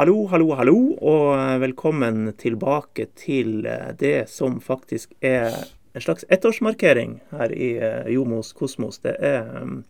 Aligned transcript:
Hallo, 0.00 0.22
hallo, 0.32 0.54
hallo, 0.56 0.78
og 1.04 1.60
velkommen 1.60 2.30
tilbake 2.40 3.04
til 3.20 3.66
eh, 3.68 3.90
det 4.00 4.30
som 4.32 4.54
faktisk 4.64 5.10
er 5.20 5.52
en 5.92 6.00
slags 6.00 6.24
ettårsmarkering 6.32 7.18
her 7.34 7.52
i 7.52 7.68
eh, 7.76 8.08
Jomos 8.14 8.54
Kosmos. 8.56 9.02
Det 9.04 9.12
er 9.20 9.44
um, 9.60 9.82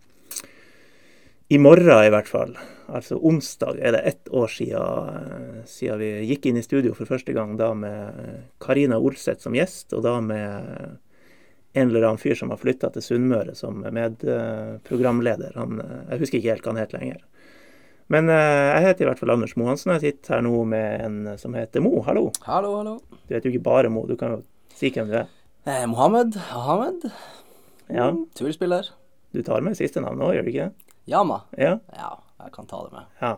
i 1.46 1.60
morgen 1.62 2.08
i 2.08 2.10
hvert 2.10 2.26
fall, 2.26 2.56
altså 2.90 3.20
onsdag, 3.22 3.78
er 3.78 3.94
det 3.94 4.02
ett 4.10 4.34
år 4.34 4.50
siden, 4.50 5.14
eh, 5.14 5.62
siden 5.70 6.02
vi 6.02 6.10
gikk 6.32 6.50
inn 6.50 6.58
i 6.58 6.66
studio 6.66 6.96
for 6.98 7.06
første 7.06 7.36
gang. 7.36 7.54
Da 7.60 7.70
med 7.78 8.50
Karina 8.58 8.98
Olseth 8.98 9.46
som 9.46 9.54
gjest, 9.54 9.94
og 9.94 10.02
da 10.08 10.18
med 10.18 10.98
en 11.70 11.86
eller 11.86 12.08
annen 12.08 12.18
fyr 12.18 12.34
som 12.34 12.50
har 12.50 12.58
flytta 12.58 12.90
til 12.96 13.06
Sunnmøre 13.12 13.54
som 13.54 13.78
medprogramleder. 13.86 15.54
Han, 15.54 15.78
jeg 16.10 16.24
husker 16.24 16.42
ikke 16.42 16.56
helt 16.56 16.66
hva 16.66 16.74
han 16.74 16.82
het 16.82 16.98
lenger. 16.98 17.22
Men 18.10 18.26
uh, 18.26 18.34
jeg 18.34 18.86
heter 18.88 19.04
i 19.04 19.08
hvert 19.10 19.20
fall 19.22 19.32
Anders 19.36 19.52
Mohansen, 19.60 19.92
og 19.92 20.00
jeg 20.00 20.16
sitter 20.16 20.36
her 20.36 20.40
nå 20.46 20.64
med 20.66 21.04
en 21.06 21.18
som 21.38 21.54
heter 21.54 21.82
Mo. 21.84 21.92
Hallo. 22.06 22.30
Hallo, 22.46 22.72
hallo. 22.80 22.96
Du 23.28 23.34
heter 23.36 23.46
jo 23.50 23.54
ikke 23.54 23.68
bare 23.68 23.92
Mo, 23.92 24.02
du 24.08 24.16
kan 24.18 24.34
jo 24.34 24.40
si 24.74 24.90
hvem 24.90 25.10
du 25.12 25.14
er. 25.20 25.28
Eh, 25.68 25.84
Mohammed. 25.86 26.38
Ahmed. 26.56 27.06
Ja. 27.86 28.08
Mm, 28.10 28.24
turspiller. 28.34 28.90
Du 29.30 29.42
tar 29.46 29.62
med 29.62 29.78
siste 29.78 30.02
navn 30.02 30.22
òg, 30.26 30.34
gjør 30.34 30.46
du 30.46 30.50
ikke 30.50 30.66
det? 30.66 30.90
Yama. 31.10 31.42
Ja. 31.58 31.76
Ja, 31.94 32.10
jeg 32.42 32.52
kan 32.56 32.66
ta 32.70 32.82
det 32.86 32.92
med. 32.98 33.14
ja. 33.22 33.36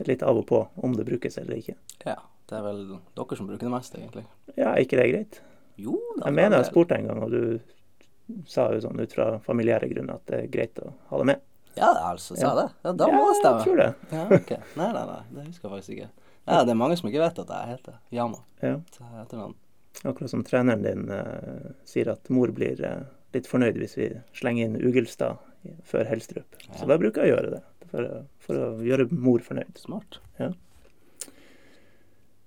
Er 0.00 0.08
litt 0.08 0.22
av 0.24 0.38
og 0.40 0.46
på 0.48 0.58
om 0.82 0.94
det 0.96 1.04
brukes 1.06 1.36
eller 1.38 1.58
ikke. 1.60 1.74
Ja, 2.08 2.16
det 2.48 2.56
er 2.58 2.62
vel 2.64 2.78
dere 3.14 3.36
som 3.36 3.46
bruker 3.46 3.66
det 3.68 3.72
mest, 3.74 3.94
egentlig. 3.94 4.22
Ja, 4.56 4.72
er 4.72 4.80
ikke 4.82 4.96
det 4.98 5.08
greit? 5.12 5.40
Jo 5.78 5.98
da. 6.16 6.24
Jeg 6.24 6.36
mener 6.38 6.56
jeg 6.58 6.70
spurte 6.70 6.96
en 6.96 7.10
gang, 7.10 7.20
og 7.22 7.30
du 7.30 8.40
sa 8.48 8.70
jo 8.72 8.80
sånn 8.82 8.98
ut 8.98 9.12
fra 9.12 9.26
familiære 9.44 9.90
grunner 9.92 10.16
at 10.16 10.24
det 10.32 10.38
er 10.40 10.48
greit 10.54 10.80
å 10.80 10.94
ha 11.10 11.20
det 11.20 11.28
med. 11.28 11.44
Ja, 11.76 11.90
altså, 12.10 12.36
sa 12.36 12.50
jeg 12.50 12.58
det? 12.58 12.66
Ja, 12.84 12.92
da 13.00 13.08
må 13.08 13.20
ja, 13.20 13.28
det 13.28 13.38
stemme. 13.38 13.58
Jeg 13.58 13.66
tror 13.66 13.80
det. 13.80 13.88
Ja, 14.12 14.24
ok. 14.38 14.50
Nei, 14.76 14.88
nei, 14.96 15.04
nei, 15.08 15.20
det 15.32 15.46
husker 15.46 15.68
jeg 15.68 15.72
faktisk 15.76 15.94
ikke. 15.96 16.08
Ja, 16.42 16.64
det 16.66 16.74
er 16.74 16.78
mange 16.78 16.98
som 16.98 17.08
ikke 17.08 17.22
vet 17.22 17.38
at 17.38 17.52
jeg 17.54 17.70
heter 17.70 17.98
Yama. 18.12 18.40
Ja. 18.60 18.74
Så 18.92 19.04
jeg 19.04 19.18
heter 19.20 19.40
navn. 19.40 19.56
Akkurat 20.02 20.32
som 20.32 20.42
treneren 20.44 20.82
din 20.82 21.06
uh, 21.12 21.72
sier 21.86 22.10
at 22.12 22.30
mor 22.32 22.50
blir 22.54 22.80
uh, 22.82 23.04
litt 23.36 23.48
fornøyd 23.48 23.78
hvis 23.78 23.94
vi 23.98 24.08
slenger 24.36 24.66
inn 24.66 24.80
Ugelstad 24.82 25.40
før 25.86 26.08
Helstrup. 26.10 26.56
Så 26.74 26.88
da 26.90 26.96
bruker 26.98 27.22
jeg 27.22 27.30
å 27.30 27.36
gjøre 27.36 27.52
det, 27.52 27.60
for, 27.92 28.08
for 28.42 28.58
å 28.58 28.70
gjøre 28.82 29.06
mor 29.14 29.44
fornøyd. 29.46 29.78
Smart. 29.78 30.18
Ja. 30.42 30.50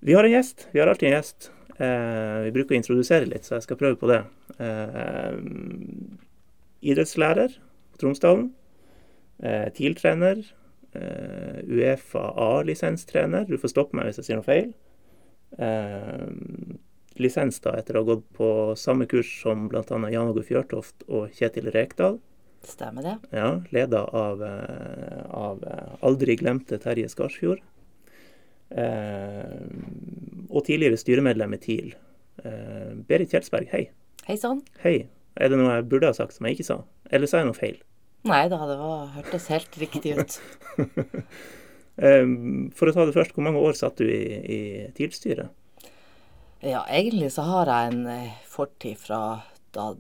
Vi 0.06 0.18
har 0.18 0.28
en 0.28 0.36
gjest. 0.36 0.68
Vi 0.74 0.82
har 0.82 0.92
alltid 0.92 1.10
en 1.10 1.16
gjest. 1.16 1.50
Uh, 1.80 2.44
vi 2.46 2.52
bruker 2.58 2.76
å 2.76 2.82
introdusere 2.82 3.30
litt, 3.32 3.48
så 3.48 3.56
jeg 3.56 3.66
skal 3.70 3.80
prøve 3.80 3.98
på 4.02 4.12
det. 4.12 4.22
Idrettslærer 6.86 7.56
Tromsdalen. 8.02 8.50
Eh, 9.44 9.68
TIL-trener. 9.76 10.44
Eh, 10.96 11.62
Uefa 11.68 12.30
A-lisenstrener. 12.36 13.48
Du 13.50 13.58
får 13.60 13.74
stoppe 13.74 13.98
meg 13.98 14.10
hvis 14.10 14.22
jeg 14.22 14.30
sier 14.30 14.40
noe 14.40 14.48
feil. 14.48 14.72
Eh, 15.60 16.28
lisens 17.22 17.60
da 17.64 17.76
etter 17.80 17.98
å 17.98 18.04
ha 18.04 18.10
gått 18.14 18.26
på 18.36 18.50
samme 18.80 19.08
kurs 19.12 19.30
som 19.42 19.68
bl.a. 19.72 19.84
Jan 19.86 20.32
Åge 20.32 20.46
Fjørtoft 20.48 21.06
og 21.08 21.30
Kjetil 21.36 21.72
Rekdal. 21.76 22.20
Stemmer 22.66 23.06
det. 23.06 23.16
Ja, 23.36 23.62
leda 23.76 24.06
av, 24.10 24.42
eh, 24.44 25.24
av 25.30 25.64
eh, 25.64 25.96
aldri 26.06 26.38
glemte 26.40 26.80
Terje 26.82 27.12
Skarsfjord. 27.12 27.62
Eh, 28.76 29.60
og 30.50 30.66
tidligere 30.66 30.98
styremedlem 30.98 31.54
i 31.54 31.62
TIL. 31.62 31.92
Eh, 32.44 32.96
Berit 33.08 33.36
Kjelsberg, 33.36 33.70
hei. 33.72 33.90
Hei 34.26 34.40
sann. 34.42 34.64
Hei. 34.82 35.06
Er 35.36 35.52
det 35.52 35.60
noe 35.60 35.76
jeg 35.76 35.90
burde 35.92 36.10
ha 36.10 36.16
sagt 36.16 36.34
som 36.34 36.48
jeg 36.48 36.58
ikke 36.58 36.70
sa? 36.72 36.80
Eller 37.14 37.30
sa 37.30 37.42
jeg 37.42 37.52
noe 37.52 37.58
feil? 37.58 37.78
Nei 38.26 38.46
da, 38.50 38.58
det 38.66 38.78
var, 38.80 39.12
hørtes 39.20 39.50
helt 39.54 39.78
riktig 39.82 40.16
ut. 40.18 40.40
For 41.96 42.90
å 42.90 42.96
ta 42.96 43.06
det 43.06 43.16
først, 43.16 43.36
hvor 43.36 43.46
mange 43.46 43.62
år 43.64 43.78
satt 43.78 44.02
du 44.02 44.10
i, 44.10 44.24
i 44.42 44.60
TIL-styret? 44.98 45.54
Ja, 46.66 46.82
egentlig 46.90 47.30
så 47.36 47.46
har 47.46 47.70
jeg 47.70 47.94
en 47.94 48.08
eh, 48.10 48.42
fortid 48.50 48.98
fra 49.00 49.20
da 49.76 49.92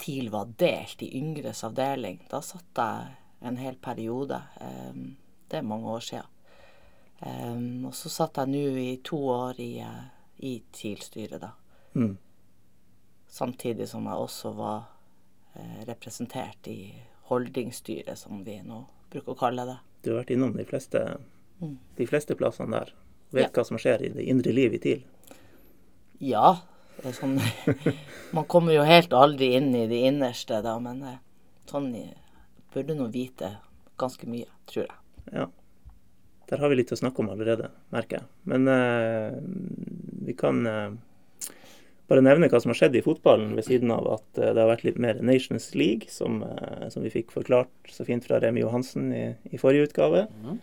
TIL 0.00 0.30
var 0.32 0.50
delt 0.58 1.02
i 1.04 1.10
yngres 1.18 1.62
avdeling. 1.66 2.22
Da 2.30 2.40
satt 2.42 2.80
jeg 2.80 3.12
en 3.44 3.58
hel 3.60 3.76
periode. 3.82 4.40
Det 5.48 5.58
er 5.58 5.68
mange 5.68 5.92
år 5.92 6.04
siden. 6.04 6.30
Og 7.86 7.94
så 7.96 8.12
satt 8.12 8.40
jeg 8.40 8.52
nå 8.52 8.64
i 8.80 8.90
to 9.04 9.18
år 9.32 9.60
i, 9.62 9.70
eh, 9.84 10.04
i 10.48 10.56
TIL-styret, 10.72 11.40
da. 11.40 11.52
Mm. 11.94 12.16
Samtidig 13.28 13.88
som 13.88 14.06
jeg 14.06 14.26
også 14.26 14.52
var 14.58 14.82
eh, 15.54 15.80
representert 15.88 16.68
i 16.68 16.92
holdingstyret, 17.34 18.16
som 18.18 18.42
vi 18.46 18.60
nå 18.64 18.84
bruker 19.12 19.34
å 19.34 19.38
kalle 19.38 19.66
det. 19.68 19.78
Du 20.04 20.12
har 20.14 20.22
vært 20.22 20.34
innom 20.36 20.54
de 20.56 20.64
fleste, 20.68 21.04
Mm. 21.62 21.76
de 21.96 22.06
fleste 22.06 22.34
plassene 22.34 22.70
der. 22.74 22.88
Vet 23.32 23.44
Ja. 23.44 23.50
hva 23.54 23.64
som 23.66 23.78
skjer 23.78 24.02
i 24.02 24.08
det 24.14 24.24
indre 24.26 24.52
liv 24.52 24.74
i 24.74 24.78
TIL. 24.78 25.02
Ja. 26.20 26.56
Sånn, 27.14 27.38
man 28.32 28.44
kommer 28.50 28.72
jo 28.74 28.82
helt 28.86 29.10
aldri 29.12 29.52
inn 29.58 29.74
i 29.74 29.86
det 29.90 30.02
innerste, 30.08 30.60
da, 30.62 30.76
men 30.78 31.02
eh, 31.02 31.16
sånn 31.70 31.88
burde 32.74 32.94
nå 32.98 33.06
vite 33.12 33.56
ganske 33.98 34.26
mye, 34.30 34.46
tror 34.66 34.86
jeg. 34.86 34.98
Ja. 35.32 35.46
Der 36.50 36.58
har 36.60 36.68
vi 36.68 36.76
litt 36.76 36.92
å 36.92 36.98
snakke 36.98 37.22
om 37.22 37.30
allerede, 37.32 37.70
merker 37.94 38.18
jeg. 38.20 38.26
Men 38.50 38.68
eh, 38.68 39.38
vi 40.26 40.34
kan 40.38 40.66
eh, 40.66 40.90
bare 42.10 42.24
nevne 42.24 42.50
hva 42.52 42.60
som 42.60 42.72
har 42.72 42.78
skjedd 42.78 42.98
i 42.98 43.02
fotballen, 43.04 43.54
ved 43.56 43.66
siden 43.66 43.92
av 43.94 44.08
at 44.18 44.40
eh, 44.40 44.52
det 44.52 44.60
har 44.60 44.70
vært 44.70 44.84
litt 44.86 45.00
mer 45.00 45.22
Nations 45.24 45.70
League, 45.78 46.10
som, 46.12 46.42
eh, 46.44 46.86
som 46.92 47.04
vi 47.04 47.12
fikk 47.12 47.32
forklart 47.32 47.92
så 47.92 48.04
fint 48.08 48.26
fra 48.26 48.40
Remi 48.42 48.64
Johansen 48.64 49.10
i, 49.16 49.24
i 49.50 49.60
forrige 49.60 49.88
utgave. 49.88 50.26
Mm. 50.44 50.60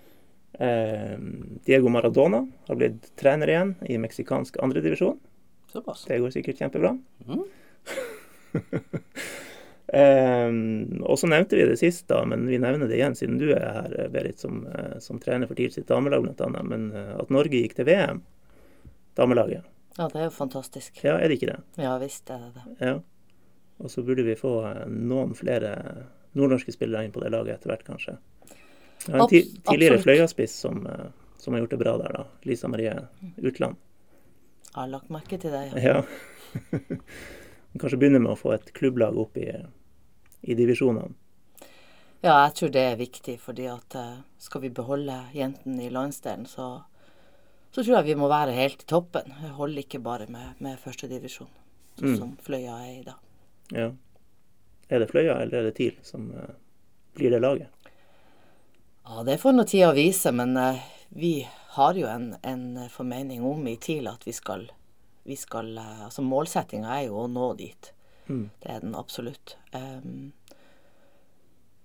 Eh, 0.62 1.18
Diego 1.66 1.90
Maradona 1.90 2.44
har 2.68 2.78
blitt 2.78 3.16
trener 3.20 3.50
igjen 3.50 3.76
i 3.90 3.98
meksikansk 4.02 4.60
andredivisjon. 4.62 5.18
Det 5.74 6.20
går 6.20 6.34
sikkert 6.34 6.60
kjempebra. 6.60 6.92
Mm. 7.26 7.44
eh, 10.02 10.50
og 11.02 11.18
så 11.18 11.30
nevnte 11.32 11.58
vi 11.58 11.68
det 11.70 11.80
sist, 11.82 12.06
da, 12.12 12.22
men 12.28 12.46
vi 12.52 12.60
nevner 12.62 12.86
det 12.92 13.00
igjen 13.00 13.18
siden 13.18 13.40
du 13.42 13.50
er 13.56 13.66
her, 13.80 13.98
Berit, 14.14 14.42
som, 14.44 14.66
eh, 14.68 14.98
som 15.02 15.22
trener 15.24 15.50
for 15.50 15.58
TIL 15.58 15.72
sitt 15.74 15.90
damelag 15.90 16.28
bl.a. 16.28 16.52
Men 16.68 16.92
eh, 16.92 17.14
at 17.24 17.34
Norge 17.34 17.64
gikk 17.64 17.80
til 17.80 17.88
VM, 17.90 18.22
damelaget, 19.18 19.66
Ja, 19.98 20.08
det 20.08 20.20
er 20.20 20.28
jo 20.30 20.34
fantastisk. 20.36 21.04
ja, 21.04 21.18
er 21.20 21.28
det 21.28 21.40
ikke 21.40 21.52
det? 21.52 21.84
Ja 21.84 21.98
visst 22.00 22.30
er 22.32 22.46
det 22.46 22.52
det. 22.56 22.76
Ja. 22.80 22.98
Og 23.82 23.92
så 23.92 24.04
burde 24.06 24.24
vi 24.24 24.36
få 24.38 24.54
eh, 24.70 24.86
noen 24.88 25.34
flere 25.36 25.74
nordnorske 26.38 26.72
spillere 26.72 27.06
inn 27.06 27.12
på 27.12 27.24
det 27.24 27.32
laget 27.34 27.58
etter 27.58 27.74
hvert, 27.74 27.86
kanskje. 27.88 28.18
Ja, 29.08 29.18
en 29.18 29.28
ti 29.30 29.42
tidligere. 29.68 30.00
Fløya-spiss 30.04 30.54
som, 30.64 30.86
eh, 30.88 31.08
som 31.42 31.54
har 31.54 31.64
gjort 31.64 31.74
det 31.76 31.82
bra 31.82 31.96
der, 31.98 32.14
da. 32.20 32.26
Lisa 32.48 32.70
Marie 32.72 32.94
Utland. 33.38 33.76
Jeg 34.72 34.78
har 34.78 34.92
lagt 34.94 35.10
merke 35.12 35.40
til 35.42 35.52
det, 35.52 35.66
ja. 35.74 35.82
Ja. 35.82 36.04
Kanskje 37.82 37.98
begynne 37.98 38.22
med 38.22 38.34
å 38.36 38.40
få 38.40 38.54
et 38.56 38.72
klubblag 38.76 39.18
opp 39.20 39.38
i, 39.40 39.50
i 40.42 40.56
divisjonene. 40.56 41.12
Ja, 42.22 42.36
jeg 42.46 42.54
tror 42.60 42.72
det 42.76 42.82
er 42.86 43.00
viktig, 43.00 43.40
fordi 43.42 43.66
at 43.72 43.96
eh, 43.98 44.22
skal 44.38 44.62
vi 44.62 44.70
beholde 44.78 45.18
jentene 45.34 45.88
i 45.88 45.94
landsdelen, 45.94 46.46
så, 46.46 46.84
så 47.72 47.84
tror 47.84 47.98
jeg 47.98 48.10
vi 48.12 48.16
må 48.20 48.28
være 48.32 48.56
helt 48.56 48.84
i 48.84 48.88
toppen. 48.90 49.34
Det 49.42 49.52
holder 49.58 49.84
ikke 49.86 50.02
bare 50.04 50.28
med, 50.32 50.58
med 50.60 50.80
førstedivisjon, 50.80 51.52
sånn 52.00 52.10
Mm. 52.12 52.18
som 52.18 52.32
Fløya 52.44 52.78
er 52.84 52.94
i 53.00 53.04
dag. 53.04 53.20
Ja. 53.72 53.92
Er 54.90 55.00
det 55.00 55.10
Fløya 55.12 55.38
eller 55.42 55.60
er 55.60 55.64
det 55.70 55.76
TIL 55.78 55.96
som 56.04 56.32
uh, 56.36 56.50
blir 57.16 57.32
det 57.32 57.40
laget? 57.42 57.70
Ja, 59.06 59.24
det 59.24 59.40
får 59.42 59.54
nå 59.56 59.64
tida 59.68 59.94
vise, 59.96 60.32
men 60.36 60.58
uh, 60.58 60.80
vi 61.10 61.48
har 61.76 61.96
jo 61.96 62.08
en, 62.12 62.36
en 62.44 62.90
formening 62.92 63.44
om 63.48 63.68
i 63.68 63.78
TIL 63.78 64.08
at 64.12 64.28
vi 64.28 64.34
skal, 64.36 64.68
vi 65.24 65.36
skal 65.40 65.72
uh, 65.78 66.06
Altså 66.10 66.22
målsettinga 66.28 66.92
er 67.00 67.08
jo 67.08 67.24
å 67.24 67.28
nå 67.32 67.54
dit. 67.60 67.94
Mm. 68.28 68.50
Det 68.60 68.70
er 68.72 68.84
den 68.84 68.96
absolutt. 68.96 69.56
Em, 69.76 70.32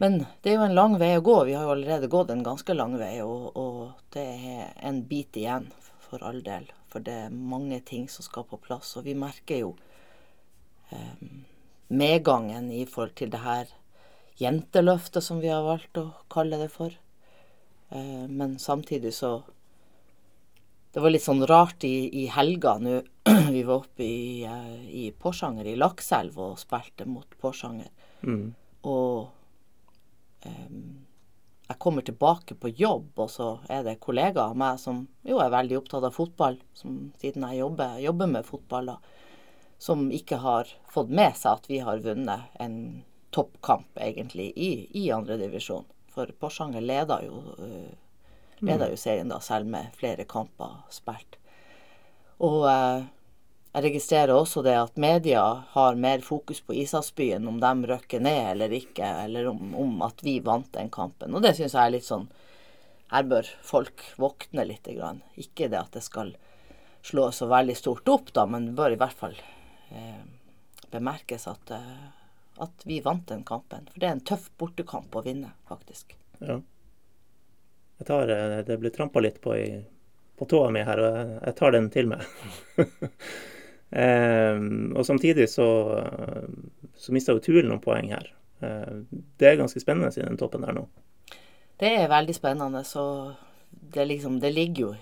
men 0.02 0.18
det 0.42 0.52
er 0.52 0.58
jo 0.58 0.66
en 0.66 0.76
lang 0.76 0.98
vei 1.00 1.14
å 1.16 1.24
gå. 1.24 1.36
Vi 1.48 1.54
har 1.56 1.64
jo 1.64 1.72
allerede 1.72 2.10
gått 2.12 2.30
en 2.30 2.44
ganske 2.44 2.74
lang 2.76 2.98
vei, 3.00 3.14
og, 3.24 3.56
og 3.56 4.10
det 4.12 4.26
er 4.26 4.74
en 4.84 5.00
bit 5.08 5.36
igjen, 5.40 5.70
for 6.04 6.24
all 6.26 6.42
del. 6.44 6.68
For 6.92 7.04
det 7.04 7.14
er 7.26 7.32
mange 7.32 7.80
ting 7.84 8.04
som 8.12 8.26
skal 8.26 8.44
på 8.48 8.60
plass. 8.62 8.92
Og 9.00 9.08
vi 9.08 9.16
merker 9.18 9.62
jo 9.64 9.72
eh, 10.92 11.24
medgangen 11.88 12.68
i 12.72 12.84
forhold 12.84 13.16
til 13.16 13.32
det 13.32 13.42
her 13.44 13.72
jenteløftet, 14.36 15.24
som 15.24 15.40
vi 15.40 15.50
har 15.52 15.64
valgt 15.64 15.96
å 16.00 16.10
kalle 16.32 16.60
det 16.60 16.68
for. 16.74 16.92
Eh, 17.88 18.24
men 18.28 18.58
samtidig 18.58 19.14
så 19.14 19.38
Det 20.96 21.02
var 21.04 21.12
litt 21.12 21.26
sånn 21.26 21.44
rart 21.44 21.84
i, 21.84 22.08
i 22.22 22.28
helga 22.32 22.78
nå. 22.80 23.02
Vi 23.52 23.60
var 23.68 23.82
oppe 23.82 24.00
i, 24.00 24.44
eh, 24.48 24.86
i 24.88 25.02
Porsanger, 25.12 25.66
i 25.68 25.74
Lakselv, 25.76 26.38
og 26.40 26.54
spilte 26.56 27.04
mot 27.04 27.34
Porsanger. 27.36 27.90
Mm. 28.24 28.54
Og 28.88 29.35
jeg 31.66 31.78
kommer 31.82 32.04
tilbake 32.06 32.54
på 32.54 32.70
jobb, 32.78 33.10
og 33.18 33.30
så 33.30 33.48
er 33.72 33.82
det 33.86 33.98
kollegaer 34.04 34.52
av 34.52 34.58
meg 34.58 34.78
som 34.78 35.04
jo 35.26 35.40
er 35.42 35.52
veldig 35.54 35.80
opptatt 35.80 36.06
av 36.06 36.14
fotball, 36.14 36.60
som, 36.78 37.10
siden 37.20 37.46
jeg 37.48 37.62
jobber, 37.64 37.98
jobber 38.02 38.30
med 38.30 38.46
fotball, 38.46 38.92
da, 38.94 38.96
som 39.82 40.06
ikke 40.14 40.38
har 40.44 40.70
fått 40.92 41.10
med 41.10 41.34
seg 41.36 41.58
at 41.58 41.68
vi 41.70 41.82
har 41.84 42.04
vunnet 42.04 42.62
en 42.62 42.78
toppkamp, 43.34 43.98
egentlig, 44.00 44.52
i, 44.56 44.70
i 44.96 45.10
andredivisjon. 45.12 45.84
For 46.14 46.30
Porsanger 46.40 46.80
leder 46.80 47.26
jo 47.26 47.42
leder 47.52 47.96
Leda 48.60 48.88
jo 48.88 48.96
serien 48.96 49.28
da, 49.28 49.40
selv 49.40 49.68
med 49.68 49.92
flere 49.96 50.24
kamper 50.24 50.78
spilt. 50.92 51.36
Og 52.40 52.62
eh, 52.70 53.04
jeg 53.76 53.84
registrerer 53.84 54.32
også 54.32 54.62
det 54.64 54.72
at 54.80 54.94
media 54.96 55.42
har 55.74 55.98
mer 56.00 56.22
fokus 56.24 56.62
på 56.64 56.72
Ishavsbyen, 56.80 57.44
om 57.44 57.58
de 57.60 57.90
røkker 57.90 58.22
ned 58.24 58.38
eller 58.54 58.72
ikke, 58.72 59.04
eller 59.26 59.50
om, 59.50 59.74
om 59.76 59.98
at 60.06 60.22
vi 60.24 60.38
vant 60.40 60.70
den 60.72 60.88
kampen. 60.88 61.34
Og 61.36 61.42
det 61.44 61.52
syns 61.58 61.74
jeg 61.76 61.82
er 61.82 61.92
litt 61.92 62.06
sånn 62.06 62.24
Her 63.10 63.26
bør 63.28 63.48
folk 63.62 64.00
våkne 64.16 64.64
litt. 64.66 64.88
Grann. 64.88 65.20
Ikke 65.36 65.68
det 65.68 65.76
at 65.78 65.92
det 65.92 66.00
skal 66.06 66.32
slå 67.04 67.28
så 67.36 67.46
veldig 67.50 67.76
stort 67.76 68.08
opp, 68.08 68.32
da, 68.32 68.46
men 68.48 68.70
det 68.70 68.72
bør 68.78 68.94
i 68.94 68.98
hvert 68.98 69.18
fall 69.18 69.36
eh, 69.92 70.24
bemerkes 70.90 71.44
at, 71.52 71.74
eh, 71.76 72.06
at 72.64 72.86
vi 72.88 73.02
vant 73.04 73.28
den 73.28 73.44
kampen. 73.44 73.90
For 73.92 74.00
det 74.00 74.08
er 74.08 74.16
en 74.16 74.24
tøff 74.24 74.48
bortekamp 74.56 75.14
å 75.14 75.22
vinne, 75.26 75.52
faktisk. 75.68 76.16
Ja. 76.40 76.56
Jeg 78.00 78.08
tar, 78.08 78.32
eh, 78.32 78.56
det 78.64 78.80
ble 78.80 78.94
trampa 78.94 79.20
litt 79.20 79.36
på, 79.44 79.52
i, 79.52 79.68
på 80.40 80.48
tåa 80.48 80.72
mi 80.72 80.86
her, 80.88 81.04
og 81.04 81.20
jeg 81.36 81.58
tar 81.60 81.76
den 81.76 81.92
til 81.92 82.10
meg. 82.14 82.24
eh, 83.90 84.58
og 84.94 85.06
samtidig 85.06 85.48
så, 85.50 85.68
så 86.96 87.14
mista 87.14 87.36
jo 87.36 87.42
Tuil 87.44 87.66
noen 87.68 87.82
poeng 87.84 88.12
her. 88.14 88.32
Eh, 88.60 88.92
det 89.36 89.48
er 89.48 89.58
ganske 89.60 89.80
spennende 89.80 90.12
i 90.16 90.24
den 90.24 90.38
toppen 90.40 90.64
der 90.64 90.76
nå. 90.76 90.86
Det 91.76 91.92
er 92.00 92.08
veldig 92.08 92.34
spennende. 92.34 92.84
Så 92.84 93.34
det, 93.70 94.04
liksom, 94.04 94.40
det 94.40 94.50
ligger, 94.50 94.82
jo, 94.82 94.94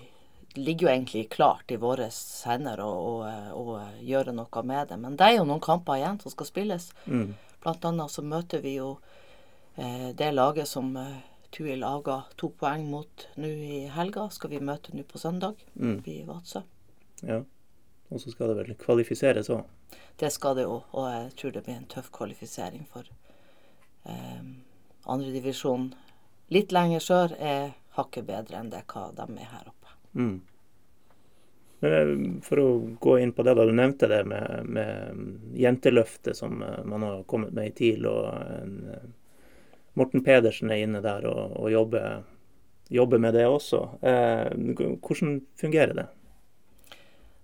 ligger 0.55 0.87
jo 0.87 0.93
egentlig 0.93 1.29
klart 1.29 1.71
i 1.71 1.79
våre 1.79 2.09
hender 2.45 2.83
å, 2.83 2.91
å, 2.91 3.13
å, 3.55 3.79
gjøre 4.03 4.35
noe 4.35 4.63
med 4.63 4.91
det. 4.91 4.99
Men 4.99 5.15
det 5.15 5.29
er 5.29 5.37
jo 5.39 5.47
noen 5.47 5.63
kamper 5.63 6.01
igjen 6.01 6.19
som 6.23 6.33
skal 6.33 6.51
spilles. 6.51 6.89
Mm. 7.05 7.33
Blant 7.63 7.87
annet 7.87 8.11
så 8.11 8.25
møter 8.25 8.61
vi 8.61 8.75
jo 8.77 8.97
eh, 9.77 10.11
det 10.13 10.33
laget 10.35 10.69
som 10.69 10.91
eh, 10.99 11.23
Tuil 11.55 11.85
avga 11.87 12.25
to 12.35 12.49
poeng 12.51 12.83
mot 12.91 13.27
nå 13.39 13.47
i 13.47 13.85
helga. 13.87 14.27
Skal 14.33 14.51
vi 14.51 14.59
møte 14.59 14.91
nå 14.91 15.05
på 15.07 15.21
søndag 15.21 15.55
Mm. 15.75 16.01
i 16.03 16.23
Vadsø. 16.27 16.65
Ja. 17.23 17.43
Og 18.15 18.21
så 18.23 18.31
skal 18.31 18.51
det 18.51 18.61
vel 18.61 18.75
kvalifiseres 18.79 19.51
òg. 19.51 19.65
Det 20.15 20.31
skal 20.31 20.55
det 20.55 20.63
jo, 20.63 20.79
og 20.95 21.07
jeg 21.11 21.31
tror 21.35 21.51
det 21.51 21.65
blir 21.65 21.75
en 21.75 21.89
tøff 21.91 22.07
kvalifisering 22.15 22.85
for 22.87 23.09
eh, 24.07 24.43
andredivisjon. 25.11 25.89
Litt 26.55 26.71
lenger 26.71 27.03
sør 27.03 27.35
er 27.35 27.73
hakket 27.97 28.27
bedre 28.29 28.61
enn 28.61 28.71
det 28.71 28.85
hva 28.87 29.09
de 29.17 29.25
er 29.35 29.49
her 29.51 29.67
oppe. 29.67 29.97
Mm. 30.15 30.37
Men 31.83 31.97
eh, 31.97 32.39
for 32.47 32.63
å 32.63 32.69
gå 33.03 33.17
inn 33.19 33.35
på 33.35 33.43
det, 33.43 33.57
da. 33.59 33.67
Du 33.67 33.75
nevnte 33.75 34.07
det 34.07 34.23
med, 34.31 34.71
med 34.77 35.59
jenteløftet 35.59 36.39
som 36.39 36.63
eh, 36.63 36.81
man 36.87 37.03
har 37.03 37.27
kommet 37.27 37.51
med 37.51 37.73
i 37.73 37.75
TIL. 37.75 38.07
og 38.07 38.31
en, 38.31 38.77
eh, 38.95 39.09
Morten 39.99 40.23
Pedersen 40.23 40.71
er 40.71 40.83
inne 40.83 41.03
der 41.03 41.27
og, 41.27 41.59
og 41.59 41.71
jobber, 41.71 42.23
jobber 42.91 43.19
med 43.27 43.35
det 43.35 43.47
også. 43.47 43.83
Eh, 43.99 44.95
hvordan 45.03 45.41
fungerer 45.59 45.99
det? 45.99 46.07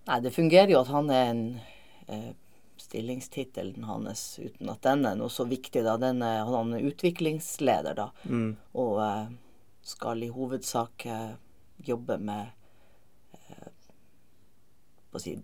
Nei, 0.05 0.19
det 0.21 0.33
fungerer 0.33 0.73
jo 0.73 0.81
at 0.81 0.89
han 0.93 1.11
er 1.13 1.27
en 1.29 1.43
eh, 2.07 2.31
Stillingstittelen 2.81 3.83
hans, 3.83 4.39
uten 4.39 4.69
at 4.73 4.81
den 4.81 5.05
er 5.05 5.19
noe 5.19 5.29
så 5.29 5.45
viktig, 5.45 5.83
da. 5.85 5.93
Den 6.01 6.23
er, 6.25 6.41
han 6.49 6.73
er 6.73 6.87
utviklingsleder, 6.89 7.93
da. 7.95 8.07
Mm. 8.25 8.55
Og 8.81 8.97
eh, 9.05 9.29
skal 9.85 10.23
i 10.25 10.31
hovedsak 10.33 11.05
eh, 11.05 11.35
jobbe 11.85 12.17
med 12.17 12.49
eh, 13.37 13.69
si, 15.21 15.37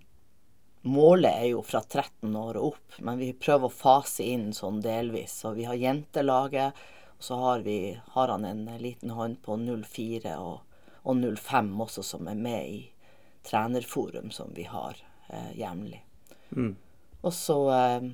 Målet 0.87 1.33
er 1.33 1.47
jo 1.51 1.61
fra 1.67 1.81
13 1.83 2.35
år 2.39 2.57
og 2.57 2.73
opp, 2.73 2.99
men 3.03 3.17
vi 3.19 3.33
prøver 3.35 3.67
å 3.67 3.77
fase 3.77 4.23
inn 4.23 4.49
sånn 4.55 4.81
delvis. 4.81 5.39
Så 5.43 5.51
vi 5.57 5.65
har 5.67 5.77
jentelaget, 5.77 6.77
og 7.17 7.29
så 7.29 7.39
har, 7.41 7.65
vi, 7.65 7.97
har 8.15 8.31
han 8.31 8.45
en 8.47 8.65
liten 8.79 9.11
hånd 9.17 9.41
på 9.43 9.57
04 9.59 10.37
og, 10.39 10.61
og 11.03 11.25
05 11.25 11.73
også, 11.87 12.05
som 12.15 12.29
er 12.31 12.39
med 12.39 12.69
i 12.71 12.79
trenerforum 13.47 14.31
som 14.31 14.53
vi 14.55 14.67
har 14.67 14.99
eh, 15.29 15.51
jevnlig. 15.59 16.01
Mm. 16.55 16.75
Og 17.21 17.33
så 17.33 17.57
eh, 17.73 18.09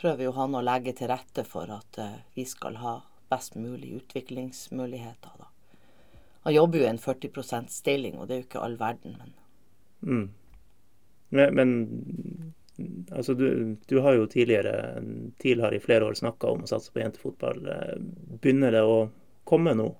prøver 0.00 0.28
jo 0.28 0.34
han 0.36 0.56
å 0.56 0.64
legge 0.64 0.94
til 0.96 1.10
rette 1.12 1.44
for 1.48 1.72
at 1.74 2.00
eh, 2.00 2.18
vi 2.36 2.46
skal 2.48 2.80
ha 2.80 3.00
best 3.30 3.56
mulig 3.56 3.94
utviklingsmuligheter. 4.00 5.36
Da. 5.38 5.50
Han 6.46 6.54
jobber 6.54 6.80
jo 6.80 6.86
i 6.86 6.90
en 6.90 6.98
40% 6.98 7.70
stilling, 7.72 8.18
og 8.18 8.28
det 8.28 8.34
er 8.34 8.42
jo 8.42 8.48
ikke 8.48 8.64
all 8.66 8.80
verden, 8.80 9.18
men 9.20 9.36
Mm. 10.00 10.30
Men, 11.28 11.54
men 11.54 12.52
altså 13.10 13.34
du, 13.34 13.76
du 13.86 13.98
har 14.00 14.14
jo 14.16 14.26
tidligere 14.26 15.02
har 15.60 15.74
i 15.74 15.80
flere 15.80 16.04
år 16.04 16.14
snakka 16.14 16.54
om 16.54 16.62
å 16.64 16.70
satse 16.70 16.92
på 16.92 17.02
jentefotball. 17.02 17.66
Eh, 17.68 17.96
Begynner 18.40 18.72
det 18.72 18.80
å 18.80 19.10
komme 19.44 19.74
nå? 19.76 19.90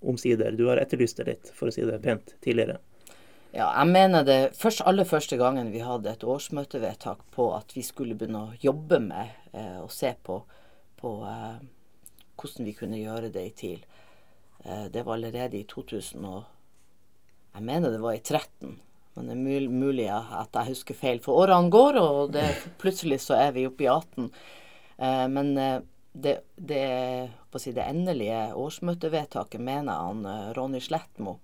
Omsider. 0.00 0.54
Du 0.56 0.66
har 0.68 0.80
etterlyst 0.80 1.20
det 1.20 1.26
litt, 1.28 1.50
for 1.54 1.70
å 1.70 1.74
si 1.74 1.84
det 1.86 1.98
pent, 2.04 2.34
tidligere. 2.44 2.78
Ja, 3.50 3.66
jeg 3.66 3.90
mener 3.90 4.22
det 4.26 4.38
først, 4.58 4.84
aller 4.86 5.08
første 5.08 5.36
gangen 5.40 5.72
vi 5.74 5.82
hadde 5.82 6.12
et 6.12 6.22
årsmøtevedtak 6.22 7.24
på 7.34 7.48
at 7.56 7.74
vi 7.74 7.82
skulle 7.82 8.14
begynne 8.14 8.44
å 8.46 8.58
jobbe 8.62 9.00
med 9.02 9.32
eh, 9.50 9.80
og 9.82 9.90
se 9.90 10.12
på, 10.22 10.36
på 11.00 11.14
eh, 11.26 11.56
hvordan 12.38 12.68
vi 12.68 12.76
kunne 12.78 13.00
gjøre 13.00 13.32
det 13.34 13.42
i 13.48 13.56
TIL. 13.62 13.82
Eh, 14.64 14.86
det 14.94 15.02
var 15.02 15.18
allerede 15.18 15.58
i 15.58 15.66
2000 15.66 16.24
og 16.24 16.42
Jeg 17.50 17.66
mener 17.66 17.90
det 17.90 17.98
var 17.98 18.14
i 18.14 18.22
13. 18.22 18.78
Men 19.14 19.26
det 19.26 19.32
er 19.34 19.40
mul 19.42 19.64
mulig 19.74 20.06
at 20.06 20.54
jeg 20.54 20.70
husker 20.70 20.94
feil. 20.94 21.18
For 21.18 21.42
årene 21.42 21.70
går, 21.72 21.98
og 21.98 22.32
det, 22.36 22.44
plutselig 22.78 23.18
så 23.24 23.34
er 23.40 23.56
vi 23.56 23.66
oppe 23.66 23.82
i 23.82 23.90
18. 23.90 24.30
Eh, 25.00 25.26
men 25.32 25.50
eh, 25.58 25.80
det, 26.12 26.40
det, 26.56 27.30
si, 27.56 27.72
det 27.72 27.84
endelige 27.86 28.54
årsmøtevedtaket 28.58 29.60
mener 29.62 29.92
han 29.92 30.24
eh, 30.26 30.52
Ronny 30.56 30.80
Slettmo 30.82 31.36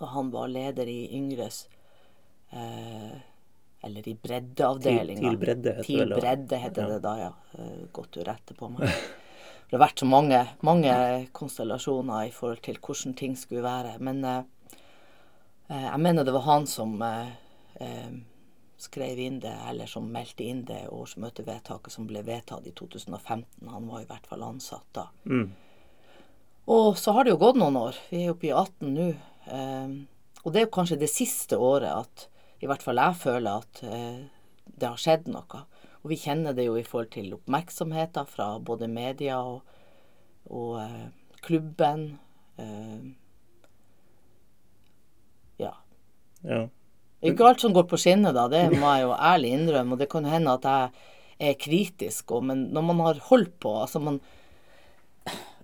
og 0.00 0.08
han 0.10 0.30
var 0.34 0.48
leder 0.50 0.88
i 0.90 1.04
Yngres 1.14 1.68
eh, 2.50 3.12
Eller 3.84 4.08
i 4.08 4.14
breddeavdelinga. 4.16 5.20
Til- 5.20 5.30
til 5.30 5.38
bredde 5.44 5.74
heter 5.76 5.84
Til 5.86 6.14
bredde 6.16 6.58
heter 6.58 6.82
Ja. 6.82 6.88
det 6.88 7.02
da, 7.04 7.12
ja. 7.20 7.30
Eh, 7.58 7.84
Godt 7.92 8.10
du 8.16 8.22
retter 8.24 8.54
på 8.58 8.70
meg. 8.72 8.88
Det 8.88 9.78
har 9.78 9.82
vært 9.86 9.98
så 10.00 10.06
mange, 10.08 10.40
mange 10.62 10.94
konstellasjoner 11.32 12.26
i 12.26 12.30
forhold 12.32 12.62
til 12.62 12.78
hvordan 12.80 13.14
ting 13.16 13.36
skulle 13.36 13.62
være. 13.62 13.98
Men 14.00 14.24
eh, 14.24 14.42
eh, 15.70 15.84
jeg 15.92 16.00
mener 16.00 16.24
det 16.24 16.32
var 16.34 16.46
han 16.48 16.66
som 16.66 16.96
eh, 17.02 17.30
skrev 18.84 19.20
inn 19.20 19.40
det, 19.42 19.54
eller 19.68 19.88
som 19.90 20.06
meldte 20.12 20.46
inn 20.46 20.64
det 20.68 20.84
årsmøtevedtaket 20.92 21.94
som 21.94 22.08
ble 22.08 22.22
vedtatt 22.26 22.66
i 22.68 22.74
2015. 22.76 23.46
Han 23.70 23.88
var 23.90 24.04
i 24.04 24.08
hvert 24.08 24.28
fall 24.30 24.44
ansatt 24.46 24.86
da. 24.96 25.08
Mm. 25.24 25.48
Og 26.74 26.98
så 26.98 27.12
har 27.12 27.24
det 27.24 27.34
jo 27.34 27.40
gått 27.42 27.58
noen 27.60 27.76
år. 27.76 27.98
Vi 28.10 28.24
er 28.24 28.32
oppe 28.32 28.48
i 28.48 28.54
18 28.54 28.94
nå. 28.94 29.08
Eh, 29.52 29.96
og 30.44 30.52
det 30.52 30.60
er 30.60 30.66
jo 30.66 30.76
kanskje 30.76 31.00
det 31.00 31.12
siste 31.12 31.58
året 31.60 31.92
at 31.92 32.28
i 32.64 32.68
hvert 32.68 32.84
fall 32.84 33.00
jeg 33.00 33.20
føler 33.20 33.64
at 33.64 33.82
eh, 33.84 34.22
det 34.64 34.88
har 34.88 35.00
skjedd 35.00 35.28
noe. 35.32 35.64
Og 36.04 36.12
vi 36.12 36.20
kjenner 36.20 36.56
det 36.56 36.66
jo 36.66 36.76
i 36.76 36.84
forhold 36.84 37.12
til 37.14 37.32
oppmerksomheten 37.36 38.28
fra 38.28 38.54
både 38.60 38.88
media 38.92 39.40
og, 39.40 39.64
og 40.52 40.78
eh, 40.82 41.06
klubben. 41.44 42.06
Eh, 42.60 43.04
ja. 45.60 45.74
Ja. 46.44 46.64
Ikke 47.24 47.48
alt 47.48 47.64
som 47.64 47.74
går 47.74 47.86
på 47.88 47.98
skinner, 48.00 48.34
da. 48.36 48.46
Det 48.52 48.66
må 48.76 48.90
jeg 48.92 49.06
jo 49.06 49.12
ærlig 49.16 49.52
innrømme. 49.56 49.96
Og 49.96 50.02
det 50.02 50.10
kan 50.12 50.28
hende 50.28 50.56
at 50.58 50.68
jeg 50.68 51.50
er 51.50 51.58
kritisk, 51.58 52.30
og, 52.36 52.44
men 52.50 52.68
når 52.74 52.86
man 52.90 53.00
har 53.08 53.22
holdt 53.30 53.56
på 53.64 53.72
altså 53.80 53.98
man, 54.02 54.20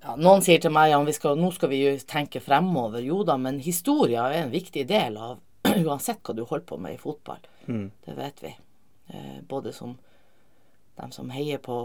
ja, 0.00 0.16
Noen 0.16 0.42
sier 0.42 0.58
til 0.58 0.72
meg 0.74 0.90
ja, 0.90 0.98
skal, 1.14 1.38
nå 1.38 1.52
skal 1.54 1.70
vi 1.70 1.82
jo 1.84 1.92
tenke 2.08 2.42
fremover. 2.42 3.02
Jo 3.04 3.22
da, 3.28 3.36
men 3.38 3.60
historia 3.62 4.26
er 4.30 4.44
en 4.44 4.54
viktig 4.54 4.86
del 4.88 5.18
av 5.20 5.38
uansett 5.86 6.24
hva 6.24 6.34
du 6.34 6.46
holder 6.46 6.66
på 6.66 6.80
med 6.80 6.96
i 6.96 7.00
fotball. 7.00 7.42
Mm. 7.68 7.90
Det 8.06 8.16
vet 8.16 8.44
vi. 8.46 8.54
Eh, 9.12 9.40
både 9.48 9.74
som 9.76 9.98
dem 11.00 11.12
som 11.12 11.30
heier 11.32 11.60
på 11.62 11.78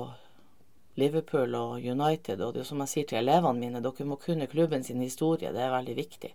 Liverpool 0.95 1.55
og 1.55 1.83
United. 1.83 2.41
Og 2.41 2.55
det 2.55 2.63
er 2.63 2.69
som 2.69 2.81
jeg 2.83 2.91
sier 2.91 3.07
til 3.09 3.21
elevene 3.21 3.59
mine, 3.59 3.83
dere 3.83 4.07
må 4.07 4.17
kunne 4.21 4.49
klubben 4.51 4.83
sin 4.83 5.03
historie. 5.03 5.51
Det 5.53 5.61
er 5.61 5.73
veldig 5.75 5.95
viktig. 5.97 6.31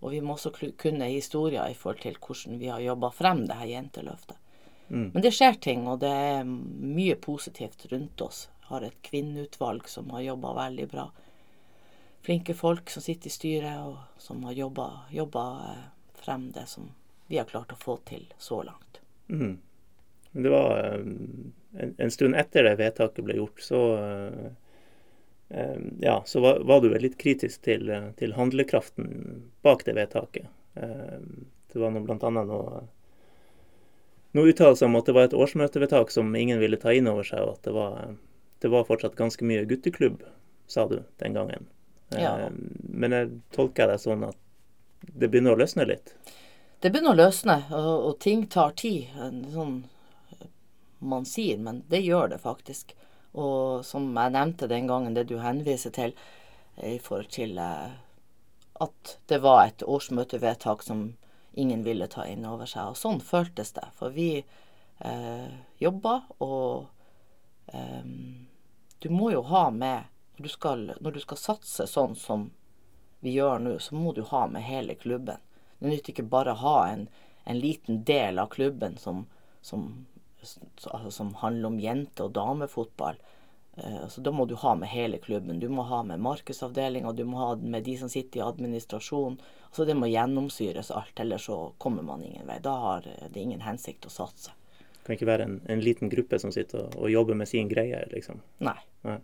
Og 0.00 0.12
vi 0.14 0.20
må 0.22 0.36
også 0.36 0.52
kunne 0.78 1.10
historier 1.10 1.66
i 1.66 1.74
forhold 1.74 2.02
til 2.04 2.18
hvordan 2.22 2.60
vi 2.60 2.70
har 2.70 2.82
jobba 2.84 3.10
frem 3.10 3.46
det 3.48 3.56
her 3.58 3.72
jenteløftet. 3.72 4.36
Mm. 4.88 5.10
Men 5.14 5.22
det 5.24 5.34
skjer 5.36 5.58
ting, 5.60 5.88
og 5.90 6.00
det 6.00 6.10
er 6.10 6.44
mye 6.46 7.16
positivt 7.20 7.86
rundt 7.92 8.22
oss. 8.24 8.46
Har 8.70 8.84
et 8.86 8.96
kvinneutvalg 9.04 9.88
som 9.88 10.10
har 10.14 10.24
jobba 10.24 10.54
veldig 10.56 10.86
bra. 10.88 11.08
Flinke 12.24 12.54
folk 12.54 12.90
som 12.90 13.02
sitter 13.02 13.30
i 13.30 13.34
styret, 13.34 13.82
og 13.84 14.22
som 14.22 14.44
har 14.48 14.56
jobba 14.56 15.46
eh, 15.72 15.84
frem 16.22 16.50
det 16.54 16.66
som 16.70 16.90
vi 17.28 17.38
har 17.38 17.48
klart 17.48 17.72
å 17.72 17.80
få 17.80 17.98
til 18.08 18.26
så 18.38 18.62
langt. 18.62 19.00
Mm. 19.28 19.58
Det 20.32 20.52
var 20.52 20.78
eh, 20.78 21.04
en, 21.82 21.94
en 21.98 22.10
stund 22.10 22.36
etter 22.38 22.64
det 22.64 22.78
vedtaket 22.80 23.24
ble 23.26 23.38
gjort, 23.40 23.62
så 23.64 23.82
eh, 23.98 24.48
ja, 26.00 26.22
så 26.26 26.40
var, 26.40 26.60
var 26.68 26.80
du 26.84 26.90
litt 26.98 27.18
kritisk 27.18 27.62
til, 27.64 27.88
til 28.18 28.34
handlekraften 28.36 29.08
bak 29.64 29.84
det 29.86 29.94
vedtaket. 29.96 30.48
Eh, 30.74 31.20
Det 31.72 31.80
var 31.80 31.92
bl.a. 31.92 32.30
noe, 32.32 32.82
noe 34.32 34.52
uttalelser 34.52 34.86
om 34.88 34.96
at 34.96 35.08
det 35.08 35.14
var 35.16 35.28
et 35.28 35.36
årsmøtevedtak 35.36 36.10
som 36.12 36.36
ingen 36.36 36.60
ville 36.60 36.78
ta 36.80 36.92
inn 36.96 37.08
over 37.10 37.26
seg, 37.28 37.44
og 37.44 37.58
at 37.58 37.68
det 37.68 37.74
var, 37.76 38.14
det 38.64 38.70
var 38.72 38.86
fortsatt 38.88 39.16
ganske 39.18 39.44
mye 39.44 39.66
gutteklubb, 39.68 40.22
sa 40.66 40.86
du 40.88 41.02
den 41.20 41.36
gangen. 41.36 41.68
Ja. 42.16 42.48
Men 42.88 43.12
jeg 43.12 43.32
tolker 43.52 43.92
det 43.92 43.98
sånn 44.00 44.24
at 44.30 44.36
det 45.12 45.28
begynner 45.28 45.56
å 45.56 45.60
løsne 45.60 45.84
litt. 45.88 46.14
Det 46.80 46.92
begynner 46.92 47.12
å 47.12 47.20
løsne, 47.20 47.58
og, 47.68 47.92
og 48.08 48.18
ting 48.24 48.46
tar 48.48 48.72
tid. 48.80 49.12
Sånn 49.52 49.82
man 50.98 51.28
sier, 51.28 51.58
men 51.62 51.82
det 51.92 52.00
gjør 52.02 52.32
det 52.32 52.40
faktisk. 52.42 52.94
Og 53.36 53.84
som 53.84 54.08
jeg 54.16 54.34
nevnte 54.34 54.68
den 54.70 54.88
gangen, 54.88 55.14
det 55.14 55.28
du 55.28 55.38
henviser 55.42 55.92
til 55.94 56.14
i 56.82 56.98
forhold 57.02 57.30
til 57.34 57.58
eh, 57.58 57.96
at 58.80 59.16
det 59.26 59.40
var 59.42 59.66
et 59.66 59.82
årsmøtevedtak 59.82 60.82
som 60.86 61.16
ingen 61.58 61.82
ville 61.82 62.06
ta 62.06 62.26
inn 62.26 62.46
over 62.46 62.68
seg. 62.70 62.92
Og 62.92 62.98
sånn 62.98 63.20
føltes 63.20 63.74
det. 63.76 63.88
For 63.98 64.14
vi 64.14 64.30
eh, 64.38 65.50
jobba, 65.82 66.20
og 66.38 66.86
eh, 67.74 68.06
du 68.98 69.10
må 69.10 69.32
jo 69.34 69.42
ha 69.50 69.68
med 69.70 70.06
når 70.38 70.42
du, 70.42 70.48
skal, 70.48 70.84
når 71.00 71.16
du 71.16 71.20
skal 71.20 71.40
satse 71.42 71.88
sånn 71.90 72.14
som 72.16 72.50
vi 73.20 73.34
gjør 73.34 73.58
nå, 73.58 73.78
så 73.82 73.98
må 73.98 74.12
du 74.14 74.22
ha 74.30 74.46
med 74.46 74.62
hele 74.62 74.94
klubben. 74.94 75.42
Det 75.78 75.90
nytter 75.90 76.14
ikke 76.14 76.30
bare 76.30 76.54
å 76.54 76.62
ha 76.62 76.76
en, 76.92 77.08
en 77.44 77.58
liten 77.58 78.04
del 78.06 78.38
av 78.38 78.52
klubben 78.54 78.94
som, 79.02 79.24
som, 79.60 80.06
altså, 80.40 81.10
som 81.10 81.34
handler 81.42 81.72
om 81.72 81.80
jente- 81.80 82.24
og 82.24 82.32
damefotball. 82.32 83.20
Så 83.78 83.88
altså, 84.02 84.20
da 84.26 84.30
må 84.34 84.44
du 84.50 84.56
ha 84.58 84.74
med 84.74 84.90
hele 84.90 85.18
klubben. 85.22 85.60
Du 85.60 85.68
må 85.70 85.84
ha 85.86 86.02
med 86.02 86.20
markedsavdelinga, 86.20 87.12
du 87.12 87.24
må 87.24 87.38
ha 87.38 87.56
med 87.56 87.84
de 87.86 87.94
som 87.98 88.10
sitter 88.10 88.40
i 88.40 88.46
administrasjonen. 88.46 89.38
Altså, 89.68 89.84
det 89.84 89.94
må 89.94 90.08
gjennomsyres 90.10 90.90
alt, 90.90 91.20
ellers 91.20 91.46
så 91.46 91.60
kommer 91.78 92.02
man 92.02 92.24
ingen 92.26 92.46
vei. 92.48 92.58
Da 92.64 92.74
har 92.82 93.06
det 93.06 93.40
ingen 93.40 93.62
hensikt 93.62 94.08
å 94.08 94.10
satse. 94.10 94.54
Det 94.78 95.06
kan 95.06 95.14
ikke 95.14 95.30
være 95.30 95.46
en, 95.46 95.58
en 95.70 95.82
liten 95.84 96.10
gruppe 96.10 96.40
som 96.42 96.52
sitter 96.52 96.88
og, 96.88 96.96
og 96.98 97.12
jobber 97.12 97.38
med 97.38 97.48
sin 97.48 97.70
greie, 97.70 98.02
liksom. 98.10 98.42
Nei. 98.66 98.78
Nei. 99.06 99.20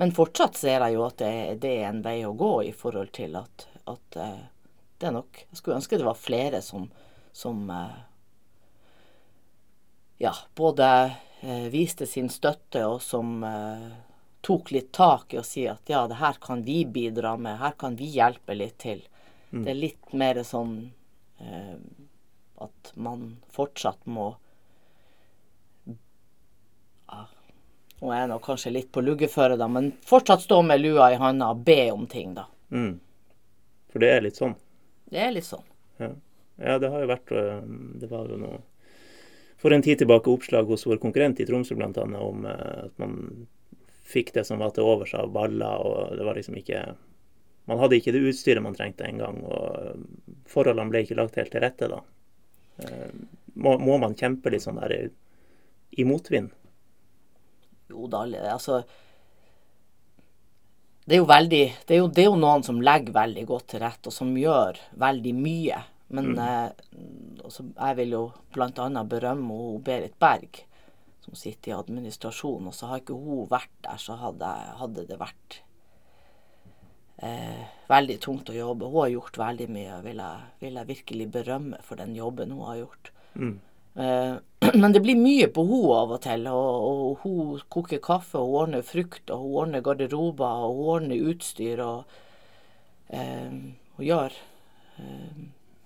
Men 0.00 0.12
fortsatt 0.16 0.56
ser 0.56 0.84
jeg 0.84 0.96
jo 0.96 1.04
at 1.06 1.18
det, 1.20 1.32
det 1.62 1.72
er 1.80 1.88
en 1.90 2.02
vei 2.04 2.20
å 2.26 2.36
gå 2.36 2.54
i 2.68 2.72
forhold 2.76 3.12
til 3.16 3.36
at, 3.40 3.66
at 3.90 4.16
eh, 4.20 4.40
det 4.98 5.08
er 5.08 5.16
nok 5.16 5.42
Jeg 5.42 5.58
skulle 5.58 5.76
ønske 5.80 5.98
det 6.00 6.06
var 6.06 6.18
flere 6.18 6.62
som, 6.64 6.86
som 7.36 7.64
eh, 7.70 8.00
ja, 10.22 10.34
både 10.54 11.12
eh, 11.40 11.66
viste 11.70 12.06
sin 12.06 12.28
støtte 12.30 12.84
og 12.86 13.00
som 13.02 13.42
eh, 13.44 13.88
tok 14.40 14.70
litt 14.70 14.92
tak 14.94 15.34
i 15.34 15.40
å 15.40 15.42
si 15.42 15.64
at 15.66 15.90
ja, 15.90 16.04
det 16.06 16.20
her 16.20 16.38
kan 16.42 16.62
vi 16.62 16.84
bidra 16.86 17.34
med, 17.36 17.58
her 17.58 17.74
kan 17.78 17.96
vi 17.98 18.06
hjelpe 18.14 18.54
litt 18.54 18.78
til. 18.84 19.02
Det 19.50 19.74
er 19.74 19.80
litt 19.80 20.14
mer 20.14 20.38
sånn 20.46 20.76
eh, 21.42 21.74
at 22.62 22.92
man 22.94 23.26
fortsatt 23.50 24.06
må 24.06 24.30
ja, 25.90 27.26
Nå 27.98 28.12
er 28.12 28.22
jeg 28.22 28.30
nå 28.30 28.38
kanskje 28.46 28.76
litt 28.78 28.94
på 28.94 29.02
luggeføre, 29.02 29.58
da, 29.58 29.66
men 29.66 29.90
fortsatt 30.06 30.46
stå 30.46 30.62
med 30.62 30.80
lua 30.86 31.10
i 31.10 31.18
handa 31.18 31.50
og 31.50 31.66
be 31.66 31.90
om 31.90 32.06
ting, 32.06 32.32
da. 32.38 32.46
Mm. 32.70 32.94
For 33.90 34.02
det 34.02 34.14
er 34.14 34.24
litt 34.30 34.38
sånn. 34.38 34.54
Det 35.10 35.20
er 35.22 35.34
litt 35.34 35.50
sånn. 35.50 35.66
Ja. 35.98 36.14
ja, 36.62 36.78
det 36.78 36.94
har 36.94 37.02
jo 37.02 37.10
vært 37.10 37.34
øh, 37.36 37.58
Det 38.00 38.08
var 38.10 38.30
jo 38.30 38.38
noe 38.40 38.62
for 39.62 39.72
en 39.74 39.82
tid 39.84 40.00
tilbake 40.02 40.30
oppslag 40.32 40.66
hos 40.70 40.84
vår 40.88 40.98
konkurrent 41.02 41.40
i 41.40 41.46
Tromsø 41.46 41.76
bl.a. 41.78 41.90
om 42.18 42.46
øh, 42.50 42.86
at 42.88 42.98
man 43.02 43.16
fikk 44.12 44.32
det 44.34 44.42
som 44.48 44.58
var 44.60 44.74
til 44.74 44.84
overs 44.84 45.14
av 45.16 45.30
baller, 45.32 45.78
og 45.86 46.16
det 46.18 46.26
var 46.26 46.36
liksom 46.38 46.58
ikke 46.60 46.82
Man 47.70 47.78
hadde 47.78 47.94
ikke 48.00 48.10
det 48.12 48.24
utstyret 48.26 48.62
man 48.64 48.74
trengte 48.74 49.06
engang, 49.06 49.36
og 49.46 49.76
øh, 49.78 50.00
forholdene 50.50 50.90
ble 50.90 51.04
ikke 51.04 51.14
lagt 51.20 51.36
helt 51.38 51.52
til 51.54 51.62
rette 51.62 51.86
da. 51.92 52.00
Eh, 52.82 53.12
Må, 53.54 53.76
må 53.78 53.98
man 54.02 54.16
kjempe 54.18 54.50
litt 54.50 54.64
sånn 54.64 54.80
der 54.80 54.94
i- 55.92 56.04
motvind? 56.08 56.50
Jo 57.92 58.06
da, 58.08 58.22
altså 58.50 58.78
Det 61.06 61.18
er 61.18 61.26
veldig 61.28 61.62
det 61.86 61.94
er 61.94 62.00
jo, 62.00 62.08
det 62.08 62.22
er 62.24 62.30
jo 62.30 62.38
noen 62.40 62.62
som 62.64 62.80
legger 62.80 63.12
veldig 63.14 63.44
godt 63.46 63.66
til 63.72 63.82
rette, 63.82 64.08
og 64.08 64.14
som 64.16 64.30
gjør 64.38 64.78
veldig 65.02 65.34
mye. 65.36 65.80
Men 66.12 66.36
eh, 66.36 66.68
altså, 67.44 67.64
jeg 67.72 67.98
vil 68.02 68.14
jo 68.18 68.22
bl.a. 68.52 69.04
berømme 69.08 69.56
hun 69.56 69.82
Berit 69.84 70.14
Berg, 70.20 70.62
som 71.24 71.36
sitter 71.38 71.72
i 71.72 71.76
administrasjonen. 71.78 72.68
Og 72.68 72.76
så 72.76 72.90
har 72.90 73.02
ikke 73.02 73.16
hun 73.16 73.48
vært 73.50 73.72
der, 73.84 74.00
så 74.00 74.18
hadde, 74.20 74.50
hadde 74.80 75.06
det 75.08 75.20
vært 75.20 75.62
eh, 77.22 77.66
veldig 77.90 78.18
tungt 78.22 78.52
å 78.52 78.56
jobbe. 78.56 78.90
Hun 78.92 79.06
har 79.06 79.12
gjort 79.14 79.40
veldig 79.40 79.68
mye, 79.72 80.00
vil 80.06 80.24
vil 80.60 80.80
jeg 80.80 80.90
virkelig 80.90 81.28
berømme 81.38 81.82
for 81.86 82.00
den 82.00 82.16
jobben 82.18 82.52
hun 82.52 82.66
har 82.68 82.82
gjort. 82.82 83.12
Eh, 83.94 84.34
Men 84.82 84.92
det 84.92 85.02
blir 85.04 85.18
mye 85.18 85.48
på 85.52 85.64
hun 85.68 85.88
av 85.96 86.14
og 86.16 86.20
til. 86.24 86.46
Og, 86.52 86.90
og 86.90 87.24
hun 87.24 87.64
koker 87.72 88.02
kaffe, 88.04 88.38
og 88.38 88.50
hun 88.50 88.60
ordner 88.66 88.86
frukt, 88.86 89.24
og 89.30 89.46
hun 89.46 89.56
ordner 89.64 89.84
garderober, 89.84 90.68
og 90.68 90.76
hun 90.76 90.92
ordner 90.96 91.32
utstyr. 91.32 91.82
Og 91.86 92.04
eh, 93.08 93.50
hun 93.96 94.06
gjør 94.06 94.38
eh, 94.98 95.42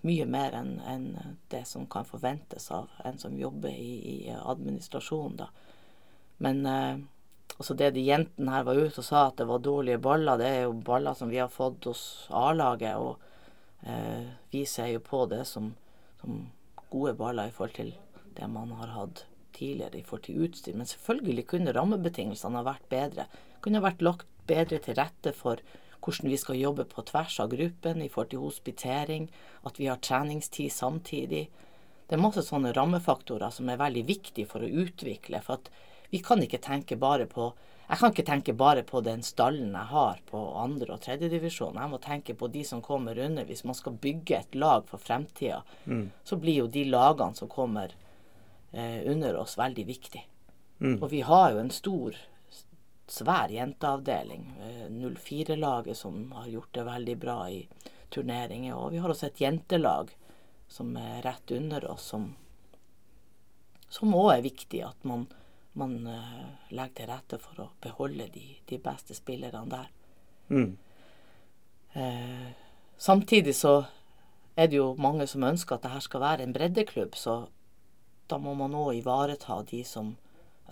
mye 0.06 0.26
mer 0.30 0.54
enn 0.58 0.76
en 0.86 1.06
det 1.52 1.64
som 1.68 1.86
kan 1.90 2.06
forventes 2.06 2.70
av 2.74 2.90
en 3.04 3.18
som 3.18 3.36
jobber 3.38 3.74
i, 3.74 3.92
i 4.14 4.16
administrasjonen, 4.30 5.36
da. 5.42 5.50
Men 6.42 6.66
eh, 6.66 6.98
også 7.56 7.76
det 7.78 7.92
de 7.96 8.04
jentene 8.04 8.52
her 8.52 8.66
var 8.66 8.78
ute 8.78 9.00
og 9.00 9.06
sa 9.06 9.26
at 9.28 9.38
det 9.40 9.46
var 9.48 9.62
dårlige 9.64 10.02
baller, 10.04 10.40
det 10.40 10.48
er 10.48 10.66
jo 10.66 10.74
baller 10.84 11.16
som 11.16 11.30
vi 11.32 11.40
har 11.40 11.52
fått 11.52 11.88
hos 11.88 12.02
A-laget. 12.28 12.98
Og 13.00 13.86
eh, 13.88 14.28
vi 14.52 14.66
ser 14.68 14.92
jo 14.92 15.00
på 15.04 15.24
det 15.30 15.44
som, 15.48 15.70
som 16.20 16.44
gode 16.90 17.16
baller 17.16 17.48
i 17.48 17.54
forhold 17.56 17.78
til 17.78 17.94
det 18.36 18.50
man 18.52 18.74
har 18.76 18.92
hatt 18.92 19.24
tidligere 19.56 20.02
i 20.02 20.04
forhold 20.04 20.26
til 20.26 20.44
utstyr. 20.44 20.76
Men 20.76 20.90
selvfølgelig 20.90 21.46
kunne 21.54 21.74
rammebetingelsene 21.76 22.60
ha 22.60 22.66
vært 22.66 22.88
bedre. 22.92 23.28
Kunne 23.64 23.80
ha 23.80 23.88
vært 23.88 24.04
lagt 24.04 24.28
bedre 24.46 24.82
til 24.82 24.98
rette 24.98 25.32
for 25.34 25.62
hvordan 26.06 26.30
vi 26.30 26.38
skal 26.38 26.60
jobbe 26.60 26.86
på 26.88 27.02
tvers 27.10 27.40
av 27.42 27.50
gruppen 27.50 28.02
i 28.02 28.08
forhold 28.08 28.30
til 28.32 28.44
hospitering, 28.44 29.28
at 29.66 29.80
vi 29.80 29.88
har 29.90 29.98
treningstid 29.98 30.72
samtidig. 30.72 31.48
Det 32.06 32.14
er 32.14 32.22
masse 32.22 32.44
sånne 32.46 32.72
rammefaktorer 32.76 33.50
som 33.50 33.68
er 33.68 33.80
veldig 33.80 34.04
viktige 34.06 34.46
for 34.46 34.62
å 34.62 34.70
utvikle. 34.84 35.42
For 35.42 35.58
at 35.58 35.70
vi 36.12 36.20
kan 36.22 36.42
ikke 36.42 36.62
tenke 36.62 36.96
bare 36.96 37.26
på 37.26 37.52
Jeg 37.86 37.98
kan 38.00 38.10
ikke 38.10 38.22
tenke 38.26 38.52
bare 38.52 38.82
på 38.82 38.98
den 39.00 39.20
stallen 39.22 39.70
jeg 39.70 39.88
har 39.92 40.18
på 40.26 40.38
andre- 40.58 40.92
og 40.92 41.00
tredjedivisjon. 41.04 41.76
Jeg 41.78 41.90
må 41.90 42.00
tenke 42.02 42.34
på 42.34 42.48
de 42.50 42.64
som 42.64 42.80
kommer 42.82 43.18
under. 43.18 43.44
Hvis 43.44 43.62
man 43.64 43.74
skal 43.78 43.92
bygge 43.92 44.38
et 44.40 44.54
lag 44.58 44.88
for 44.88 44.98
fremtida, 44.98 45.60
så 46.24 46.36
blir 46.36 46.64
jo 46.64 46.66
de 46.66 46.82
lagene 46.84 47.36
som 47.38 47.48
kommer 47.48 47.94
eh, 48.72 49.06
under 49.06 49.36
oss, 49.38 49.54
veldig 49.56 49.86
viktig. 49.86 50.24
Og 51.00 51.10
vi 51.10 51.20
har 51.20 51.52
jo 51.52 51.58
en 51.58 51.70
stor, 51.70 52.16
svær 53.06 53.52
jenteavdeling. 53.52 54.46
eh, 54.60 54.86
04-laget 54.90 55.96
som 55.96 56.32
har 56.32 56.48
gjort 56.48 56.72
det 56.72 56.84
veldig 56.84 57.16
bra 57.18 57.50
i 57.50 57.68
turneringer. 58.10 58.74
Og 58.74 58.92
vi 58.92 58.98
har 58.98 59.10
også 59.10 59.26
et 59.26 59.40
jentelag 59.40 60.10
som 60.68 60.96
er 60.96 61.22
rett 61.22 61.50
under 61.50 61.90
oss, 61.90 62.02
som 62.02 62.34
som 63.88 64.14
òg 64.16 64.32
er 64.34 64.46
viktig 64.46 64.82
at 64.84 65.04
man, 65.08 65.26
man 65.78 65.98
eh, 66.10 66.46
legger 66.74 66.94
til 66.98 67.10
rette 67.12 67.38
for 67.42 67.62
å 67.62 67.68
beholde 67.82 68.28
de, 68.34 68.46
de 68.68 68.78
beste 68.82 69.16
spillerne 69.16 69.70
der. 69.70 69.90
Mm. 70.50 70.76
Eh, 71.96 72.48
samtidig 72.98 73.54
så 73.56 73.76
er 74.56 74.70
det 74.70 74.80
jo 74.80 74.94
mange 74.98 75.26
som 75.30 75.44
ønsker 75.46 75.76
at 75.76 75.86
det 75.86 75.94
her 75.94 76.04
skal 76.04 76.24
være 76.24 76.46
en 76.46 76.54
breddeklubb, 76.56 77.16
så 77.16 77.46
da 78.26 78.38
må 78.42 78.56
man 78.58 78.74
òg 78.74 78.96
ivareta 78.98 79.60
de 79.70 79.82
som 79.86 80.16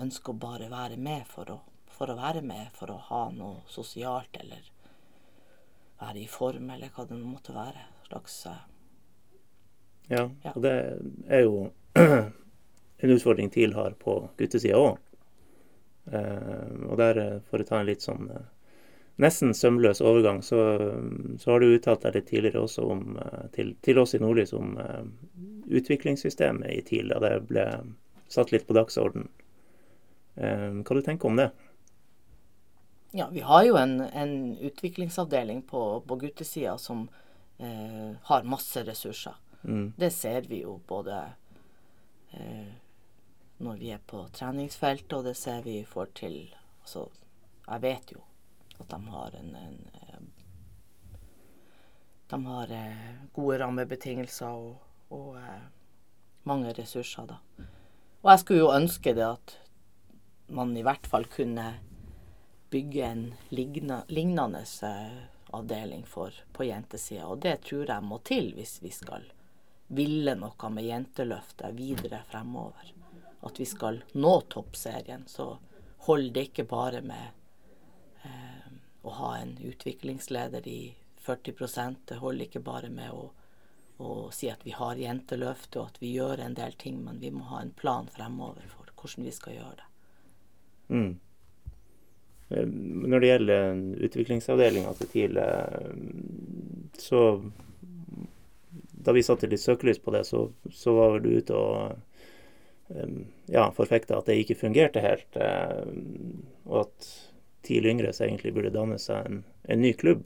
ønsker 0.01 0.35
å 0.35 0.43
bare 0.43 0.71
være 0.73 0.99
med 0.99 1.29
for 1.31 1.53
å, 1.55 1.59
for 1.95 2.11
å 2.11 2.17
være 2.19 2.43
med, 2.43 2.71
for 2.75 2.91
å 2.91 3.01
ha 3.09 3.25
noe 3.35 3.63
sosialt 3.71 4.35
eller 4.41 4.71
være 6.01 6.25
i 6.25 6.29
form, 6.31 6.71
eller 6.75 6.91
hva 6.95 7.07
det 7.09 7.19
måtte 7.21 7.55
være. 7.57 7.85
Slags 8.09 8.47
eh, 8.51 8.63
Ja, 10.11 10.29
Ja. 10.45 10.53
og 10.55 10.63
det 10.63 10.75
er 11.29 11.45
jo 11.47 11.71
en 13.05 13.15
utfordring 13.15 13.51
TIL 13.51 13.75
har 13.75 13.95
på 14.01 14.19
guttesida 14.37 14.77
òg. 14.81 14.99
Eh, 16.13 16.75
og 16.91 16.99
der, 17.01 17.21
eh, 17.23 17.39
for 17.49 17.63
å 17.63 17.69
ta 17.69 17.81
en 17.81 17.89
litt 17.89 18.05
sånn 18.05 18.29
nesten 19.23 19.55
sømløs 19.55 20.03
overgang, 20.03 20.43
så, 20.43 20.59
så 21.39 21.53
har 21.53 21.63
du 21.63 21.71
uttalt 21.71 22.03
deg 22.03 22.17
litt 22.17 22.27
tidligere 22.33 22.65
også 22.67 22.83
om, 22.91 23.05
til, 23.55 23.77
til 23.87 24.01
oss 24.03 24.17
i 24.17 24.19
Nordlys 24.19 24.51
om 24.59 24.73
utviklingssystemet 25.71 26.73
i 26.75 26.81
TIL, 26.83 27.13
da 27.15 27.21
det 27.23 27.37
ble 27.47 27.63
satt 28.27 28.51
litt 28.51 28.67
på 28.67 28.75
dagsorden. 28.75 29.29
Hva 30.35 30.97
du 30.99 31.03
tenker 31.07 31.31
om 31.31 31.39
det? 31.39 31.47
Ja, 33.17 33.29
vi 33.31 33.41
har 33.41 33.63
jo 33.65 33.77
en, 33.77 34.01
en 34.01 34.59
utviklingsavdeling 34.59 35.63
på, 35.63 36.01
på 36.01 36.17
guttesida 36.17 36.79
som 36.79 37.09
eh, 37.59 38.17
har 38.23 38.43
masse 38.43 38.83
ressurser. 38.85 39.37
Mm. 39.63 39.93
Det 39.97 40.11
ser 40.11 40.49
vi 40.51 40.65
jo 40.65 40.81
både 40.89 41.21
eh, 42.35 42.73
når 43.63 43.79
vi 43.79 43.93
er 43.95 44.03
på 44.03 44.25
treningsfeltet, 44.35 45.15
og 45.15 45.29
det 45.29 45.37
ser 45.39 45.63
vi 45.63 45.85
får 45.87 46.11
til 46.19 46.39
Altså, 46.85 47.07
jeg 47.69 47.81
vet 47.87 48.11
jo 48.13 48.25
at 48.83 48.91
de 48.91 48.99
har 49.15 49.39
en, 49.39 49.55
en 49.63 49.79
eh, 49.95 50.27
De 52.35 52.45
har 52.51 52.77
eh, 52.83 53.09
gode 53.33 53.63
rammebetingelser 53.63 54.59
og, 54.59 54.83
og 55.15 55.39
eh, 55.39 55.65
mange 56.51 56.75
ressurser, 56.75 57.31
da. 57.31 57.39
Og 58.25 58.31
jeg 58.33 58.43
skulle 58.43 58.67
jo 58.67 58.75
ønske 58.75 59.15
det 59.15 59.29
at 59.31 59.61
man 60.51 60.75
i 60.77 60.83
hvert 60.83 61.07
fall 61.07 61.31
kunne 61.31 61.71
bygge 62.75 63.07
en 63.07 63.25
lignende 63.55 64.65
eh, 64.83 65.23
avdeling 65.55 66.03
for, 66.11 66.35
på 66.53 66.65
jentesida. 66.67 67.29
Og 67.31 67.39
det 67.47 67.61
tror 67.69 67.87
jeg 67.87 68.03
må 68.03 68.19
til 68.27 68.51
hvis 68.57 68.81
vi 68.83 68.91
skal 68.91 69.29
ville 69.95 70.35
noe 70.35 70.71
med 70.75 70.89
jenteløftet 70.89 71.77
videre 71.79 72.25
fremover. 72.31 72.91
At 73.47 73.61
vi 73.61 73.67
skal 73.69 74.01
nå 74.19 74.35
toppserien, 74.51 75.27
så 75.29 75.53
holder 76.09 76.35
det 76.35 76.47
ikke 76.49 76.67
bare 76.69 77.03
med 77.05 78.25
eh, 78.25 78.71
å 79.03 79.17
ha 79.21 79.31
en 79.39 79.57
utviklingsleder 79.61 80.69
i 80.69 80.95
40% 81.25 82.03
Det 82.09 82.19
holder 82.21 82.45
ikke 82.45 82.61
bare 82.61 82.91
med 82.93 83.13
å, 83.15 83.29
å 84.03 84.09
si 84.35 84.51
at 84.53 84.67
vi 84.67 84.75
har 84.77 84.99
jenteløftet 85.01 85.79
og 85.81 85.93
at 85.93 86.03
vi 86.03 86.11
gjør 86.17 86.43
en 86.45 86.57
del 86.59 86.75
ting, 86.81 86.99
men 87.05 87.23
vi 87.23 87.31
må 87.33 87.47
ha 87.53 87.63
en 87.63 87.73
plan 87.73 88.11
fremover 88.13 88.67
for 88.73 88.91
hvordan 88.99 89.29
vi 89.29 89.33
skal 89.33 89.57
gjøre 89.61 89.79
det. 89.79 89.89
Mm. 90.89 91.15
Eh, 92.49 92.67
når 92.67 93.21
det 93.21 93.31
gjelder 93.31 93.85
utviklingsavdelinga 94.09 94.95
til 94.99 95.13
TIL, 95.13 95.39
så 96.99 97.21
Da 99.05 99.13
vi 99.13 99.23
satte 99.23 99.49
litt 99.51 99.61
søkelys 99.61 99.99
på 100.01 100.15
det, 100.15 100.23
så, 100.25 100.47
så 100.73 100.93
var 100.97 101.19
du 101.21 101.29
ute 101.37 101.53
og 101.53 101.93
eh, 102.89 103.11
ja, 103.53 103.67
forfekta 103.77 104.17
at 104.17 104.31
det 104.31 104.39
ikke 104.41 104.57
fungerte 104.57 105.03
helt, 105.05 105.37
eh, 105.37 105.83
og 106.65 106.87
at 106.87 107.11
TIL 107.69 107.85
Yngres 107.91 108.23
egentlig 108.25 108.55
burde 108.57 108.73
danne 108.73 108.97
seg 109.01 109.29
en, 109.29 109.43
en 109.69 109.83
ny 109.85 109.93
klubb. 109.93 110.25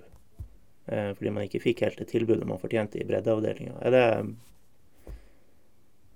Fordi 0.88 1.30
man 1.34 1.44
ikke 1.44 1.60
fikk 1.60 1.82
helt 1.84 1.98
det 2.00 2.06
tilbudet 2.08 2.46
man 2.48 2.62
fortjente 2.62 2.96
i 2.96 3.04
breddeavdelinga. 3.04 3.74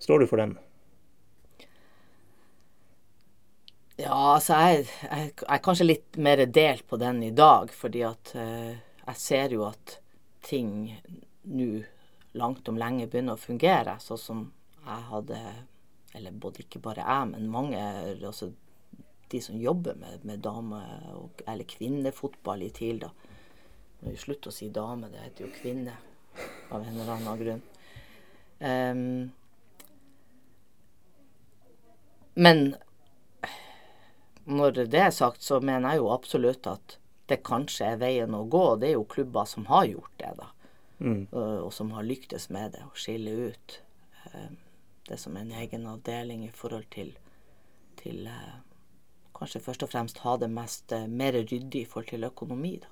Står 0.00 0.22
du 0.22 0.26
for 0.30 0.40
den? 0.40 0.54
Ja, 4.00 4.34
altså 4.34 4.56
jeg, 4.56 4.86
jeg, 5.02 5.32
jeg, 5.36 5.48
er 5.52 5.64
kanskje 5.64 5.86
litt 5.88 6.16
mer 6.16 6.40
delt 6.48 6.86
på 6.88 6.96
den 7.00 7.20
i 7.26 7.32
dag, 7.36 7.72
fordi 7.76 8.04
at 8.08 8.32
eh, 8.40 8.72
jeg 9.02 9.20
ser 9.20 9.52
jo 9.52 9.66
at 9.68 9.98
ting 10.42 10.88
nå 11.52 11.82
langt 12.38 12.68
om 12.70 12.78
lenge 12.80 13.10
begynner 13.10 13.36
å 13.36 13.42
fungere 13.42 13.98
sånn 14.00 14.20
som 14.20 14.40
jeg 14.82 15.04
hadde 15.10 15.38
Eller 16.16 16.32
både 16.36 16.64
ikke 16.64 16.80
bare 16.82 17.04
jeg, 17.04 17.28
men 17.30 17.50
mange 17.52 17.78
altså 18.26 18.50
de 19.32 19.40
som 19.40 19.60
jobber 19.60 19.94
med, 19.96 20.24
med 20.28 20.42
dame- 20.44 20.80
eller 21.46 21.64
kvinnefotball 21.64 22.62
i 22.66 22.68
TIL, 22.70 22.98
da. 23.00 23.08
Når 24.02 24.12
jo 24.12 24.20
slutter 24.20 24.50
å 24.50 24.52
si 24.52 24.68
dame, 24.68 25.08
det 25.08 25.22
heter 25.22 25.46
jo 25.46 25.52
kvinne 25.54 25.94
av 26.68 26.82
en 26.82 26.98
eller 26.98 27.12
annen 27.14 27.40
grunn. 27.40 27.62
Um, 28.60 29.32
men 32.34 32.74
når 34.44 34.84
det 34.90 34.98
er 34.98 35.14
sagt, 35.14 35.42
så 35.42 35.60
mener 35.60 35.94
jeg 35.94 36.02
jo 36.02 36.10
absolutt 36.14 36.66
at 36.66 36.96
det 37.30 37.42
kanskje 37.46 37.92
er 37.92 38.00
veien 38.00 38.34
å 38.34 38.44
gå. 38.50 38.64
Det 38.80 38.90
er 38.90 38.96
jo 38.96 39.06
klubber 39.08 39.46
som 39.48 39.66
har 39.70 39.86
gjort 39.90 40.18
det, 40.20 40.32
da. 40.38 40.50
Mm. 41.02 41.22
Og, 41.30 41.46
og, 41.66 41.70
som 41.74 41.90
har 41.96 42.06
lyktes 42.06 42.48
med 42.54 42.76
det, 42.76 42.82
å 42.86 42.98
skille 42.98 43.32
ut 43.48 43.78
eh, 44.30 44.50
det 45.08 45.18
som 45.18 45.36
en 45.36 45.50
egen 45.62 45.86
avdeling 45.90 46.44
i 46.46 46.52
forhold 46.54 46.86
til, 46.94 47.16
til 48.02 48.28
eh, 48.30 48.60
Kanskje 49.32 49.62
først 49.64 49.82
og 49.82 49.90
fremst 49.90 50.20
ha 50.22 50.36
det 50.38 50.46
mest 50.52 50.92
eh, 50.94 51.08
mer 51.10 51.34
ryddig 51.34 51.80
i 51.80 51.88
forhold 51.88 52.12
til 52.12 52.28
økonomi, 52.28 52.76
da. 52.84 52.90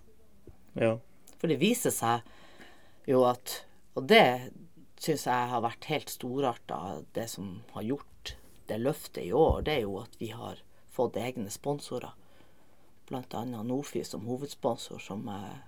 Ja. 0.81 0.95
For 1.39 1.51
det 1.51 1.61
viser 1.61 1.95
seg 1.95 2.27
jo 3.09 3.23
at 3.27 3.61
Og 3.99 4.05
det 4.11 4.51
syns 5.01 5.25
jeg 5.27 5.51
har 5.51 5.63
vært 5.65 5.87
helt 5.91 6.11
storarta, 6.13 7.01
det 7.15 7.27
som 7.33 7.61
har 7.75 7.87
gjort 7.87 8.35
det 8.71 8.79
løftet 8.79 9.25
i 9.25 9.33
år, 9.35 9.63
det 9.67 9.79
er 9.79 9.87
jo 9.87 9.97
at 10.03 10.19
vi 10.21 10.29
har 10.31 10.61
fått 10.91 11.17
egne 11.21 11.51
sponsorer. 11.51 12.13
Bl.a. 13.09 13.45
Nofi 13.45 14.05
som 14.05 14.27
hovedsponsor, 14.27 14.99
som 15.03 15.27
er 15.29 15.65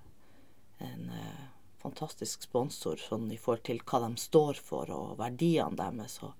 en 0.83 1.09
eh, 1.11 1.49
fantastisk 1.83 2.43
sponsor 2.47 3.01
sånn 3.03 3.31
i 3.35 3.39
forhold 3.41 3.65
til 3.67 3.83
hva 3.83 4.05
de 4.05 4.21
står 4.21 4.61
for 4.63 4.91
og 4.95 5.17
verdiene 5.19 5.79
deres. 5.79 6.21
Og 6.23 6.33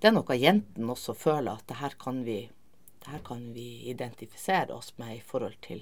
det 0.00 0.10
er 0.10 0.16
noe 0.16 0.38
jentene 0.38 0.94
også 0.94 1.14
føler 1.14 1.54
at 1.54 1.68
det 1.70 1.78
her 1.82 1.98
kan 2.00 2.24
vi 2.26 2.40
det 3.02 3.10
her 3.10 3.22
kan 3.26 3.48
vi 3.54 3.82
identifisere 3.90 4.74
oss 4.74 4.92
med 4.98 5.16
i 5.16 5.22
forhold 5.26 5.56
til 5.60 5.80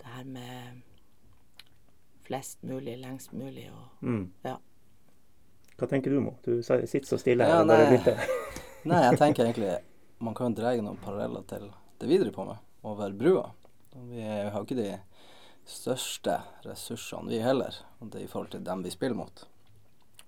det 0.00 0.12
her 0.14 0.24
med 0.24 0.80
flest 2.24 2.62
mulig, 2.62 2.96
lengst 2.98 3.32
mulig 3.32 3.66
og 3.72 4.06
mm. 4.06 4.22
ja. 4.44 4.56
Hva 5.76 5.88
tenker 5.90 6.14
du, 6.14 6.20
Mo? 6.22 6.36
Du 6.44 6.62
sitter 6.62 7.06
så 7.08 7.18
stille 7.20 7.44
her 7.44 7.58
ja, 7.58 7.60
og 7.64 7.68
bare 7.68 7.90
lytter. 7.90 8.24
nei, 8.88 9.02
jeg 9.04 9.18
tenker 9.20 9.44
egentlig 9.44 9.74
man 10.22 10.34
kan 10.34 10.54
dra 10.54 10.70
noen 10.78 11.00
paralleller 11.02 11.42
til 11.50 11.66
det 11.98 12.06
vi 12.06 12.18
driver 12.20 12.36
på 12.36 12.44
med, 12.46 12.58
over 12.86 13.14
brua. 13.16 13.48
Vi 14.08 14.22
har 14.22 14.54
jo 14.54 14.62
ikke 14.62 14.78
de 14.78 14.92
største 15.68 16.38
ressursene, 16.66 17.30
vi 17.30 17.42
heller, 17.42 17.74
og 17.98 18.14
er 18.14 18.24
i 18.24 18.30
forhold 18.30 18.52
til 18.54 18.62
dem 18.66 18.84
vi 18.86 18.92
spiller 18.94 19.18
mot, 19.18 19.44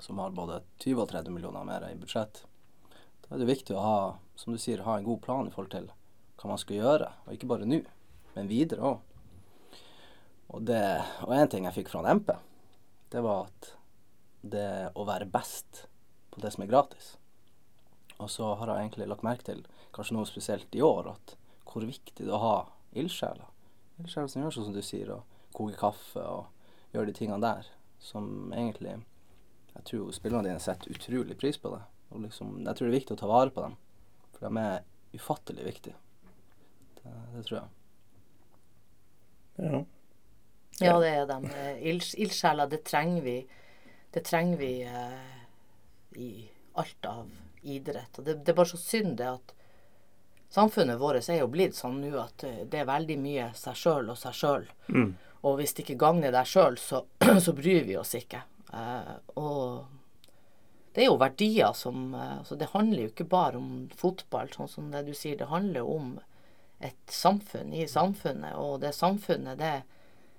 som 0.03 0.19
har 0.23 0.35
både 0.35 0.61
20 0.83 1.05
og 1.05 1.09
30 1.13 1.35
millioner 1.35 1.67
mer 1.67 1.87
i 1.89 1.99
budsjett. 1.99 2.43
Da 3.25 3.35
er 3.35 3.43
det 3.43 3.51
viktig 3.53 3.77
å 3.79 3.87
ha, 3.87 3.99
som 4.39 4.55
du 4.55 4.61
sier, 4.61 4.83
ha 4.83 4.99
en 4.99 5.07
god 5.07 5.23
plan 5.25 5.49
i 5.49 5.55
forhold 5.55 5.73
til 5.75 5.89
hva 6.41 6.51
man 6.51 6.61
skal 6.61 6.81
gjøre, 6.81 7.11
og 7.25 7.35
ikke 7.37 7.51
bare 7.55 7.71
nå, 7.71 7.81
men 8.35 8.51
videre 8.51 8.95
òg. 8.95 9.11
Og 10.55 10.71
én 10.71 11.51
ting 11.51 11.67
jeg 11.67 11.79
fikk 11.79 11.91
fra 11.91 12.03
en 12.03 12.21
MP, 12.21 12.35
det 13.15 13.23
var 13.25 13.47
at 13.47 13.75
det 14.45 14.71
å 14.99 15.07
være 15.09 15.31
best 15.31 15.87
på 16.35 16.43
det 16.43 16.53
som 16.53 16.67
er 16.67 16.71
gratis. 16.71 17.15
Og 18.19 18.31
så 18.31 18.53
har 18.59 18.71
jeg 18.71 18.85
egentlig 18.85 19.09
lagt 19.11 19.27
merke 19.27 19.47
til 19.47 19.65
kanskje 19.95 20.17
noe 20.17 20.29
spesielt 20.29 20.77
i 20.77 20.83
år, 20.85 21.15
at 21.15 21.37
hvor 21.71 21.87
viktig 21.87 22.21
det 22.21 22.31
er 22.31 22.37
å 22.37 22.43
ha 22.43 22.57
ildsjeler. 22.99 23.49
Ildsjeler 24.03 24.31
som 24.31 24.45
gjør 24.45 24.57
sånn 24.57 24.69
som 24.69 24.77
du 24.77 24.83
sier, 24.85 25.11
og 25.15 25.55
koker 25.55 25.79
kaffe 25.79 26.23
og 26.23 26.95
gjør 26.95 27.09
de 27.09 27.17
tingene 27.17 27.43
der, 27.43 27.69
som 28.03 28.53
egentlig 28.55 28.99
jeg 29.75 29.87
tror 29.89 30.13
spillerne 30.15 30.49
dine 30.49 30.63
setter 30.63 30.95
utrolig 30.95 31.37
pris 31.39 31.59
på 31.59 31.73
det. 31.73 31.81
Og 32.15 32.23
liksom, 32.23 32.61
jeg 32.63 32.77
tror 32.77 32.87
det 32.87 32.93
er 32.93 32.99
viktig 33.01 33.17
å 33.17 33.21
ta 33.21 33.31
vare 33.31 33.51
på 33.55 33.65
dem, 33.65 33.75
for 34.37 34.47
de 34.47 34.63
er 34.63 34.85
ufattelig 35.15 35.67
viktige. 35.67 35.97
Det, 37.01 37.15
det 37.35 37.43
tror 37.49 37.59
jeg. 37.59 37.69
Ja. 39.65 39.83
Ja, 40.83 40.95
det 40.99 41.11
er 41.11 41.29
de. 41.31 41.39
Ildsjeler, 41.91 42.71
det 42.71 42.83
trenger 42.87 43.23
vi. 43.23 43.37
Det 44.15 44.23
trenger 44.27 44.59
vi 44.59 44.71
eh, 44.87 45.37
i 46.19 46.31
alt 46.79 47.07
av 47.07 47.31
idrett. 47.63 48.19
Og 48.19 48.27
det, 48.27 48.41
det, 48.43 48.53
er 48.53 48.59
bare 48.59 48.73
så 48.73 48.81
synd 48.81 49.17
det 49.19 49.29
at 49.31 49.55
samfunnet 50.55 51.01
vårt 51.01 51.29
er 51.29 51.40
jo 51.43 51.51
blitt 51.51 51.77
sånn 51.77 52.01
nå 52.03 52.14
at 52.23 52.45
eh, 52.47 52.62
det 52.71 52.83
er 52.83 52.90
veldig 52.90 53.19
mye 53.21 53.51
seg 53.59 53.79
sjøl 53.79 54.12
og 54.12 54.19
seg 54.21 54.37
sjøl. 54.38 54.67
Mm. 54.88 55.14
Og 55.45 55.59
hvis 55.59 55.75
det 55.77 55.85
ikke 55.85 56.01
gagner 56.01 56.33
deg 56.35 56.49
sjøl, 56.49 56.79
så, 56.81 57.03
så, 57.45 57.55
bryr 57.57 57.85
vi 57.88 57.99
oss 58.01 58.14
ikke. 58.19 58.45
Eh, 58.73 59.14
og 59.40 60.95
det 60.95 61.05
er 61.05 61.11
jo 61.11 61.19
verdier 61.19 61.75
som 61.77 62.14
eh, 62.14 62.38
Så 62.47 62.57
Det 62.59 62.71
handler 62.73 63.03
jo 63.05 63.12
ikke 63.12 63.29
bare 63.31 63.59
om 63.59 63.88
fotball, 63.99 64.53
sånn 64.55 64.71
som 64.71 64.93
det 64.95 65.05
du 65.09 65.14
sier. 65.14 65.38
Det 65.40 65.51
handler 65.51 65.90
om 65.90 66.14
et 66.85 67.11
samfunn 67.11 67.75
i 67.75 67.88
samfunnet. 67.90 68.55
Og 68.61 68.81
det 68.85 68.95
samfunnet, 68.95 69.59
det 69.59 69.83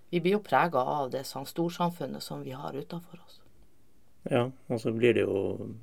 Vi 0.10 0.22
blir 0.22 0.38
jo 0.38 0.46
prega 0.46 0.80
av 0.80 1.10
det 1.12 1.26
sånn 1.28 1.48
storsamfunnet 1.50 2.24
som 2.24 2.44
vi 2.46 2.54
har 2.56 2.76
utafor 2.78 3.20
oss. 3.26 3.42
Ja, 4.30 4.48
og 4.70 4.80
så 4.82 4.94
blir 4.94 5.14
det 5.18 5.26
jo 5.26 5.74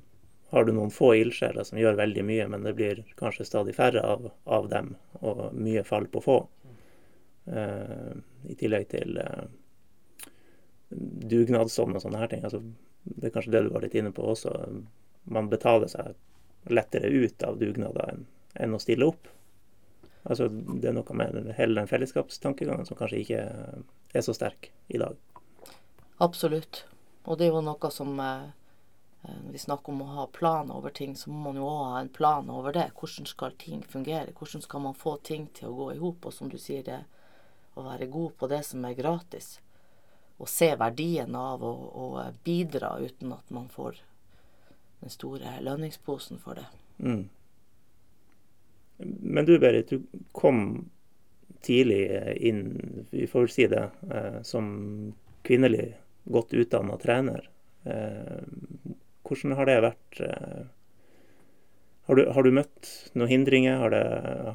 har 0.53 0.65
du 0.65 0.71
noen 0.75 0.91
få 0.93 1.15
ildsjeler 1.17 1.65
som 1.65 1.79
gjør 1.81 1.97
veldig 1.97 2.23
mye, 2.27 2.45
men 2.53 2.65
det 2.67 2.75
blir 2.77 2.99
kanskje 3.17 3.47
stadig 3.47 3.73
færre 3.73 4.03
av, 4.05 4.27
av 4.45 4.67
dem, 4.69 4.91
og 5.25 5.47
mye 5.57 5.81
fall 5.87 6.05
på 6.13 6.21
få. 6.21 6.35
Uh, 7.49 8.13
I 8.45 8.57
tillegg 8.59 8.85
til 8.91 9.17
uh, 9.17 9.47
dugnadsånd 11.33 11.97
og 11.97 12.05
sånne 12.05 12.21
her 12.21 12.29
ting. 12.29 12.45
Altså, 12.45 12.61
det 13.03 13.31
er 13.31 13.33
kanskje 13.33 13.55
det 13.55 13.63
du 13.65 13.71
var 13.73 13.87
litt 13.87 13.97
inne 13.97 14.13
på 14.13 14.27
også. 14.35 14.53
Man 15.33 15.49
betaler 15.49 15.89
seg 15.89 16.13
lettere 16.69 17.09
ut 17.09 17.49
av 17.49 17.57
dugnader 17.57 18.13
enn, 18.13 18.25
enn 18.53 18.77
å 18.77 18.81
stille 18.83 19.09
opp. 19.09 19.25
Altså, 20.21 20.51
det 20.53 20.91
er 20.91 20.97
noe 20.99 21.17
med 21.17 21.53
hele 21.57 21.81
den 21.81 21.89
fellesskapstankegangen 21.89 22.85
som 22.85 23.01
kanskje 23.01 23.25
ikke 23.25 23.43
er 24.13 24.23
så 24.23 24.37
sterk 24.37 24.69
i 24.93 25.01
dag. 25.01 25.17
Absolutt. 26.21 26.85
Og 27.25 27.41
det 27.41 27.49
er 27.49 27.57
jo 27.57 27.65
noe 27.65 27.89
som 27.91 28.13
Eh, 28.21 28.49
når 29.23 29.51
vi 29.51 29.61
snakker 29.61 29.93
om 29.93 30.01
å 30.03 30.13
ha 30.17 30.27
plan 30.27 30.71
over 30.71 30.91
ting, 30.91 31.15
så 31.15 31.31
må 31.31 31.39
man 31.47 31.59
jo 31.59 31.67
òg 31.67 31.83
ha 31.93 31.99
en 32.01 32.09
plan 32.11 32.49
over 32.51 32.75
det. 32.75 32.89
Hvordan 32.99 33.27
skal 33.29 33.55
ting 33.59 33.83
fungere? 33.87 34.33
Hvordan 34.35 34.63
skal 34.65 34.83
man 34.83 34.97
få 34.99 35.15
ting 35.23 35.47
til 35.55 35.69
å 35.69 35.77
gå 35.77 35.91
i 35.93 35.99
hop? 36.01 36.25
Og 36.27 36.35
som 36.35 36.49
du 36.51 36.57
sier, 36.59 36.83
det 36.83 37.03
å 37.73 37.85
være 37.85 38.09
god 38.11 38.35
på 38.37 38.49
det 38.51 38.61
som 38.67 38.83
er 38.85 38.97
gratis. 38.97 39.55
Og 40.41 40.49
se 40.49 40.73
verdien 40.75 41.35
av 41.39 41.63
å, 41.63 41.71
å 41.71 42.07
bidra 42.43 42.97
uten 42.99 43.31
at 43.35 43.53
man 43.53 43.69
får 43.71 44.01
den 45.03 45.13
store 45.13 45.55
lønningsposen 45.63 46.41
for 46.43 46.59
det. 46.59 46.67
Mm. 46.99 47.23
Men 49.03 49.47
du 49.47 49.55
Berit, 49.59 49.89
du 49.89 50.27
kom 50.35 50.89
tidlig 51.63 52.03
inn, 52.43 52.63
vi 53.11 53.27
får 53.27 53.47
vel 53.47 53.53
si 53.55 53.67
det, 53.71 53.83
eh, 54.11 54.41
som 54.43 54.67
kvinnelig 55.47 55.93
godt 56.23 56.53
utdanna 56.53 56.97
trener. 56.99 57.49
Hvordan 59.33 59.57
har 59.59 59.69
det 59.69 59.77
vært? 59.83 60.19
Eh, 60.23 60.63
har 62.07 62.19
du, 62.19 62.23
har 62.35 62.43
du 62.43 62.51
møtt 62.55 62.91
noen 63.15 63.31
hindringer? 63.31 63.79
Har 63.79 63.93
det, 63.93 64.03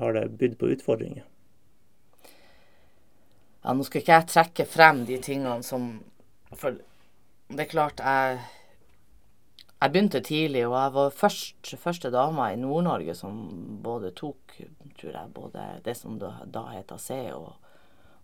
har 0.02 0.14
det 0.16 0.26
bydd 0.40 0.58
på 0.60 0.70
utfordringer? 0.74 1.24
Ja, 3.64 3.74
nå 3.74 3.84
skal 3.84 4.02
ikke 4.02 4.20
jeg 4.20 4.30
trekke 4.32 4.68
frem 4.68 5.02
de 5.08 5.18
tingene 5.20 5.64
som 5.66 5.90
For 6.56 6.78
det 7.48 7.64
er 7.64 7.70
klart, 7.72 8.00
jeg 8.00 8.38
jeg 9.78 9.92
begynte 9.94 10.20
tidlig, 10.20 10.64
og 10.66 10.74
jeg 10.74 10.92
var 10.94 11.12
først, 11.14 11.68
første 11.78 12.10
dama 12.10 12.48
i 12.50 12.56
Nord-Norge 12.58 13.14
som 13.14 13.36
både 13.82 14.10
tok 14.10 14.56
tror 14.98 15.12
jeg, 15.12 15.30
både 15.34 15.66
det 15.84 15.94
som 15.94 16.16
da, 16.18 16.32
da 16.44 16.64
heter 16.72 16.98
C 16.98 17.18
og, 17.30 17.52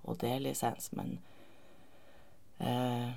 og 0.03 0.19
D-lisens, 0.19 0.91
men 0.99 1.13
eh, 2.59 3.15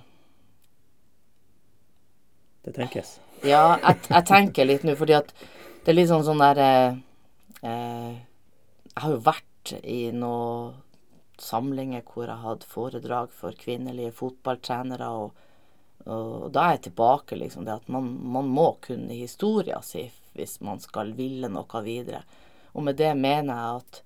Det 2.68 2.76
tenkes. 2.76 3.14
Ja, 3.48 3.78
jeg, 3.80 4.02
jeg 4.10 4.28
tenker 4.28 4.68
litt 4.68 4.84
nå, 4.84 4.98
fordi 5.00 5.16
at 5.16 5.32
det 5.86 5.94
er 5.94 5.96
litt 5.96 6.10
sånn 6.12 6.26
sånn 6.28 6.42
der 6.44 6.60
eh, 6.60 6.98
eh, 7.64 8.14
Jeg 8.92 9.04
har 9.04 9.14
jo 9.14 9.24
vært 9.24 9.74
i 9.88 10.00
noen 10.12 10.76
samlinger 11.40 12.04
hvor 12.08 12.26
jeg 12.26 12.44
hadde 12.44 12.68
foredrag 12.68 13.32
for 13.32 13.56
kvinnelige 13.56 14.16
fotballtrenere. 14.20 15.08
og 15.08 15.44
og 16.08 16.52
da 16.56 16.62
er 16.64 16.78
jeg 16.78 16.84
tilbake 16.86 17.36
liksom 17.36 17.66
det 17.68 17.74
at 17.82 17.90
man, 17.92 18.06
man 18.32 18.48
må 18.48 18.70
kunne 18.84 19.12
historia 19.12 19.82
si 19.84 20.06
hvis 20.38 20.60
man 20.64 20.80
skal 20.80 21.12
ville 21.18 21.50
noe 21.52 21.82
videre. 21.84 22.22
Og 22.78 22.86
med 22.86 22.96
det 23.00 23.12
mener 23.18 23.58
jeg 23.58 23.82
at, 23.82 24.00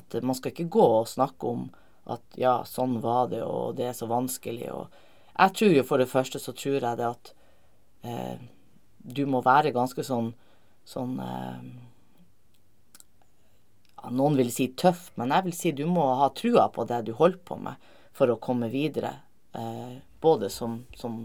at 0.00 0.18
man 0.26 0.36
skal 0.36 0.52
ikke 0.52 0.72
gå 0.74 0.84
og 0.98 1.08
snakke 1.08 1.48
om 1.48 1.68
at 2.10 2.36
ja, 2.36 2.58
sånn 2.68 2.98
var 3.00 3.30
det, 3.32 3.40
og 3.46 3.78
det 3.78 3.88
er 3.88 3.96
så 3.96 4.08
vanskelig. 4.10 4.68
Og 4.74 4.98
jeg 5.38 5.56
tror 5.56 5.74
jo 5.78 5.86
for 5.88 6.02
det 6.02 6.10
første 6.10 6.42
så 6.42 6.52
tror 6.52 6.76
jeg 6.76 7.00
det 7.00 7.08
at 7.08 7.32
eh, 8.04 8.36
du 9.04 9.24
må 9.28 9.42
være 9.44 9.74
ganske 9.74 10.04
sånn 10.06 10.32
sånn 10.84 11.18
eh, 11.20 11.60
ja, 13.96 14.12
Noen 14.12 14.38
vil 14.38 14.52
si 14.52 14.68
tøff, 14.76 15.10
men 15.20 15.32
jeg 15.32 15.46
vil 15.48 15.56
si 15.56 15.72
du 15.76 15.84
må 15.88 16.06
ha 16.20 16.30
trua 16.36 16.68
på 16.72 16.84
det 16.88 17.04
du 17.08 17.14
holder 17.16 17.40
på 17.48 17.58
med 17.60 17.92
for 18.14 18.30
å 18.30 18.40
komme 18.40 18.68
videre. 18.72 19.14
Eh, 19.56 19.96
både 20.22 20.50
som, 20.52 20.82
som 20.96 21.16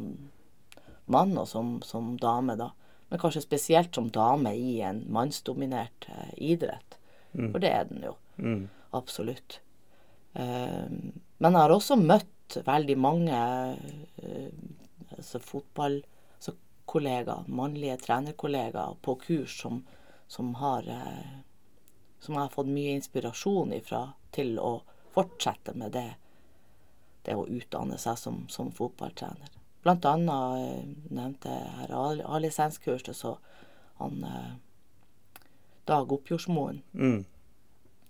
mann 1.11 1.35
og 1.37 1.47
som, 1.49 1.77
som, 1.85 2.15
dame, 2.21 2.55
da. 2.59 2.71
Men 3.09 3.21
kanskje 3.21 3.43
spesielt 3.43 3.95
som 3.95 4.09
dame 4.13 4.53
i 4.55 4.79
en 4.85 5.03
mannsdominert 5.11 6.07
eh, 6.09 6.33
idrett. 6.53 6.97
Mm. 7.33 7.51
For 7.51 7.61
det 7.61 7.73
er 7.73 7.89
den 7.89 8.05
jo. 8.07 8.15
Mm. 8.37 8.63
Absolutt. 8.97 9.59
Eh, 10.33 10.87
men 10.89 11.55
jeg 11.55 11.61
har 11.61 11.73
også 11.73 11.99
møtt 11.99 12.57
veldig 12.65 12.97
mange 12.97 13.39
eh, 14.23 14.49
altså 15.17 15.41
fotballkollegaer, 15.43 16.15
altså 16.95 17.43
mannlige 17.47 17.97
trenerkollegaer 17.97 18.95
på 19.01 19.15
kurs 19.15 19.61
som, 19.61 19.85
som 20.27 20.55
har 20.55 20.87
eh, 20.87 21.37
som 22.19 22.33
jeg 22.33 22.41
har 22.41 22.49
fått 22.49 22.67
mye 22.67 22.95
inspirasjon 22.97 23.73
ifra 23.73 24.09
til 24.31 24.59
å 24.59 24.81
fortsette 25.13 25.73
med 25.73 25.91
det 25.91 26.15
det 27.23 27.35
å 27.35 27.47
utdanne 27.47 27.97
seg 27.99 28.17
som, 28.17 28.47
som 28.47 28.71
fotballtrener. 28.71 29.51
Blant 29.83 30.05
annet 30.05 30.59
eh, 30.59 30.85
nevnte 31.11 31.51
jeg 31.51 31.73
her 31.81 31.91
A-lisenskurset, 32.25 33.15
så 33.15 33.37
han 33.99 34.23
eh, 34.23 34.53
Dag 35.85 36.11
Oppjordsmoen 36.11 36.81
mm. 36.93 37.25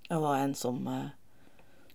Var 0.10 0.38
en 0.38 0.54
som 0.56 0.88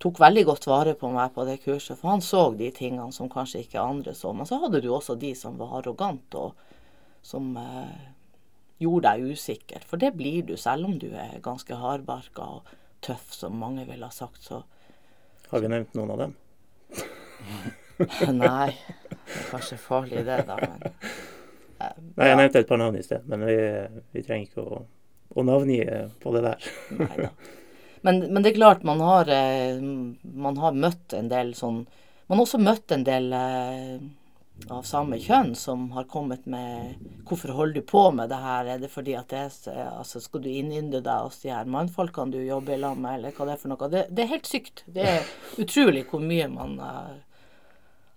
tok 0.05 0.21
veldig 0.21 0.45
godt 0.45 0.67
vare 0.69 0.95
på 0.99 1.09
meg 1.15 1.33
på 1.35 1.45
det 1.49 1.59
kurset, 1.65 1.97
for 1.99 2.13
han 2.13 2.23
så 2.23 2.51
de 2.59 2.71
tingene 2.75 3.13
som 3.13 3.31
kanskje 3.31 3.63
ikke 3.65 3.83
andre 3.83 4.15
så. 4.15 4.33
Men 4.37 4.49
så 4.49 4.59
hadde 4.61 4.83
du 4.85 4.91
også 4.93 5.17
de 5.17 5.33
som 5.39 5.57
var 5.61 5.79
arrogante, 5.79 6.39
og 6.39 6.74
som 7.25 7.55
eh, 7.57 8.09
gjorde 8.83 9.11
deg 9.11 9.35
usikker. 9.35 9.85
For 9.89 10.01
det 10.01 10.15
blir 10.19 10.45
du, 10.47 10.57
selv 10.61 10.89
om 10.89 10.99
du 11.01 11.09
er 11.11 11.41
ganske 11.45 11.79
hardbarka 11.81 12.49
og 12.59 12.75
tøff, 13.05 13.33
som 13.37 13.57
mange 13.61 13.87
ville 13.89 14.07
ha 14.07 14.15
sagt. 14.15 14.45
Så, 14.45 14.63
Har 15.51 15.65
vi 15.65 15.73
nevnt 15.73 15.97
noen 15.97 16.15
av 16.15 16.25
dem? 16.25 16.37
Nei. 18.43 18.71
Det 19.25 19.41
er 19.41 19.51
kanskje 19.51 19.79
farlig, 19.81 20.25
det, 20.27 20.41
da. 20.49 20.57
Men, 20.61 20.89
eh, 21.79 21.93
Nei, 22.15 22.31
jeg 22.31 22.41
nevnte 22.41 22.65
et 22.65 22.71
par 22.71 22.81
navn 22.81 22.99
i 22.99 23.05
sted, 23.07 23.27
men 23.31 23.45
vi, 23.49 23.59
vi 24.15 24.25
trenger 24.25 24.49
ikke 24.49 24.65
å, 24.65 24.81
å 25.35 25.45
navngi 25.47 25.81
på 26.23 26.35
det 26.35 26.43
der. 26.49 26.73
Nei 27.01 27.15
da. 27.27 27.31
Men, 28.05 28.21
men, 28.29 28.43
det 28.45 28.53
er 28.53 28.59
klart 28.59 28.83
man 28.85 29.01
har, 29.01 29.31
eh, 29.33 29.81
man 29.81 30.59
har 30.61 30.77
møtt 30.77 31.15
en 31.17 31.31
del 31.31 31.55
sånn 31.57 31.87
Man 32.29 32.39
har 32.39 32.45
også 32.47 32.59
møtt 32.61 32.93
en 32.93 33.03
del 33.05 33.31
eh, 33.37 33.97
av 34.71 34.83
samme 34.87 35.19
kjønn 35.21 35.53
som 35.59 35.91
har 35.93 36.05
kommet 36.05 36.47
med 36.47 36.95
'Hvorfor 37.25 37.49
holder 37.49 37.75
du 37.75 37.83
på 37.83 38.11
med 38.11 38.29
det 38.29 38.37
her? 38.37 38.65
Er 38.65 38.79
det 38.79 38.91
fordi 38.91 39.15
at 39.15 39.29
det 39.29 39.39
er, 39.39 39.91
altså, 39.99 40.21
Skal 40.21 40.41
du 40.41 40.49
innynde 40.49 41.01
deg 41.01 41.23
hos 41.23 41.41
de 41.43 41.51
her 41.51 41.65
mannfolkene 41.65 42.33
du 42.33 42.39
jobber 42.39 42.81
sammen 42.81 43.03
med, 43.03 43.15
eller 43.15 43.33
hva 43.33 43.45
det 43.45 43.53
er 43.53 43.57
for 43.57 43.69
noe? 43.69 43.89
Det, 43.89 44.07
det, 44.11 44.23
er 44.23 44.27
helt 44.27 44.47
sykt. 44.47 44.85
Det 44.87 45.03
er 45.03 45.25
utrolig 45.59 46.05
hvor 46.11 46.21
mye 46.21 46.49
man 46.49 46.79
uh, 46.81 47.17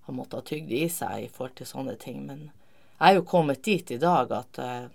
har 0.02 0.14
måttet 0.14 0.46
tygd 0.46 0.72
i 0.72 0.88
seg 0.90 1.24
i 1.24 1.30
forhold 1.30 1.56
til 1.56 1.66
sånne 1.66 1.98
ting. 1.98 2.26
Men 2.26 2.52
jeg 3.00 3.10
er 3.10 3.16
jo 3.16 3.24
kommet 3.24 3.64
dit 3.64 3.92
i 3.92 3.98
dag 3.98 4.32
at 4.32 4.60
uh, 4.60 4.88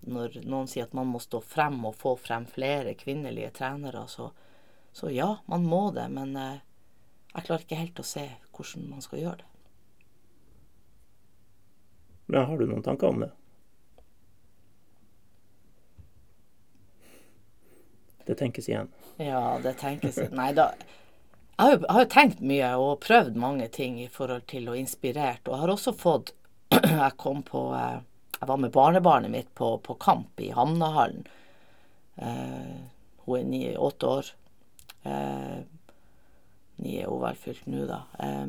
når 0.00 0.44
noen 0.44 0.68
sier 0.68 0.84
at 0.84 0.92
man 0.92 1.06
må 1.06 1.18
stå 1.18 1.40
frem 1.40 1.84
og 1.84 1.96
få 1.96 2.16
frem 2.16 2.46
flere 2.46 2.94
kvinnelige 2.94 3.50
trenere, 3.50 4.06
så, 4.08 4.30
så 4.92 5.10
ja, 5.10 5.38
man 5.46 5.64
må 5.64 5.90
det. 5.90 6.10
Men 6.10 6.36
uh, 6.36 6.60
jeg 7.34 7.46
klarer 7.48 7.66
ikke 7.66 7.82
helt 7.82 8.00
å 8.00 8.06
se 8.06 8.28
hvordan 8.52 8.90
man 8.90 9.02
skal 9.02 9.18
gjøre 9.18 9.42
det. 9.42 9.53
Men 12.26 12.46
har 12.48 12.58
du 12.58 12.66
noen 12.66 12.84
tanker 12.84 13.10
om 13.12 13.24
det? 13.24 13.30
Det 18.24 18.34
tenkes 18.40 18.68
igjen. 18.68 18.88
Ja, 19.20 19.58
det 19.62 19.74
tenkes 19.80 20.16
Nei 20.32 20.52
da. 20.56 20.70
Jeg 21.54 21.66
har, 21.66 21.74
jo, 21.74 21.82
jeg 21.84 22.08
tenkt 22.10 22.40
mye 22.42 22.70
og 22.80 23.02
prøvd 23.04 23.36
mange 23.38 23.68
ting 23.70 24.00
i 24.02 24.08
forhold 24.10 24.46
til 24.50 24.70
og 24.72 24.78
inspirert. 24.80 25.46
Og 25.46 25.60
har 25.60 25.70
også 25.70 25.92
fått 25.94 26.32
Jeg 26.74 27.12
kom 27.20 27.44
på 27.46 27.68
eh, 27.76 28.00
Jeg 28.40 28.48
var 28.48 28.58
med 28.58 28.72
barnebarnet 28.74 29.30
mitt 29.30 29.52
på, 29.54 29.76
på 29.78 29.94
kamp 30.00 30.40
i 30.42 30.50
Hamnahallen. 30.56 31.28
Eh, 32.16 32.80
hun 33.26 33.38
er 33.38 33.46
ni, 33.46 33.62
åtte 33.76 34.10
år. 34.16 34.32
Eh, 35.06 35.60
ni 36.82 36.96
er 36.98 37.12
hun 37.12 37.22
vel 37.22 37.38
fylt 37.38 37.68
nå, 37.70 37.84
da. 37.86 38.00
Eh, 38.18 38.48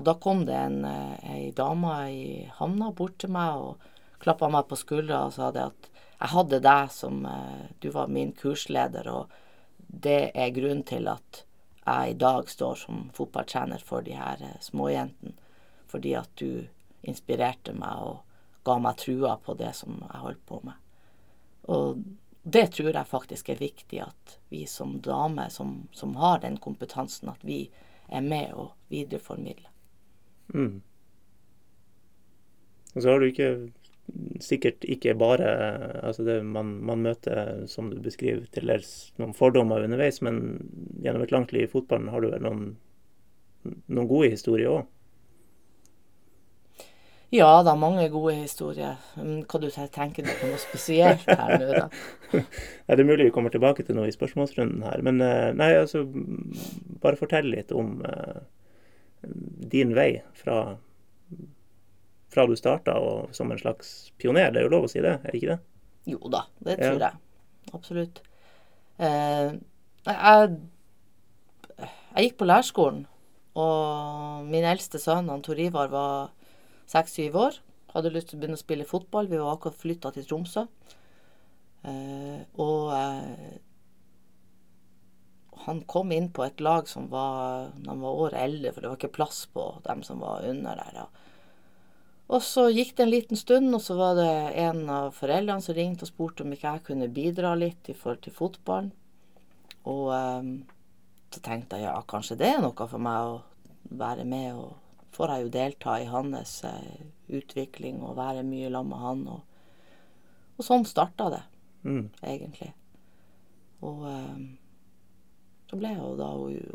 og 0.00 0.04
da 0.06 0.14
kom 0.16 0.46
det 0.48 0.56
en, 0.56 0.84
eh, 0.84 1.30
ei 1.30 1.50
dame 1.52 1.94
i 2.08 2.50
havna 2.56 2.86
bort 2.96 3.18
til 3.20 3.28
meg 3.34 3.56
og 3.60 3.82
klappa 4.22 4.48
meg 4.48 4.64
på 4.68 4.78
skuldra 4.80 5.26
og 5.26 5.34
sa 5.34 5.50
det 5.52 5.66
at 5.66 5.88
jeg 5.92 6.32
hadde 6.32 6.60
deg 6.64 6.92
som 6.94 7.26
eh, 7.28 7.66
Du 7.80 7.90
var 7.92 8.08
min 8.08 8.32
kursleder, 8.32 9.08
og 9.08 9.28
det 9.76 10.32
er 10.34 10.54
grunnen 10.56 10.86
til 10.88 11.08
at 11.08 11.42
jeg 11.84 12.10
i 12.10 12.16
dag 12.16 12.48
står 12.48 12.74
som 12.80 13.10
fotballtrener 13.12 13.84
for 13.84 14.00
de 14.00 14.16
her 14.16 14.40
eh, 14.40 14.56
småjentene. 14.60 15.34
Fordi 15.86 16.14
at 16.16 16.30
du 16.36 16.64
inspirerte 17.02 17.72
meg 17.76 18.00
og 18.00 18.20
ga 18.64 18.78
meg 18.78 18.96
trua 18.96 19.36
på 19.36 19.54
det 19.58 19.74
som 19.76 19.98
jeg 20.00 20.22
holdt 20.22 20.46
på 20.46 20.60
med. 20.64 20.76
Og 21.68 22.00
det 22.42 22.70
tror 22.72 22.94
jeg 22.94 23.10
faktisk 23.10 23.48
er 23.52 23.60
viktig 23.60 24.00
at 24.00 24.38
vi 24.48 24.64
som 24.66 24.96
damer 25.04 25.52
som, 25.52 25.88
som 25.92 26.16
har 26.16 26.40
den 26.40 26.56
kompetansen, 26.56 27.28
at 27.28 27.44
vi 27.44 27.66
er 28.08 28.24
med 28.24 28.52
og 28.54 28.72
videreformidler. 28.88 29.68
Mm. 30.54 30.80
Og 32.94 33.02
så 33.02 33.12
har 33.12 33.20
du 33.20 33.28
ikke 33.28 33.50
sikkert 34.42 34.84
ikke 34.90 35.14
bare 35.14 35.50
altså 36.02 36.24
det, 36.26 36.40
man, 36.42 36.72
man, 36.84 37.02
møter, 37.06 37.66
som 37.70 37.90
du 37.92 38.00
beskriver, 38.02 38.46
til 38.50 38.70
dels 38.70 39.12
noen 39.20 39.34
fordommer 39.36 39.84
underveis, 39.86 40.18
men 40.26 40.40
gjennom 41.04 41.22
et 41.22 41.34
langt 41.34 41.54
liv 41.54 41.68
i 41.68 41.70
fotballen 41.70 42.10
har 42.10 42.24
du 42.24 42.32
vel 42.32 42.42
noen, 42.42 42.64
noen 43.86 44.10
gode 44.10 44.32
historier 44.34 44.80
òg? 44.80 44.88
Ja 47.30 47.60
da, 47.62 47.76
mange 47.78 48.08
gode 48.10 48.34
historier. 48.40 48.96
Hva 49.14 49.58
du 49.62 49.68
tenker 49.70 50.26
du 50.26 50.30
på 50.34 50.48
noe 50.50 50.58
spesielt 50.58 51.28
her 51.30 51.60
nå, 51.62 51.68
da? 51.76 51.84
nei, 52.34 52.96
det 52.96 53.04
er 53.04 53.06
mulig 53.06 53.28
vi 53.28 53.34
kommer 53.36 53.54
tilbake 53.54 53.84
til 53.86 53.94
noe 53.94 54.08
i 54.10 54.14
spørsmålsrunden 54.14 54.82
her. 54.82 55.04
Men 55.06 55.22
eh, 55.22 55.52
nei, 55.54 55.70
altså 55.78 56.02
Bare 57.00 57.20
fortell 57.20 57.46
litt 57.52 57.70
om 57.70 58.00
uh, 58.02 58.42
din 59.22 59.94
vei 59.96 60.22
fra, 60.38 60.76
fra 62.32 62.46
du 62.48 62.56
starta 62.58 62.96
og 63.00 63.34
som 63.36 63.52
en 63.52 63.60
slags 63.60 64.10
pioner. 64.18 64.50
Det 64.52 64.62
er 64.62 64.68
jo 64.68 64.74
lov 64.74 64.88
å 64.88 64.92
si 64.92 65.02
det, 65.04 65.18
er 65.20 65.30
det 65.30 65.40
ikke 65.40 65.54
det? 65.54 65.60
Jo 66.10 66.32
da, 66.32 66.44
det 66.64 66.78
tror 66.80 67.00
ja. 67.02 67.10
jeg. 67.10 67.74
Absolutt. 67.76 68.22
Eh, 69.00 69.56
jeg, 70.08 70.58
jeg, 71.76 72.24
gikk 72.24 72.38
på 72.40 72.48
lærerskolen, 72.48 73.04
og 73.60 74.46
min 74.48 74.64
eldste 74.64 75.00
sønn, 75.02 75.28
han 75.32 75.44
Tor 75.44 75.60
Ivar, 75.60 75.90
var 75.92 76.30
seks-syv 76.90 77.36
år. 77.38 77.60
Hadde 77.94 78.12
lyst 78.14 78.30
til 78.30 78.38
å 78.38 78.42
begynne 78.42 78.58
å 78.58 78.62
spille 78.62 78.88
fotball. 78.88 79.28
Vi 79.30 79.38
var 79.40 79.56
akkurat 79.56 79.78
flytta 79.78 80.12
til 80.14 80.26
Tromsø. 80.26 80.66
Eh, 81.80 82.40
og 82.60 82.92
eh, 82.94 83.29
han 85.70 85.80
kom 85.90 86.12
inn 86.12 86.28
på 86.34 86.44
et 86.44 86.60
lag 86.62 86.88
som 86.90 87.08
var 87.12 87.70
når 87.78 87.90
han 87.94 88.04
var 88.04 88.22
året 88.26 88.40
eldre, 88.42 88.72
for 88.74 88.82
det 88.84 88.92
var 88.92 89.00
ikke 89.00 89.16
plass 89.16 89.44
på 89.54 89.66
dem 89.86 90.02
som 90.06 90.20
var 90.22 90.44
under 90.50 90.78
der. 90.82 91.02
Ja. 91.04 91.06
Og 92.30 92.44
så 92.46 92.68
gikk 92.70 92.92
det 92.96 93.06
en 93.06 93.10
liten 93.10 93.38
stund, 93.38 93.72
og 93.74 93.82
så 93.82 93.96
var 93.98 94.14
det 94.18 94.30
en 94.62 94.84
av 94.92 95.14
foreldrene 95.16 95.64
som 95.64 95.74
ringte 95.74 96.06
og 96.06 96.12
spurte 96.12 96.44
om 96.44 96.52
ikke 96.54 96.76
jeg 96.76 96.84
kunne 96.86 97.08
bidra 97.10 97.56
litt 97.58 97.90
i 97.90 97.96
forhold 97.96 98.20
til 98.26 98.36
fotballen. 98.36 98.92
Og 99.90 100.12
um, 100.12 100.52
så 101.34 101.40
tenkte 101.42 101.78
jeg 101.80 101.88
ja, 101.88 101.96
kanskje 102.06 102.36
det 102.38 102.52
er 102.52 102.62
noe 102.62 102.86
for 102.90 103.02
meg 103.02 103.32
å 103.32 103.40
være 103.98 104.26
med. 104.28 104.54
Og 104.58 105.16
får 105.16 105.34
jeg 105.34 105.46
jo 105.46 105.52
delta 105.56 105.96
i 105.98 106.06
hans 106.10 106.52
eh, 106.68 107.06
utvikling 107.40 107.98
og 108.06 108.18
være 108.18 108.44
mye 108.46 108.70
sammen 108.70 108.92
med 108.92 109.02
han. 109.04 109.24
Og, 109.34 109.40
og 110.58 110.66
sånn 110.66 110.86
starta 110.88 111.30
det, 111.34 111.44
Mm. 111.82 112.10
egentlig. 112.22 112.74
Og 113.80 114.02
eh, 114.04 114.40
så 115.70 115.76
ble 115.78 115.92
jeg 115.92 116.00
jo 116.02 116.14
da 116.18 116.28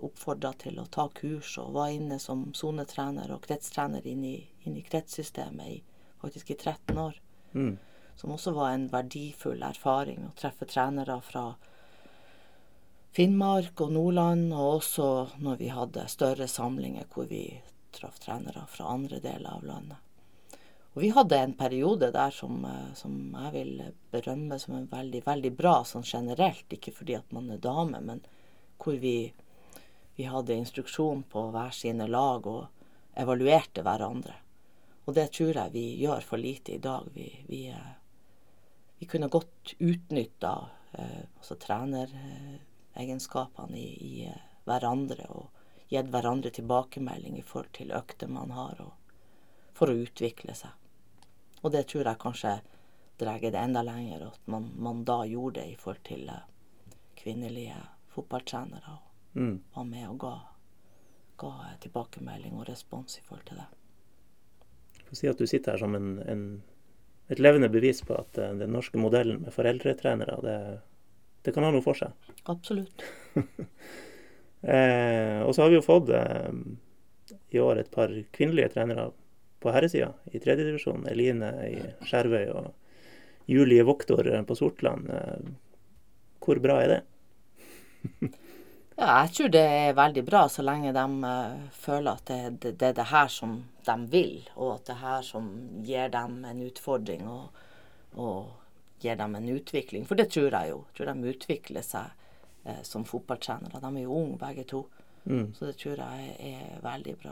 oppfordra 0.08 0.54
til 0.56 0.78
å 0.80 0.86
ta 0.88 1.10
kurs, 1.12 1.58
og 1.60 1.74
var 1.76 1.92
inne 1.92 2.16
som 2.24 2.46
sonetrener 2.56 3.34
og 3.36 3.44
kretstrener 3.44 4.06
inn 4.08 4.22
i, 4.24 4.38
inn 4.64 4.78
i 4.80 4.84
kretssystemet 4.88 5.68
i, 5.68 5.82
faktisk 6.22 6.54
i 6.54 6.56
13 6.56 7.02
år. 7.04 7.18
Mm. 7.52 7.74
Som 8.16 8.32
også 8.32 8.54
var 8.56 8.72
en 8.72 8.86
verdifull 8.94 9.66
erfaring 9.68 10.22
å 10.24 10.32
treffe 10.40 10.68
trenere 10.72 11.18
fra 11.28 11.50
Finnmark 13.18 13.84
og 13.84 13.92
Nordland, 13.98 14.54
og 14.56 14.78
også 14.78 15.10
når 15.44 15.60
vi 15.60 15.74
hadde 15.76 16.08
større 16.12 16.48
samlinger 16.48 17.12
hvor 17.12 17.28
vi 17.28 17.44
traff 17.96 18.22
trenere 18.24 18.64
fra 18.72 18.94
andre 18.94 19.20
deler 19.20 19.58
av 19.58 19.68
landet. 19.68 20.00
Og 20.96 21.02
vi 21.04 21.12
hadde 21.12 21.42
en 21.42 21.58
periode 21.60 22.14
der 22.16 22.32
som, 22.32 22.64
eh, 22.64 22.96
som 22.96 23.36
jeg 23.42 23.52
vil 23.58 23.84
berømme 24.16 24.56
som 24.60 24.80
en 24.80 24.88
veldig, 24.88 25.26
veldig 25.26 25.52
bra 25.52 25.82
sånn 25.84 26.08
generelt, 26.08 26.72
ikke 26.72 26.96
fordi 26.96 27.20
at 27.20 27.36
man 27.36 27.52
er 27.52 27.60
dame, 27.60 28.00
men 28.00 28.24
hvor 28.78 28.94
vi, 29.02 29.34
vi 30.16 30.24
hadde 30.30 30.54
instruksjon 30.54 31.24
på 31.30 31.50
hver 31.54 31.72
sine 31.76 32.08
lag 32.08 32.48
og 32.48 32.68
evaluerte 33.16 33.82
hverandre. 33.86 34.34
Og 35.06 35.14
det 35.16 35.32
tror 35.38 35.54
jeg 35.54 35.74
vi 35.74 36.02
gjør 36.02 36.22
for 36.26 36.38
lite 36.42 36.72
i 36.76 36.82
dag. 36.82 37.04
Vi, 37.14 37.46
vi, 37.48 37.68
eh, 37.70 37.94
vi 39.00 39.06
kunne 39.06 39.30
godt 39.30 39.74
utnytta 39.80 40.70
eh, 40.98 41.24
altså 41.38 41.56
treneregenskapene 41.62 43.78
i, 43.78 43.98
i 44.02 44.26
eh, 44.32 44.38
hverandre 44.66 45.26
og 45.30 45.50
gitt 45.92 46.10
hverandre 46.10 46.50
tilbakemelding 46.50 47.38
i 47.38 47.46
forhold 47.46 47.74
til 47.78 47.92
økter 47.94 48.28
man 48.28 48.52
har, 48.56 48.82
for 49.78 49.90
å 49.92 50.00
utvikle 50.08 50.54
seg. 50.58 50.72
Og 51.62 51.72
det 51.74 51.88
tror 51.92 52.06
jeg 52.10 52.22
kanskje 52.22 52.62
drar 53.22 53.40
det 53.40 53.60
enda 53.60 53.82
lenger, 53.86 54.28
at 54.34 54.42
man, 54.50 54.72
man 54.76 55.06
da 55.06 55.26
gjorde 55.30 55.60
det 55.62 55.68
i 55.72 55.80
forhold 55.80 56.04
til 56.10 56.32
kvinnelige 57.16 57.78
fotballtrenere. 58.16 58.98
og 59.00 59.02
Mm. 59.36 59.60
var 59.76 59.84
med 59.84 60.08
og 60.08 60.20
ga, 60.20 60.34
ga 61.42 61.50
eh, 61.68 61.80
tilbakemelding 61.84 62.54
og 62.56 62.70
respons 62.70 63.18
i 63.20 63.24
forhold 63.26 63.44
til 63.50 63.58
det. 63.60 63.66
Jeg 64.96 65.08
får 65.10 65.20
si 65.20 65.28
at 65.28 65.42
du 65.42 65.46
sitter 65.52 65.76
her 65.76 65.82
som 65.82 65.96
en, 65.98 66.08
en, 66.24 66.46
et 67.28 67.42
levende 67.44 67.68
bevis 67.70 68.00
på 68.08 68.16
at 68.16 68.40
eh, 68.40 68.54
den 68.62 68.72
norske 68.72 68.98
modellen 69.02 69.42
med 69.44 69.52
foreldretrenere, 69.52 70.38
det, 70.46 70.56
det 71.44 71.54
kan 71.54 71.68
ha 71.68 71.74
noe 71.76 71.84
for 71.84 72.00
seg. 72.00 72.16
Absolutt. 72.52 73.04
Eh, 74.66 75.42
og 75.46 75.52
så 75.54 75.62
har 75.62 75.70
vi 75.70 75.76
jo 75.78 75.84
fått 75.86 76.08
eh, 76.10 76.48
i 77.54 77.60
år 77.62 77.78
et 77.84 77.92
par 77.94 78.10
kvinnelige 78.34 78.72
trenere 78.74 79.12
på 79.62 79.70
herresida 79.76 80.08
i 80.34 80.40
tredjedivisjon. 80.42 81.04
Eline 81.12 81.52
i 81.68 81.76
Skjervøy 82.08 82.48
og 82.50 82.72
Julie 83.52 83.86
Voktor 83.86 84.26
på 84.48 84.58
Sortland. 84.58 85.12
Eh, 85.14 85.52
hvor 86.42 86.58
bra 86.64 86.80
er 86.82 86.90
det? 86.96 86.98
Ja, 88.96 89.08
jeg 89.26 89.32
tror 89.36 89.50
det 89.52 89.62
er 89.68 89.96
veldig 89.98 90.22
bra 90.24 90.46
så 90.48 90.64
lenge 90.64 90.94
de 90.96 91.06
eh, 91.28 91.56
føler 91.76 92.14
at 92.16 92.30
det, 92.30 92.38
det, 92.64 92.70
det 92.80 92.88
er 92.90 92.94
det 92.96 93.08
her 93.10 93.28
som 93.28 93.58
de 93.86 93.96
vil, 94.14 94.38
og 94.56 94.70
at 94.78 94.86
det 94.88 94.94
er 94.96 95.02
her 95.02 95.26
som 95.28 95.50
gir 95.84 96.14
dem 96.14 96.38
en 96.48 96.62
utfordring 96.64 97.26
og, 97.28 97.58
og 98.16 98.54
gir 99.04 99.18
dem 99.20 99.36
en 99.36 99.50
utvikling. 99.52 100.06
For 100.08 100.16
det 100.16 100.30
tror 100.32 100.48
jeg 100.56 100.72
jo. 100.72 100.78
Jeg 100.88 100.96
tror 101.02 101.12
de 101.12 101.34
utvikler 101.34 101.84
seg 101.84 102.14
eh, 102.64 102.80
som 102.88 103.04
fotballtrenere. 103.06 103.82
De 103.84 103.92
er 104.00 104.06
jo 104.08 104.20
unge 104.22 104.38
begge 104.46 104.68
to, 104.72 104.86
Mm. 105.26 105.56
så 105.58 105.66
det 105.66 105.80
tror 105.82 105.98
jeg 105.98 106.36
er 106.46 106.82
veldig 106.84 107.14
bra. 107.18 107.32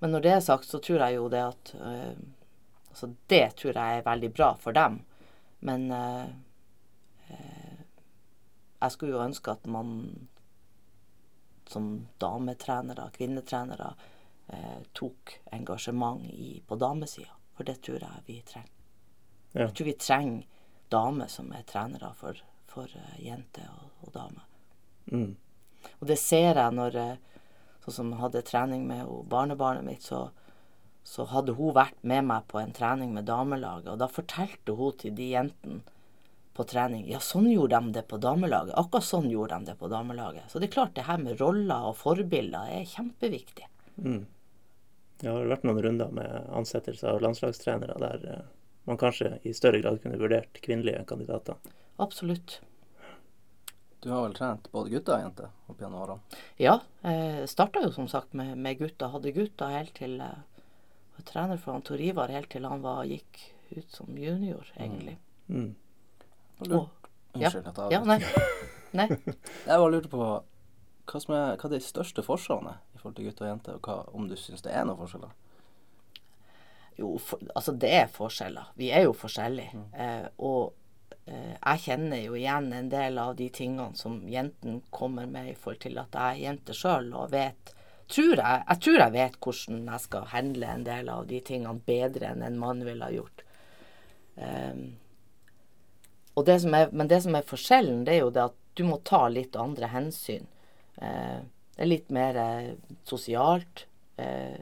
Men 0.00 0.14
når 0.14 0.22
det 0.24 0.30
er 0.32 0.38
sagt, 0.40 0.64
så 0.64 0.78
tror 0.80 1.02
jeg 1.04 1.18
jo 1.18 1.26
det 1.28 1.42
at 1.44 1.72
eh, 1.76 2.14
Altså, 2.88 3.08
det 3.28 3.42
tror 3.58 3.76
jeg 3.76 3.98
er 3.98 4.06
veldig 4.06 4.30
bra 4.32 4.48
for 4.62 4.72
dem. 4.72 5.00
Men 5.66 5.90
jeg 8.84 8.94
skulle 8.94 9.16
jo 9.16 9.24
ønske 9.24 9.52
at 9.54 9.66
man 9.70 9.94
som 11.70 12.06
dametrenere, 12.20 13.08
kvinnetrenere, 13.14 13.94
eh, 14.52 14.80
tok 14.92 15.38
engasjement 15.52 16.24
i, 16.28 16.62
på 16.66 16.76
damesida. 16.76 17.32
For 17.56 17.64
det 17.64 17.80
tror 17.82 18.02
jeg 18.02 18.24
vi 18.26 18.40
trenger. 18.42 18.72
Ja. 19.52 19.66
Jeg 19.66 19.74
tror 19.74 19.88
vi 19.88 19.96
trenger 19.98 20.46
damer 20.92 21.30
som 21.30 21.52
er 21.54 21.64
trenere 21.66 22.10
for, 22.18 22.38
for 22.70 22.90
uh, 22.90 23.14
jenter 23.22 23.70
og, 23.70 23.90
og 24.02 24.14
damer. 24.14 24.46
Mm. 25.12 25.36
Og 26.00 26.08
det 26.10 26.18
ser 26.18 26.58
jeg 26.60 26.74
når 26.74 26.98
eh, 27.00 27.14
Sånn 27.84 27.92
som 27.98 28.12
hadde 28.16 28.40
trening 28.48 28.86
med 28.88 29.02
og 29.04 29.26
barnebarnet 29.28 29.84
mitt, 29.84 30.06
så, 30.06 30.30
så 31.04 31.26
hadde 31.28 31.52
hun 31.58 31.74
vært 31.76 31.98
med 32.00 32.24
meg 32.24 32.46
på 32.48 32.56
en 32.56 32.70
trening 32.72 33.10
med 33.12 33.26
damelaget, 33.28 33.90
og 33.92 33.98
da 34.00 34.08
fortalte 34.08 34.72
hun 34.78 34.94
til 35.02 35.12
de 35.18 35.26
jentene 35.34 35.93
på 36.54 36.64
trening 36.70 37.06
Ja, 37.10 37.18
sånn 37.22 37.48
gjorde 37.50 37.80
de 37.80 37.94
det 37.96 38.04
på 38.10 38.18
damelaget. 38.22 38.76
Akkurat 38.78 39.06
sånn 39.06 39.30
gjorde 39.30 39.58
de 39.58 39.72
det 39.72 39.78
på 39.80 39.90
damelaget. 39.90 40.46
Så 40.50 40.62
det 40.62 40.70
er 40.70 40.76
klart, 40.76 40.94
det 40.94 41.06
her 41.08 41.18
med 41.22 41.40
roller 41.40 41.90
og 41.90 41.96
forbilder 41.98 42.70
er 42.76 42.86
kjempeviktig. 42.88 43.66
Mm. 43.98 44.20
Det 45.20 45.30
har 45.30 45.50
vært 45.50 45.66
noen 45.66 45.82
runder 45.82 46.14
med 46.14 46.52
ansettelse 46.54 47.08
av 47.10 47.22
landslagstrenere 47.24 47.98
der 48.02 48.28
eh, 48.30 48.46
man 48.84 49.00
kanskje 49.00 49.38
i 49.42 49.54
større 49.56 49.80
grad 49.80 50.00
kunne 50.02 50.20
vurdert 50.20 50.60
kvinnelige 50.62 51.04
kandidater. 51.08 51.58
Absolutt. 52.02 52.60
Du 54.04 54.10
har 54.10 54.26
vel 54.26 54.34
trent 54.36 54.66
både 54.74 54.92
gutter 54.92 55.16
og 55.16 55.22
jenter 55.24 55.52
opp 55.72 55.78
gjennom 55.80 56.02
årene? 56.04 56.40
Ja, 56.60 56.74
jeg 57.06 57.46
starta 57.48 57.80
jo 57.86 57.92
som 57.94 58.10
sagt 58.12 58.34
med, 58.36 58.52
med 58.60 58.76
gutta. 58.82 59.08
Hadde 59.14 59.32
gutta 59.32 59.70
helt 59.72 59.94
til 59.96 60.18
eh, 60.20 60.42
var 61.16 61.26
trener 61.30 61.62
for 61.62 61.72
han 61.72 61.86
Tor 61.86 62.02
Ivar 62.02 62.32
helt 62.34 62.50
til 62.52 62.66
han 62.68 62.82
var, 62.84 63.06
gikk 63.08 63.40
ut 63.74 63.90
som 63.90 64.18
junior, 64.18 64.68
egentlig. 64.76 65.16
Mm. 65.48 65.72
Og 65.72 65.83
lurt- 66.60 66.74
Og- 66.78 67.40
ja. 67.40 67.50
Ja, 67.90 68.00
nei. 68.06 68.20
nei. 68.98 69.08
Jeg 69.10 69.66
bare 69.66 69.90
lurte 69.90 70.08
på 70.12 70.18
hva 71.04 71.20
som 71.20 71.34
er 71.34 71.56
hva 71.60 71.68
de 71.72 71.80
største 71.82 72.22
forskjellene 72.24 72.76
i 72.94 72.98
forhold 73.00 73.16
til 73.18 73.26
gutter 73.26 73.44
og 73.46 73.50
jenter, 73.50 73.74
og 73.80 73.88
hva, 73.88 73.96
om 74.14 74.28
du 74.30 74.36
syns 74.38 74.62
det 74.64 74.72
er 74.72 74.84
noen 74.86 75.00
forskjeller? 75.02 75.32
Jo, 76.96 77.16
for, 77.18 77.42
altså 77.58 77.74
det 77.74 77.90
er 77.90 78.06
forskjeller. 78.14 78.68
Vi 78.78 78.92
er 78.94 79.02
jo 79.08 79.12
forskjellige. 79.18 79.82
Eh, 79.98 80.28
og 80.38 80.72
eh, 81.26 81.56
jeg 81.58 81.82
kjenner 81.88 82.22
jo 82.22 82.36
igjen 82.38 82.70
en 82.72 82.88
del 82.92 83.18
av 83.18 83.34
de 83.36 83.48
tingene 83.50 83.98
som 83.98 84.20
jentene 84.30 84.78
kommer 84.94 85.26
med 85.26 85.50
i 85.50 85.56
forhold 85.58 85.82
til 85.82 85.98
at 85.98 86.14
jeg 86.14 86.36
er 86.38 86.42
jente 86.46 86.76
sjøl 86.78 87.10
og 87.18 87.32
vet 87.34 87.74
tror 88.14 88.36
jeg, 88.36 88.62
jeg 88.68 88.80
tror 88.84 88.98
jeg 89.00 89.12
vet 89.16 89.36
hvordan 89.42 89.86
jeg 89.90 90.00
skal 90.04 90.26
handle 90.30 90.66
en 90.70 90.84
del 90.86 91.08
av 91.08 91.26
de 91.26 91.38
tingene 91.40 91.80
bedre 91.88 92.30
enn 92.30 92.42
en 92.46 92.58
mann 92.62 92.84
ville 92.86 93.04
ha 93.04 93.10
gjort. 93.16 93.42
Og 94.36 95.03
det 96.42 96.58
er, 96.58 96.90
men 96.90 97.08
det 97.10 97.20
som 97.22 97.36
er 97.38 97.46
forskjellen, 97.46 98.02
det 98.06 98.16
er 98.16 98.24
jo 98.24 98.32
det 98.34 98.48
at 98.48 98.56
du 98.74 98.82
må 98.88 98.98
ta 99.06 99.28
litt 99.30 99.54
andre 99.56 99.86
hensyn. 99.92 100.48
Eh, 100.98 101.38
det 101.76 101.82
er 101.84 101.90
litt 101.90 102.10
mer 102.14 102.38
eh, 102.38 102.72
sosialt. 103.06 103.86
Eh, 104.18 104.58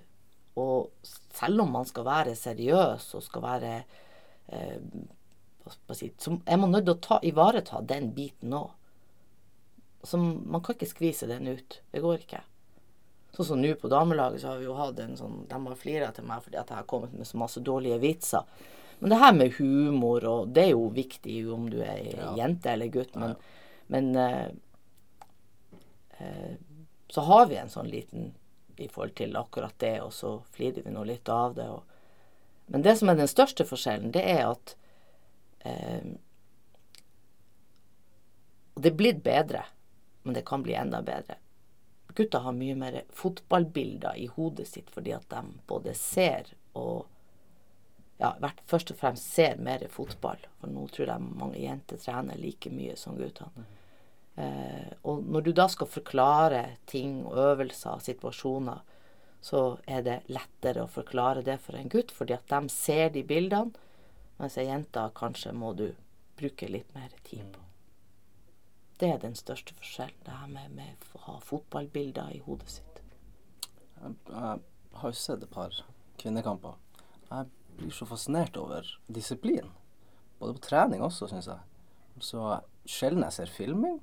og 0.61 1.09
selv 1.33 1.65
om 1.65 1.73
man 1.79 1.89
skal 1.89 2.05
være 2.05 2.37
seriøs 2.37 3.09
og 3.17 3.25
skal 3.25 3.45
være 3.45 3.73
eh, 4.53 4.79
si, 5.97 6.13
Så 6.19 6.37
er 6.45 6.61
man 6.61 6.73
nødt 6.75 6.85
til 6.89 6.97
å 6.97 7.03
ta, 7.09 7.21
ivareta 7.25 7.81
den 7.81 8.13
biten 8.17 8.53
òg. 8.57 8.73
Man 10.13 10.61
kan 10.61 10.75
ikke 10.75 10.91
skvise 10.91 11.29
den 11.31 11.47
ut. 11.49 11.81
Det 11.93 12.03
går 12.03 12.25
ikke. 12.25 12.43
Sånn 13.33 13.49
som 13.49 13.61
nå 13.63 13.71
på 13.81 13.89
damelaget, 13.89 14.43
så 14.43 14.53
har 14.53 14.61
vi 14.61 14.67
jo 14.67 14.77
hatt 14.77 14.99
en 15.01 15.15
sånn 15.17 15.45
De 15.49 15.57
har 15.57 15.77
flira 15.79 16.11
til 16.13 16.27
meg 16.29 16.43
fordi 16.45 16.59
jeg 16.59 16.69
har 16.69 16.89
kommet 16.89 17.15
med 17.17 17.29
så 17.29 17.39
masse 17.41 17.63
dårlige 17.65 18.01
vitser. 18.03 18.45
Men 19.03 19.11
det 19.11 19.17
her 19.19 19.33
med 19.35 19.55
humor, 19.57 20.25
og 20.31 20.51
det 20.55 20.63
er 20.63 20.75
jo 20.77 20.85
viktig 20.95 21.41
om 21.51 21.65
du 21.71 21.81
er 21.83 22.05
Ja. 22.15 22.37
jente 22.39 22.71
eller 22.71 22.87
gutt, 22.87 23.17
men, 23.19 23.33
men 23.91 24.13
eh, 24.17 24.47
eh, 26.19 26.53
så 27.11 27.25
har 27.27 27.49
vi 27.51 27.57
en 27.59 27.73
sånn 27.73 27.91
liten 27.91 28.29
i 28.77 28.87
forhold 28.89 29.17
til 29.19 29.35
akkurat 29.37 29.75
det, 29.83 29.97
og 30.05 30.13
så 30.15 30.31
flirer 30.55 30.87
vi 30.87 30.95
nå 30.95 31.03
litt 31.05 31.29
av 31.29 31.57
det. 31.59 31.67
Og, 31.67 31.83
men 32.71 32.87
det 32.87 32.95
som 33.01 33.11
er 33.11 33.19
den 33.19 33.31
største 33.31 33.67
forskjellen, 33.67 34.15
det 34.15 34.23
er 34.23 34.45
at 34.53 34.77
eh, 35.67 36.15
det 38.79 38.93
er 38.93 38.99
blitt 39.03 39.25
bedre, 39.27 39.65
men 40.23 40.39
det 40.39 40.47
kan 40.47 40.63
bli 40.63 40.79
enda 40.79 41.03
bedre. 41.03 41.41
Gutta 42.15 42.39
har 42.47 42.55
mye 42.55 42.79
mer 42.79 43.03
fotballbilder 43.11 44.15
i 44.21 44.29
hodet 44.31 44.69
sitt 44.71 44.95
fordi 44.95 45.11
at 45.17 45.27
de 45.33 45.43
både 45.67 45.95
ser 45.99 46.55
og 46.79 47.09
ja, 48.23 48.53
først 48.71 48.93
og 48.95 48.99
fremst 49.01 49.35
ser 49.35 49.59
mer 49.59 49.83
fotball. 49.91 50.43
For 50.61 50.71
nå 50.71 50.87
tror 50.95 51.11
jeg 51.11 51.31
mange 51.43 51.59
jenter 51.59 51.99
trener 51.99 52.39
like 52.39 52.71
mye 52.71 52.95
som 52.99 53.19
guttene. 53.19 53.67
Eh, 54.41 54.93
og 55.09 55.25
når 55.29 55.45
du 55.45 55.53
da 55.57 55.67
skal 55.69 55.91
forklare 55.91 56.63
ting 56.89 57.21
og 57.27 57.37
øvelser 57.51 57.99
og 57.99 58.05
situasjoner, 58.07 58.85
så 59.43 59.63
er 59.91 60.05
det 60.07 60.21
lettere 60.31 60.85
å 60.85 60.91
forklare 60.91 61.43
det 61.43 61.59
for 61.65 61.77
en 61.77 61.91
gutt, 61.91 62.15
fordi 62.15 62.37
at 62.37 62.47
de 62.49 62.71
ser 62.73 63.11
de 63.11 63.25
bildene, 63.27 63.75
mens 64.39 64.57
ei 64.59 64.69
jente 64.69 65.03
kanskje 65.19 65.53
må 65.55 65.73
du 65.77 65.89
bruke 66.39 66.69
litt 66.71 66.95
mer 66.95 67.11
tid 67.27 67.45
på. 67.53 67.61
det 69.03 69.09
er 69.11 69.19
den 69.19 69.35
største 69.35 69.75
forskjellen? 69.75 70.21
Det 70.23 70.31
her 70.31 70.47
med, 70.47 70.71
med 70.79 71.07
å 71.19 71.25
ha 71.27 71.41
fotballbilder 71.43 72.37
i 72.37 72.39
hodet 72.47 72.71
sitt. 72.71 73.01
Jeg, 73.99 74.15
jeg 74.31 74.61
har 75.01 75.11
jo 75.11 75.19
sett 75.19 75.43
et 75.43 75.51
par 75.51 75.75
kvinnekamper. 76.23 76.79
Jeg 77.27 77.51
blir 77.79 77.91
så 77.95 78.07
fascinert 78.07 78.57
over 78.57 78.87
disiplin. 79.09 79.71
Både 80.41 80.57
på 80.57 80.65
trening 80.69 81.03
også, 81.03 81.29
syns 81.31 81.47
jeg. 81.51 81.59
Så 82.23 82.61
sjelden 82.89 83.23
jeg 83.27 83.33
ser 83.37 83.53
filming. 83.53 84.01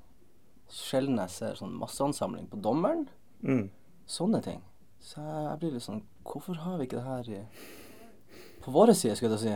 Sjelden 0.70 1.18
jeg 1.22 1.32
ser 1.34 1.58
sånn 1.58 1.74
masseansamling 1.78 2.46
på 2.50 2.60
dommeren. 2.62 3.08
Mm. 3.42 3.68
Sånne 4.10 4.40
ting. 4.44 4.62
Så 5.00 5.22
jeg, 5.22 5.56
blir 5.62 5.72
litt 5.72 5.84
sånn 5.86 6.02
Hvorfor 6.28 6.58
har 6.60 6.76
vi 6.78 6.84
ikke 6.86 6.98
det 7.00 7.06
her 7.06 7.28
i, 7.32 7.38
på 8.60 8.72
våre 8.74 8.92
sider, 8.94 9.16
skulle 9.16 9.38
jeg 9.38 9.46
si? 9.46 9.54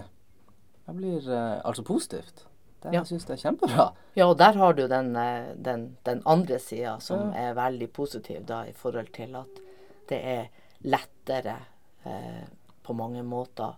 Jeg 0.86 0.96
blir 0.96 1.28
eh, 1.30 1.60
altså 1.64 1.84
positivt. 1.86 2.46
Det, 2.80 2.90
Ja. 2.92 2.98
Jeg 2.98 3.06
syns 3.12 3.24
det 3.28 3.34
er 3.36 3.42
kjempebra. 3.42 3.84
Ja, 4.16 4.26
og 4.28 4.38
der 4.40 4.56
har 4.60 4.74
du 4.76 4.82
den, 4.88 5.14
eh, 5.16 5.52
den, 5.56 5.84
den 6.04 6.22
andre 6.28 6.58
sida 6.58 6.98
som 7.00 7.30
Ja. 7.32 7.50
er 7.50 7.54
veldig 7.54 7.90
positiv, 7.92 8.42
da, 8.48 8.62
i 8.68 8.72
forhold 8.72 9.12
til 9.12 9.36
at 9.36 9.60
det 10.08 10.18
er 10.24 10.48
lettere 10.84 11.56
eh, 12.04 12.44
på 12.82 12.92
mange 12.96 13.22
måter 13.22 13.76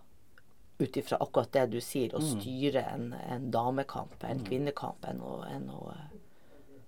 ut 0.77 0.97
ifra 0.97 1.17
akkurat 1.23 1.51
det 1.53 1.65
du 1.73 1.79
sier, 1.81 2.13
å 2.13 2.21
styre 2.21 2.83
en, 2.93 3.09
en 3.29 3.49
damekamp, 3.53 4.17
en 4.23 4.43
kvinnekamp, 4.45 5.05
enn 5.09 5.21
å, 5.25 5.41
en 5.49 5.69
å 5.73 5.89
eh, 5.93 6.07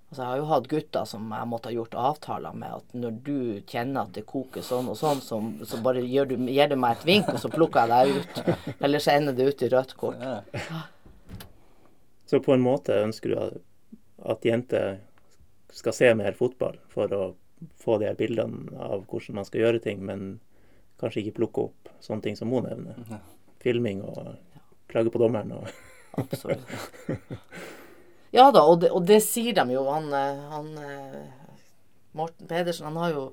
Altså, 0.09 0.23
jeg 0.23 0.29
har 0.31 0.39
jo 0.39 0.45
hatt 0.49 0.67
gutter 0.71 1.03
som 1.05 1.25
jeg 1.29 1.47
måtte 1.51 1.69
ha 1.69 1.73
gjort 1.75 1.95
avtaler 2.01 2.55
med 2.57 2.71
at 2.79 2.93
når 2.97 3.17
du 3.27 3.35
kjenner 3.69 4.07
at 4.07 4.15
det 4.15 4.23
koker 4.25 4.63
sånn 4.65 4.87
og 4.89 4.97
sånn, 4.97 5.19
så, 5.21 5.37
så 5.69 5.77
bare 5.85 6.01
gir 6.01 6.25
du, 6.25 6.33
gir 6.49 6.71
du 6.71 6.73
meg 6.81 6.95
et 6.97 7.05
vink, 7.05 7.29
og 7.29 7.37
så 7.37 7.51
plukker 7.53 7.85
jeg 7.85 7.91
deg 7.93 8.15
ut. 8.17 8.55
Eller 8.87 9.03
så 9.05 9.13
ender 9.13 9.37
det 9.37 9.45
ut 9.51 9.61
i 9.61 9.69
rødt 9.69 9.93
kort. 10.01 10.17
Ja. 10.17 10.79
Så 12.25 12.41
på 12.41 12.55
en 12.55 12.65
måte 12.65 12.97
ønsker 13.03 13.29
du 13.29 13.37
at, 13.37 13.61
at 14.33 14.49
jenter 14.49 14.97
skal 15.77 15.93
se 15.93 16.09
mer 16.17 16.33
fotball 16.41 16.81
for 16.89 17.13
å 17.13 17.23
få 17.77 17.99
de 18.01 18.09
her 18.09 18.17
bildene 18.17 18.81
av 18.81 19.05
hvordan 19.11 19.37
man 19.37 19.45
skal 19.45 19.67
gjøre 19.67 19.83
ting, 19.83 20.01
men 20.09 20.39
kanskje 20.97 21.21
ikke 21.21 21.37
plukke 21.43 21.67
opp 21.69 21.93
sånne 22.01 22.25
ting 22.25 22.39
som 22.39 22.49
hun 22.49 22.65
nevner. 22.65 23.21
Ja. 23.59 23.65
Filming 23.65 24.01
og 24.07 24.35
klage 24.89 25.11
på 25.11 25.21
dommeren 25.21 25.51
og 25.51 25.69
Absolutt. 26.19 26.65
Ja 28.31 28.51
da, 28.51 28.63
og 28.65 28.79
det, 28.81 28.91
og 28.93 29.05
det 29.09 29.21
sier 29.25 29.55
de 29.57 29.73
jo. 29.73 29.85
Han, 29.89 30.09
eh, 30.13 30.41
han 30.51 30.73
eh, 30.77 31.21
Morten 32.17 32.49
Pedersen 32.49 32.89
han 32.89 32.99
har 33.01 33.13
jo 33.13 33.23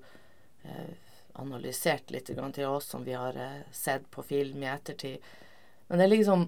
eh, 0.65 0.95
analysert 1.37 2.13
litt 2.13 2.31
til 2.31 2.69
oss 2.69 2.89
som 2.93 3.05
vi 3.05 3.17
har 3.17 3.37
sett 3.73 4.09
på 4.11 4.25
film 4.25 4.63
i 4.65 4.71
ettertid. 4.73 5.25
Men 5.89 6.01
det 6.01 6.07
er 6.07 6.15
liksom 6.15 6.47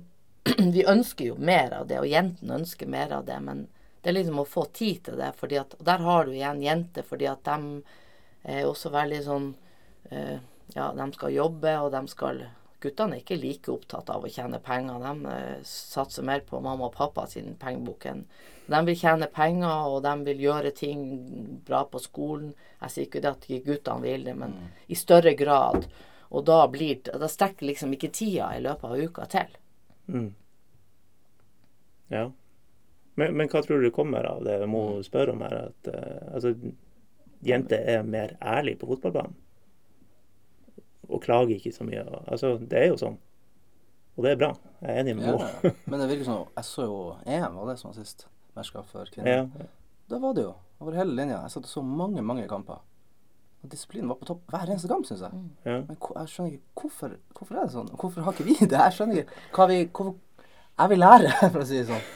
Vi 0.75 0.85
ønsker 0.89 1.29
jo 1.29 1.35
mer 1.37 1.75
av 1.77 1.89
det, 1.91 1.99
og 2.01 2.09
jentene 2.09 2.57
ønsker 2.57 2.89
mer 2.89 3.13
av 3.13 3.27
det. 3.29 3.37
Men 3.45 3.67
det 4.01 4.13
er 4.13 4.17
liksom 4.17 4.41
å 4.41 4.49
få 4.49 4.65
tid 4.73 5.03
til 5.05 5.19
det. 5.21 5.35
fordi 5.37 5.59
at, 5.61 5.75
og 5.77 5.85
der 5.85 6.05
har 6.07 6.25
du 6.25 6.33
igjen 6.33 6.63
jenter, 6.63 7.05
fordi 7.05 7.29
at 7.29 7.45
de 7.45 7.83
er 8.49 8.69
også 8.69 8.93
veldig 8.95 9.25
sånn 9.27 9.49
Ja, 10.73 10.87
de 10.97 11.07
skal 11.13 11.35
jobbe, 11.35 11.75
og 11.83 11.91
de 11.93 12.01
skal 12.09 12.41
Guttene 12.79 13.17
er 13.17 13.25
ikke 13.25 13.41
like 13.41 13.73
opptatt 13.73 14.11
av 14.15 14.23
å 14.23 14.31
tjene 14.31 14.61
penger. 14.63 15.03
De 15.03 15.33
eh, 15.33 15.63
satser 15.67 16.27
mer 16.27 16.45
på 16.47 16.61
mamma 16.63 16.87
og 16.87 16.95
pappa 16.95 17.27
sin 17.27 17.57
pengebok. 17.59 18.07
De 18.69 18.83
vil 18.87 18.99
tjene 19.01 19.27
penger, 19.35 19.89
og 19.91 20.03
de 20.05 20.13
vil 20.29 20.45
gjøre 20.47 20.75
ting 20.77 21.01
bra 21.67 21.83
på 21.91 21.99
skolen. 22.03 22.53
Jeg 22.83 22.95
sier 22.95 23.09
ikke 23.09 23.23
det 23.25 23.33
at 23.33 23.49
ikke 23.49 23.73
guttene 23.73 24.07
vil 24.07 24.29
det, 24.29 24.37
men 24.39 24.55
i 24.87 24.99
større 24.99 25.35
grad. 25.39 25.89
Og 26.29 26.45
da 26.45 26.61
blir 26.69 27.01
Da 27.09 27.29
strekker 27.29 27.67
liksom 27.67 27.95
ikke 27.97 28.13
tida 28.13 28.53
i 28.55 28.61
løpet 28.61 28.85
av 28.85 29.01
uka 29.01 29.25
til. 29.33 29.57
mm. 30.07 30.29
Ja. 32.09 32.31
Men, 33.19 33.35
men 33.37 33.49
hva 33.53 33.61
tror 33.61 33.83
du 33.83 33.91
kommer 33.93 34.25
av 34.25 34.45
det 34.47 34.55
Jeg 34.63 34.69
må 34.73 35.03
spørre 35.05 35.35
om 35.35 35.43
her? 35.45 35.57
At 35.69 35.91
uh, 35.93 36.35
altså, 36.35 36.55
jenter 37.45 37.85
er 37.97 38.07
mer 38.07 38.37
ærlige 38.41 38.81
på 38.81 38.89
fotballbanen? 38.93 39.35
Og 41.09 41.23
klager 41.25 41.57
ikke 41.57 41.73
så 41.73 41.87
mye. 41.89 42.05
Altså, 42.29 42.57
det 42.61 42.79
er 42.79 42.91
jo 42.91 42.99
sånn. 43.01 43.17
Og 44.19 44.25
det 44.27 44.35
er 44.35 44.41
bra. 44.41 44.51
Jeg 44.83 44.91
er 44.91 45.01
enig 45.05 45.15
med 45.17 45.29
henne. 45.29 45.49
Ja. 45.63 45.73
Men 45.91 46.03
det 46.03 46.09
virker 46.11 46.27
som 46.27 46.41
Jeg 46.57 46.67
så 46.67 46.87
jo 46.89 46.99
EM, 47.25 47.55
var 47.55 47.71
det 47.71 47.79
som 47.81 47.93
var 47.93 47.99
sist 48.01 48.27
mesterskap 48.59 48.91
for 48.91 49.11
kvinner. 49.15 49.47
Ja. 49.47 49.69
Da 50.11 50.19
var 50.23 50.35
det 50.35 50.45
jo 50.49 50.55
over 50.83 50.99
hele 50.99 51.15
linja. 51.15 51.41
Jeg 51.45 51.55
satt 51.55 51.69
og 51.69 51.71
så 51.71 51.83
mange, 51.85 52.23
mange 52.23 52.47
kamper. 52.51 52.83
Og 53.63 53.71
disiplinen 53.73 54.11
var 54.11 54.21
på 54.21 54.29
topp 54.29 54.53
hver 54.53 54.71
eneste 54.71 54.91
kamp, 54.91 55.07
syns 55.07 55.25
jeg. 55.27 55.43
Ja. 55.67 55.81
Men 55.87 55.99
jeg 55.99 56.33
skjønner 56.33 56.55
ikke 56.55 56.83
hvorfor, 56.83 57.15
hvorfor 57.35 57.59
er 57.59 57.67
det 57.67 57.75
sånn? 57.75 57.93
Hvorfor 57.99 58.27
har 58.27 58.37
ikke 58.37 58.47
vi 58.47 58.57
det? 58.61 58.79
Jeg 58.79 58.97
skjønner 58.97 59.23
ikke 59.23 59.43
hva 59.57 59.69
vi 59.71 59.79
hvorfor, 59.87 60.17
Jeg 60.79 60.91
vil 60.93 61.03
lære, 61.03 61.33
for 61.53 61.63
å 61.65 61.67
si 61.67 61.81
det 61.81 61.89
sånn. 61.89 62.09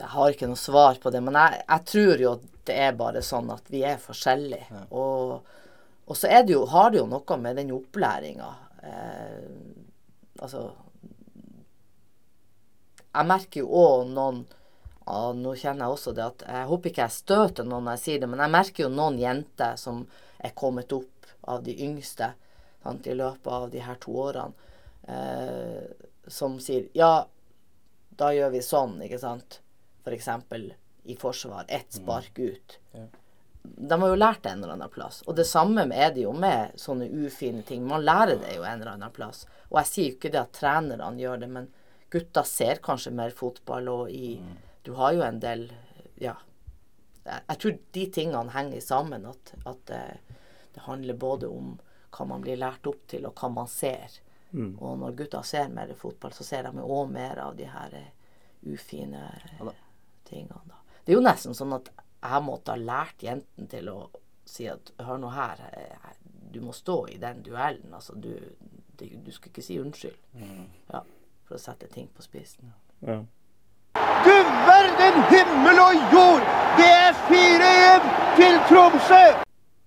Jeg 0.00 0.08
har 0.12 0.32
ikke 0.32 0.46
noe 0.48 0.56
svar 0.56 0.98
på 1.02 1.10
det, 1.12 1.20
men 1.26 1.34
jeg, 1.36 1.62
jeg 1.66 1.86
tror 1.90 2.22
jo 2.22 2.34
at 2.36 2.44
det 2.70 2.76
er 2.86 2.92
bare 2.96 3.20
sånn 3.26 3.50
at 3.52 3.66
vi 3.72 3.82
er 3.84 3.98
forskjellige. 4.00 4.84
Og, 4.96 5.50
og 6.10 6.18
så 6.18 6.26
er 6.26 6.42
det 6.42 6.56
jo, 6.56 6.64
har 6.66 6.90
det 6.90 6.98
jo 6.98 7.06
noe 7.06 7.36
med 7.38 7.60
den 7.60 7.70
opplæringa 7.74 8.48
eh, 8.82 9.50
Altså 10.40 10.64
Jeg 13.10 13.28
merker 13.28 13.62
jo 13.62 13.68
òg 13.78 14.10
noen 14.10 14.40
ja, 15.06 15.30
Nå 15.36 15.54
kjenner 15.54 15.86
jeg 15.86 15.94
også 15.94 16.14
det 16.16 16.24
at 16.26 16.44
Jeg 16.48 16.68
håper 16.72 16.90
ikke 16.90 17.06
jeg 17.06 17.18
støter 17.18 17.68
noen 17.68 17.86
når 17.86 17.98
jeg 17.98 18.04
sier 18.04 18.24
det, 18.24 18.30
men 18.32 18.42
jeg 18.42 18.54
merker 18.56 18.86
jo 18.86 18.90
noen 18.94 19.20
jenter 19.22 19.78
som 19.78 20.02
er 20.40 20.56
kommet 20.56 20.92
opp 20.96 21.30
av 21.50 21.62
de 21.64 21.76
yngste 21.84 22.32
sant, 22.82 23.06
i 23.06 23.14
løpet 23.14 23.52
av 23.52 23.68
de 23.70 23.82
her 23.84 23.98
to 24.00 24.14
årene, 24.24 24.70
eh, 25.08 25.84
som 26.26 26.58
sier 26.62 26.88
Ja, 26.96 27.26
da 28.20 28.30
gjør 28.36 28.54
vi 28.54 28.62
sånn, 28.64 28.98
ikke 29.04 29.20
sant. 29.20 29.60
F.eks. 30.04 30.28
i 31.04 31.16
forsvar. 31.16 31.64
Ett 31.68 31.92
spark 31.96 32.38
ut. 32.38 32.78
Ja. 32.96 33.06
De 33.62 34.00
har 34.00 34.08
jo 34.08 34.16
lært 34.16 34.42
det 34.42 34.54
en 34.54 34.62
eller 34.62 34.76
annen 34.78 34.92
plass. 34.92 35.20
Og 35.28 35.36
det 35.36 35.44
samme 35.48 35.84
er 35.92 36.14
det 36.14 36.24
jo 36.24 36.32
med 36.32 36.76
sånne 36.80 37.08
ufine 37.10 37.62
ting. 37.66 37.84
Man 37.86 38.04
lærer 38.04 38.40
det 38.40 38.54
jo 38.56 38.64
en 38.64 38.80
eller 38.80 38.94
annen 38.94 39.12
plass. 39.12 39.44
Og 39.68 39.80
jeg 39.82 39.90
sier 39.90 40.08
jo 40.08 40.16
ikke 40.16 40.32
det 40.32 40.40
at 40.40 40.54
trenerne 40.56 41.20
gjør 41.20 41.42
det, 41.42 41.50
men 41.52 41.68
gutta 42.10 42.44
ser 42.48 42.80
kanskje 42.82 43.12
mer 43.14 43.34
fotball, 43.36 43.88
og 43.88 44.10
i 44.10 44.40
Du 44.82 44.94
har 44.96 45.12
jo 45.12 45.22
en 45.22 45.40
del 45.40 45.70
Ja. 46.20 46.36
Jeg, 47.24 47.58
tror 47.60 47.76
de 47.92 48.06
tingene 48.06 48.50
henger 48.50 48.80
sammen. 48.80 49.26
At, 49.28 49.52
at 49.66 49.86
det, 49.86 50.02
det 50.74 50.86
handler 50.86 51.14
både 51.14 51.48
om 51.48 51.78
hva 52.10 52.26
man 52.26 52.42
blir 52.42 52.58
lært 52.58 52.86
opp 52.86 53.06
til, 53.06 53.26
og 53.28 53.36
hva 53.38 53.50
man 53.52 53.68
ser. 53.68 54.20
Mm. 54.50 54.78
Og 54.80 54.98
når 54.98 55.16
gutta 55.18 55.42
ser 55.46 55.68
mer 55.68 55.92
fotball, 55.94 56.32
så 56.34 56.44
ser 56.44 56.66
de 56.66 56.82
òg 56.82 57.12
mer 57.12 57.38
av 57.38 57.56
de 57.56 57.68
her 57.70 57.94
eh, 57.94 58.08
ufine 58.66 59.28
tingene. 60.24 60.64
Da. 60.64 60.80
Det 61.04 61.12
er 61.12 61.18
jo 61.18 61.24
nesten 61.24 61.56
sånn 61.56 61.76
at 61.76 61.90
jeg 62.20 62.42
måtte 62.44 62.74
ha 62.74 62.80
lært 62.80 63.24
jentene 63.24 63.70
til 63.70 63.90
å 63.92 63.98
si 64.48 64.66
at 64.68 64.92
hør 65.04 65.20
nå 65.22 65.32
her, 65.34 65.62
eh, 65.72 66.12
du 66.52 66.60
må 66.64 66.74
stå 66.76 67.04
i 67.12 67.18
den 67.22 67.42
duellen. 67.46 67.94
Altså, 67.94 68.14
du, 68.14 68.32
det, 68.98 69.10
du 69.24 69.30
skal 69.32 69.52
ikke 69.52 69.64
si 69.64 69.78
unnskyld. 69.80 70.16
Ja, 70.90 71.04
for 71.46 71.58
å 71.58 71.62
sette 71.62 71.88
ting 71.92 72.08
på 72.14 72.24
spissen. 72.26 72.72
Ja. 73.06 73.20
Du 74.24 74.34
verden 74.66 75.22
himmel 75.30 75.78
og 75.82 76.02
jord! 76.14 76.50
Det 76.78 76.88
er 76.88 77.22
4-1 77.30 78.10
til 78.38 78.58
Tromsø! 78.68 79.22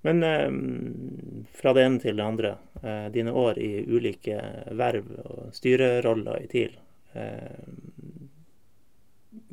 Men 0.04 0.24
eh, 0.28 0.50
fra 1.56 1.74
det 1.74 1.86
ene 1.86 2.00
til 2.04 2.18
det 2.18 2.26
andre. 2.26 2.56
Eh, 2.82 3.06
dine 3.14 3.32
år 3.32 3.60
i 3.60 3.72
ulike 3.88 4.40
verv 4.76 5.12
og 5.24 5.54
styreroller 5.56 6.44
i 6.44 6.50
TIL. 6.52 6.74
Eh, 7.14 7.62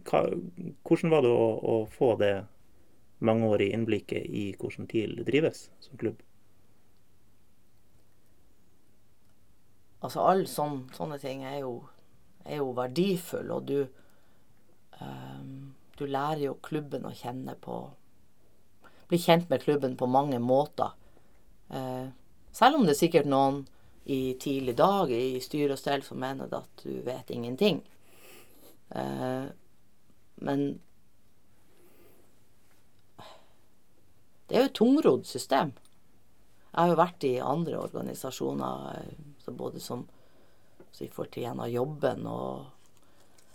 hva, 0.08 0.24
hvordan 0.88 1.14
var 1.14 1.22
det 1.22 1.30
å, 1.30 1.46
å 1.60 1.76
få 1.94 2.16
det 2.18 2.34
mangeårige 3.20 3.76
innblikket 3.76 4.26
i 4.26 4.50
hvordan 4.58 4.88
TIL 4.90 5.20
drives 5.26 5.68
som 5.80 5.98
klubb? 6.00 6.22
Altså, 10.00 10.22
alle 10.24 10.48
sånne, 10.48 10.88
sånne 10.96 11.18
ting 11.20 11.42
er 11.44 11.58
jo, 11.60 11.74
er 12.46 12.62
jo 12.62 12.70
verdifulle, 12.76 13.56
og 13.56 13.66
du 13.68 13.80
um, 15.00 15.74
Du 16.00 16.06
lærer 16.08 16.46
jo 16.46 16.54
klubben 16.64 17.04
å 17.04 17.12
kjenne 17.12 17.52
på 17.60 17.82
Bli 19.10 19.18
kjent 19.18 19.50
med 19.50 19.60
klubben 19.60 19.96
på 19.98 20.06
mange 20.06 20.38
måter. 20.38 20.94
Uh, 21.68 22.08
selv 22.54 22.78
om 22.78 22.84
det 22.86 22.94
er 22.94 23.00
sikkert 23.00 23.26
noen 23.26 23.64
i 24.06 24.36
tidlig 24.40 24.76
dag 24.78 25.10
i 25.12 25.40
styre 25.42 25.74
og 25.74 25.80
stell 25.80 26.04
som 26.06 26.20
mener 26.22 26.48
at 26.54 26.84
du 26.84 27.02
vet 27.02 27.32
ingenting. 27.34 27.82
Uh, 28.94 29.50
men 30.46 30.78
det 34.50 34.56
er 34.56 34.64
jo 34.64 34.68
et 34.68 34.74
tungrodd 34.74 35.26
system. 35.30 35.68
Jeg 36.70 36.74
har 36.74 36.88
jo 36.90 36.98
vært 36.98 37.24
i 37.26 37.36
andre 37.38 37.78
organisasjoner, 37.78 38.96
eh, 38.98 39.12
så 39.38 39.54
både 39.54 39.78
som 39.82 40.08
så 40.90 41.04
i 41.04 41.08
forhold 41.08 41.30
til 41.30 41.44
gjennom 41.44 41.70
jobben 41.70 42.24
og 42.26 42.64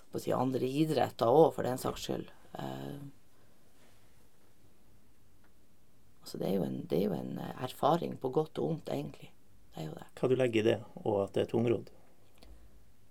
på 0.07 0.21
å 0.21 0.23
si 0.23 0.31
andre 0.31 0.63
idretter 0.63 1.27
òg, 1.27 1.49
for 1.57 1.67
den 1.67 1.81
saks 1.81 2.05
skyld. 2.07 2.29
Eh, 2.55 3.01
altså 6.21 6.39
det 6.39 6.47
er, 6.47 6.63
en, 6.63 6.77
det 6.87 6.99
er 7.01 7.03
jo 7.09 7.17
en 7.17 7.41
eh, 7.43 7.57
erfaring 7.67 8.15
på 8.21 8.31
godt 8.37 8.61
og 8.63 8.69
vondt, 8.69 8.93
egentlig. 8.95 9.33
Det 9.73 9.83
er 9.83 9.89
jo 9.89 9.97
det. 9.97 10.07
Hva 10.15 10.29
du 10.31 10.37
legger 10.39 10.61
i 10.61 10.69
det, 10.69 10.77
og 11.03 11.17
at 11.25 11.35
det 11.35 11.43
er 11.43 11.51
tungrodd? 11.51 11.91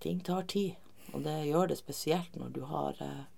Ting 0.01 0.25
tar 0.25 0.49
tid, 0.49 0.81
og 1.13 1.29
det 1.29 1.37
gjør 1.51 1.69
det 1.69 1.77
spesielt 1.83 2.41
når 2.41 2.57
du 2.57 2.65
har 2.73 2.97
eh, 3.05 3.29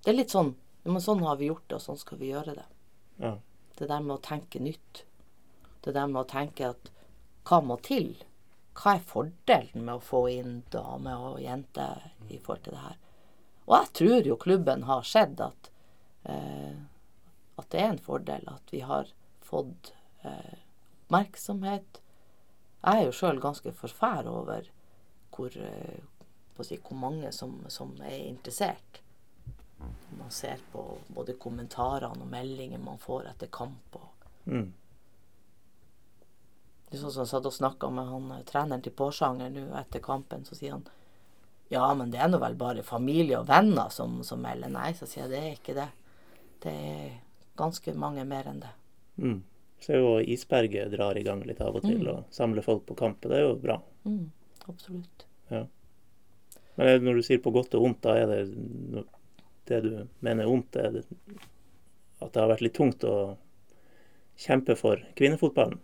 Det 0.00 0.14
er 0.14 0.18
litt 0.22 0.32
sånn 0.32 0.54
men 0.88 1.02
sånn 1.04 1.22
har 1.26 1.36
vi 1.36 1.50
gjort 1.50 1.66
det, 1.68 1.76
og 1.76 1.84
sånn 1.84 2.00
skal 2.00 2.20
vi 2.20 2.30
gjøre 2.32 2.54
det. 2.56 2.66
Ja. 3.18 3.36
Det 3.78 3.86
der 3.90 4.02
med 4.02 4.16
å 4.16 4.22
tenke 4.22 4.62
nytt. 4.62 5.04
Det 5.84 5.94
der 5.94 6.08
med 6.10 6.24
å 6.24 6.30
tenke 6.30 6.72
at 6.72 6.90
hva 7.48 7.60
må 7.64 7.78
til? 7.84 8.14
Hva 8.78 8.96
er 8.96 9.04
fordelen 9.06 9.84
med 9.86 9.98
å 9.98 10.04
få 10.04 10.24
inn 10.30 10.62
damer 10.70 11.32
og 11.32 11.42
jenter 11.42 12.10
i 12.28 12.38
forhold 12.38 12.64
til 12.66 12.76
det 12.76 12.84
her? 12.84 12.98
Og 13.68 13.74
jeg 13.76 13.92
tror 14.00 14.30
jo 14.30 14.38
klubben 14.40 14.86
har 14.88 15.04
sett 15.06 15.40
at, 15.44 15.70
eh, 16.24 16.76
at 17.58 17.70
det 17.70 17.82
er 17.82 17.92
en 17.92 18.02
fordel 18.02 18.46
at 18.48 18.72
vi 18.72 18.80
har 18.86 19.10
fått 19.44 19.92
eh, 20.24 20.58
oppmerksomhet. 21.08 22.00
Jeg 22.84 23.00
er 23.00 23.06
jo 23.08 23.16
sjøl 23.16 23.40
ganske 23.42 23.72
forfær 23.72 24.28
over 24.30 24.68
hvor, 25.34 25.54
eh, 25.56 26.00
si, 26.62 26.76
hvor 26.76 26.96
mange 26.96 27.32
som, 27.32 27.60
som 27.68 27.94
er 28.02 28.28
interessert. 28.28 29.02
Man 30.18 30.30
ser 30.34 30.58
på 30.72 30.82
både 31.14 31.34
kommentarene 31.38 32.22
og 32.24 32.30
meldinger 32.32 32.78
man 32.82 32.98
får 32.98 33.28
etter 33.30 33.46
kamp. 33.52 33.94
Og 33.94 34.08
Mm. 34.48 34.72
det 36.88 36.96
er 36.96 37.02
sånn 37.02 37.12
som 37.12 37.22
jeg 37.26 37.28
satt 37.34 37.46
og 37.46 37.52
snakka 37.52 37.90
med 37.92 38.06
han 38.08 38.30
eh, 38.32 38.44
treneren 38.48 38.82
til 38.84 38.92
Porsanger 38.96 39.50
nå 39.52 39.66
etter 39.76 40.00
kampen, 40.00 40.44
så 40.48 40.56
sier 40.56 40.72
han 40.72 40.86
ja, 41.70 41.82
men 41.94 42.10
det 42.10 42.16
er 42.24 42.30
nå 42.32 42.38
vel 42.40 42.54
bare 42.56 42.82
familie 42.82 43.36
og 43.42 43.46
venner 43.50 43.90
som, 43.92 44.22
som 44.24 44.40
melder. 44.40 44.70
Nei, 44.72 44.94
så 44.96 45.04
sier 45.04 45.26
jeg 45.26 45.30
det 45.34 45.40
er 45.42 45.56
ikke 45.58 45.74
det. 45.76 45.88
Det 46.64 46.72
er 46.72 47.10
ganske 47.60 47.92
mange 47.94 48.24
mer 48.24 48.48
enn 48.48 48.62
det. 48.62 48.70
Mm. 49.20 49.42
Så 49.84 49.98
jo 50.00 50.14
Isberget 50.24 50.90
drar 50.94 51.18
i 51.20 51.22
gang 51.26 51.42
litt 51.44 51.60
av 51.60 51.76
og 51.76 51.82
til 51.84 52.00
Mm. 52.00 52.08
og 52.14 52.24
samler 52.32 52.64
folk 52.64 52.86
på 52.88 52.96
kamp. 52.96 53.20
Det 53.20 53.36
er 53.36 53.44
jo 53.44 53.54
bra. 53.60 53.76
Mm, 54.08 54.30
absolutt. 54.66 55.26
Men 55.50 56.86
er 56.88 57.00
når 57.04 57.16
du 57.18 57.22
sier 57.26 57.38
på 57.42 57.52
godt 57.52 57.74
og 57.74 57.82
vondt, 57.84 58.00
da 58.06 58.14
er 58.16 58.26
det 58.32 59.04
det 59.68 59.82
du 59.84 59.92
mener 60.24 60.44
er 60.44 60.50
vondt, 60.50 60.76
er 60.76 60.98
at 60.98 62.32
det 62.32 62.40
har 62.40 62.50
vært 62.50 62.64
litt 62.64 62.76
tungt 62.78 63.04
å 63.06 63.36
kjempe 64.38 64.76
for 64.78 65.02
kvinnefotballen? 65.18 65.78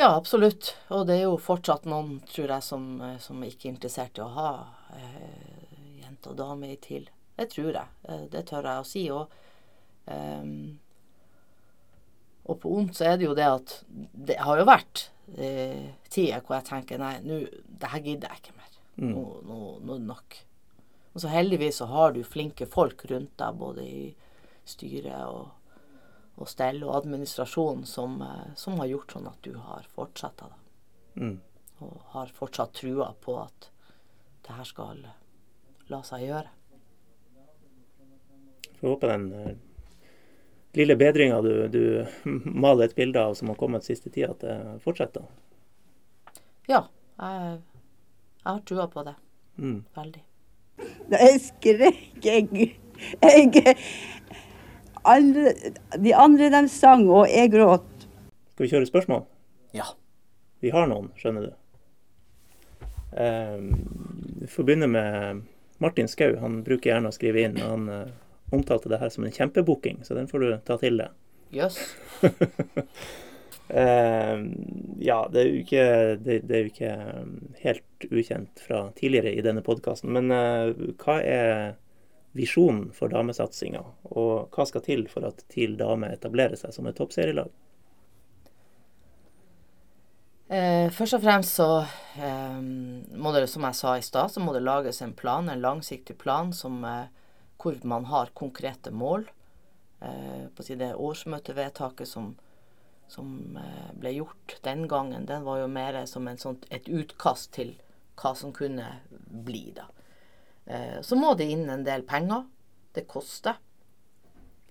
Ja, 0.00 0.14
absolutt. 0.14 0.74
Og 0.94 1.06
det 1.08 1.18
er 1.18 1.26
jo 1.26 1.36
fortsatt 1.40 1.84
noen, 1.90 2.20
tror 2.30 2.54
jeg, 2.54 2.64
som, 2.64 2.84
eh, 3.04 3.18
som 3.20 3.42
ikke 3.44 3.68
er 3.68 3.74
interessert 3.74 4.18
i 4.18 4.24
å 4.24 4.30
ha 4.32 4.50
eh, 4.96 5.74
jente 6.00 6.32
og 6.32 6.38
dame 6.38 6.70
i 6.72 6.78
TIL. 6.80 7.10
Det 7.36 7.50
tror 7.52 7.72
jeg. 7.74 7.96
Eh, 8.08 8.24
det 8.32 8.46
tør 8.48 8.68
jeg 8.70 8.80
å 8.80 8.86
si. 8.88 9.04
Og, 9.12 9.34
um, 10.06 10.78
og 12.48 12.60
på 12.62 12.72
vondt 12.72 12.96
så 12.96 13.10
er 13.10 13.20
det 13.20 13.28
jo 13.28 13.36
det 13.36 13.48
at 13.48 13.74
det 14.30 14.38
har 14.40 14.60
jo 14.60 14.68
vært 14.68 15.10
eh, 15.36 15.90
tider 16.08 16.42
hvor 16.44 16.58
jeg 16.58 16.68
tenker 16.70 17.00
nei, 17.00 17.14
nå, 17.24 17.42
det 17.80 17.92
her 17.92 18.04
gidder 18.04 18.32
jeg 18.32 18.42
ikke 18.42 18.56
mer. 18.56 18.78
Mm. 18.96 19.12
Nå, 19.12 19.24
nå, 19.46 19.58
nå 19.84 19.94
er 19.94 20.00
det 20.00 20.08
nok. 20.08 20.40
Og 21.12 21.20
så 21.20 21.28
heldigvis 21.28 21.80
så 21.80 21.88
har 21.90 22.12
du 22.12 22.22
flinke 22.24 22.66
folk 22.70 23.04
rundt 23.10 23.32
deg, 23.38 23.56
både 23.58 23.86
i 23.86 24.02
styret 24.68 25.26
og, 25.26 25.48
og 26.38 26.48
stell 26.48 26.84
og 26.86 26.94
administrasjon, 27.00 27.82
som, 27.86 28.20
eh, 28.22 28.52
som 28.56 28.78
har 28.78 28.90
gjort 28.92 29.16
sånn 29.16 29.30
at 29.30 29.40
du 29.42 29.56
har 29.58 29.88
fortsatt 29.96 30.44
da. 30.44 30.52
Mm. 31.16 31.40
Og 31.82 31.96
har 32.14 32.30
fortsatt 32.36 32.76
trua 32.78 33.10
på 33.20 33.36
at 33.40 33.70
det 34.46 34.54
her 34.54 34.68
skal 34.68 35.02
la 35.90 36.02
seg 36.06 36.28
gjøre. 36.28 36.54
Får 38.78 38.94
håpe 38.94 39.10
den 39.10 39.26
eh, 39.34 39.50
lille 40.78 40.96
bedringa 40.96 41.42
du, 41.42 41.52
du 41.68 41.82
maler 42.64 42.86
et 42.86 42.96
bilde 42.96 43.20
av 43.20 43.34
som 43.34 43.50
har 43.50 43.58
kommet 43.58 43.84
siste 43.88 44.12
tida, 44.14 44.30
at 44.30 44.46
det 44.46 44.78
fortsetter. 44.86 45.26
Ja, 46.70 46.84
jeg, 47.18 47.60
jeg 48.38 48.50
har 48.52 48.66
trua 48.68 48.86
på 48.92 49.04
det. 49.10 49.18
Mm. 49.58 49.80
Veldig. 49.96 50.29
Jeg 51.10 51.40
skrek, 51.42 52.00
jeg, 52.22 52.48
jeg 53.22 53.76
andre, 55.04 55.52
De 55.98 56.12
andre 56.14 56.50
de 56.52 56.60
sang, 56.68 57.06
og 57.08 57.26
jeg 57.30 57.50
gråt. 57.54 57.86
Skal 58.54 58.66
vi 58.66 58.70
kjøre 58.74 58.90
spørsmål? 58.90 59.24
Ja. 59.76 59.88
Vi 60.60 60.72
har 60.74 60.86
noen, 60.90 61.08
skjønner 61.18 61.48
du. 61.48 61.54
Eh, 63.16 63.56
Vi 64.40 64.50
får 64.50 64.68
begynne 64.68 64.90
med 64.90 65.42
Martin 65.80 66.08
Skau. 66.08 66.34
Han 66.42 66.60
bruker 66.66 66.92
gjerne 66.92 67.10
å 67.10 67.16
skrive 67.16 67.46
inn. 67.46 67.56
Han 67.64 67.88
eh, 67.88 68.12
omtalte 68.52 68.92
det 68.92 69.00
her 69.00 69.10
som 69.12 69.24
en 69.24 69.32
kjempebooking, 69.34 70.02
så 70.04 70.14
den 70.18 70.28
får 70.28 70.44
du 70.44 70.50
ta 70.66 70.76
til 70.82 71.00
deg. 71.00 71.16
Jøss. 71.56 71.80
Eh, 73.70 74.40
ja, 74.98 75.20
det 75.32 75.40
er 75.40 75.52
ikke, 75.60 75.84
det, 76.18 76.40
det 76.48 76.56
er 76.56 76.64
jo 76.64 76.72
ikke 76.72 76.90
eh, 76.90 77.30
helt 77.62 78.08
ukjent 78.10 78.62
fra 78.66 78.82
tidligere 78.98 79.32
i 79.36 79.44
denne 79.46 79.62
podkasten. 79.66 80.12
Men 80.16 80.34
eh, 80.34 80.74
hva 81.00 81.20
er 81.22 81.54
visjonen 82.36 82.90
for 82.94 83.10
damesatsinga, 83.10 83.82
og 84.14 84.54
hva 84.54 84.66
skal 84.68 84.84
til 84.86 85.08
for 85.10 85.26
at 85.26 85.42
TIL 85.50 85.74
Dame 85.78 86.12
etablerer 86.14 86.58
seg 86.58 86.74
som 86.74 86.86
et 86.86 86.98
toppserielag? 86.98 87.50
Eh, 90.50 90.90
først 90.90 91.14
og 91.14 91.22
fremst 91.22 91.58
så 91.60 91.68
eh, 92.18 92.60
må 92.60 93.30
det, 93.34 93.46
som 93.50 93.66
jeg 93.68 93.78
sa 93.78 93.96
i 93.98 94.02
stad, 94.02 94.32
så 94.34 94.42
må 94.42 94.54
det 94.54 94.64
lages 94.66 94.98
en 95.04 95.14
plan, 95.14 95.46
en 95.46 95.62
langsiktig 95.62 96.16
plan 96.18 96.50
som, 96.54 96.82
eh, 96.84 97.06
hvor 97.62 97.78
man 97.86 98.08
har 98.10 98.34
konkrete 98.34 98.90
mål. 98.90 99.28
Eh, 100.00 100.46
på 100.50 100.62
å 100.62 100.66
si 100.66 100.74
det 100.80 100.94
årsmøtevedtaket 100.96 102.08
som, 102.08 102.32
som 103.10 103.58
eh, 103.58 103.90
ble 103.98 104.14
gjort 104.14 104.56
den 104.64 104.86
gangen, 104.88 105.26
den 105.26 105.46
var 105.46 105.60
jo 105.62 105.70
mer 105.70 105.98
som 106.06 106.28
sånt, 106.38 106.66
et 106.70 106.88
utkast 106.88 107.52
til 107.56 107.74
hva 108.20 108.34
som 108.36 108.52
kunne 108.54 108.86
bli, 109.10 109.70
da. 109.76 109.88
Eh, 110.70 111.00
så 111.02 111.18
må 111.18 111.34
det 111.34 111.50
inn 111.50 111.66
en 111.70 111.84
del 111.86 112.04
penger. 112.06 112.46
Det 112.94 113.06
koster. 113.10 113.58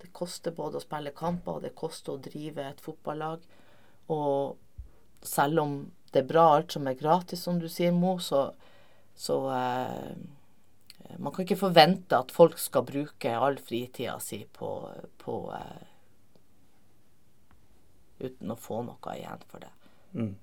Det 0.00 0.08
koster 0.16 0.54
både 0.56 0.80
å 0.80 0.84
spille 0.84 1.12
kamper, 1.16 1.58
og 1.58 1.66
det 1.66 1.76
koster 1.76 2.16
å 2.16 2.22
drive 2.24 2.64
et 2.64 2.80
fotballag. 2.80 3.44
Og 4.12 4.56
selv 5.26 5.64
om 5.64 5.78
det 6.12 6.22
er 6.22 6.30
bra 6.30 6.46
alt 6.56 6.72
som 6.74 6.88
er 6.88 6.98
gratis, 6.98 7.44
som 7.44 7.60
du 7.60 7.68
sier, 7.70 7.92
Mo, 7.94 8.16
så, 8.18 8.50
så 9.14 9.40
eh, 9.54 10.12
Man 11.18 11.32
kan 11.34 11.44
ikke 11.44 11.58
forvente 11.58 12.16
at 12.16 12.32
folk 12.32 12.58
skal 12.60 12.84
bruke 12.86 13.32
all 13.34 13.58
fritida 13.58 14.18
si 14.22 14.44
på, 14.56 14.70
på 15.18 15.36
eh, 15.56 15.89
Uten 18.20 18.52
å 18.52 18.58
få 18.60 18.82
noe 18.86 19.16
igjen 19.16 19.44
for 19.48 19.64
det. 19.64 19.72
Mm. 20.14 20.34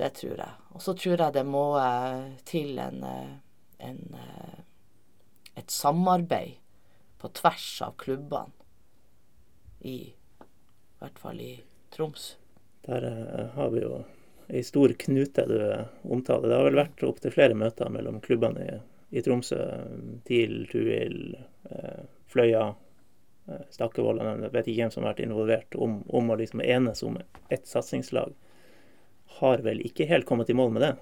Det 0.00 0.10
tror 0.16 0.36
jeg. 0.42 0.56
Og 0.74 0.82
så 0.82 0.94
tror 0.96 1.16
jeg 1.16 1.36
det 1.36 1.46
må 1.46 1.64
eh, 1.78 2.30
til 2.48 2.78
en, 2.80 3.02
eh, 3.06 3.32
en 3.90 4.02
eh, 4.18 4.58
et 5.60 5.70
samarbeid 5.70 6.56
på 7.20 7.28
tvers 7.36 7.66
av 7.84 7.98
klubbene 8.00 8.54
i, 9.80 9.98
i 10.08 11.02
hvert 11.02 11.18
fall 11.20 11.40
i 11.42 11.52
Troms. 11.92 12.36
Der 12.86 13.04
har 13.56 13.72
vi 13.74 13.82
jo 13.82 13.98
ei 14.50 14.62
stor 14.66 14.92
knute 14.98 15.44
du 15.46 15.58
omtaler. 16.10 16.48
Det 16.48 16.56
har 16.56 16.68
vel 16.68 16.78
vært 16.80 17.04
opptil 17.06 17.34
flere 17.34 17.56
møter 17.58 17.90
mellom 17.92 18.20
klubbene 18.24 18.64
i, 18.64 18.78
i 19.18 19.22
Tromsø. 19.24 19.58
TIL, 20.26 20.64
Tuil, 20.70 21.36
eh, 21.70 22.00
Fløya, 22.30 22.70
eh, 23.50 23.66
Stakkevoll. 23.74 24.22
Jeg 24.22 24.52
vet 24.54 24.70
ikke 24.70 24.84
hvem 24.84 24.94
som 24.94 25.04
har 25.04 25.14
vært 25.14 25.24
involvert 25.26 25.76
om, 25.76 26.00
om 26.08 26.30
å 26.30 26.38
liksom 26.40 26.62
enes 26.64 27.02
om 27.06 27.18
ett 27.48 27.66
satsingslag. 27.68 28.34
Har 29.40 29.64
vel 29.66 29.82
ikke 29.86 30.08
helt 30.10 30.28
kommet 30.28 30.50
i 30.50 30.56
mål 30.58 30.74
med 30.74 30.86
det. 30.86 30.94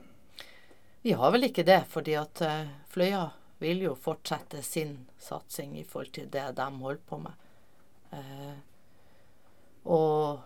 Vi 1.02 1.12
har 1.12 1.30
vel 1.32 1.48
ikke 1.48 1.66
det, 1.66 1.82
fordi 1.88 2.16
at 2.18 2.42
eh, 2.44 2.72
Fløya 2.90 3.28
vil 3.58 3.82
jo 3.86 3.94
fortsette 3.98 4.62
sin 4.62 5.06
satsing 5.18 5.78
i 5.78 5.84
forhold 5.84 6.12
til 6.14 6.30
det 6.30 6.44
de 6.58 6.66
holder 6.82 7.02
på 7.06 7.18
med. 7.22 7.46
Eh, 8.14 8.56
og 9.88 10.40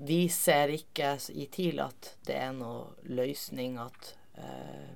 vi 0.00 0.24
ser 0.32 0.72
ikke 0.74 1.14
i 1.36 1.46
TIL 1.52 1.80
at 1.84 2.14
det 2.26 2.36
er 2.40 2.52
noe 2.56 2.94
løsning 3.10 3.78
at 3.82 4.14
eh, 4.40 4.92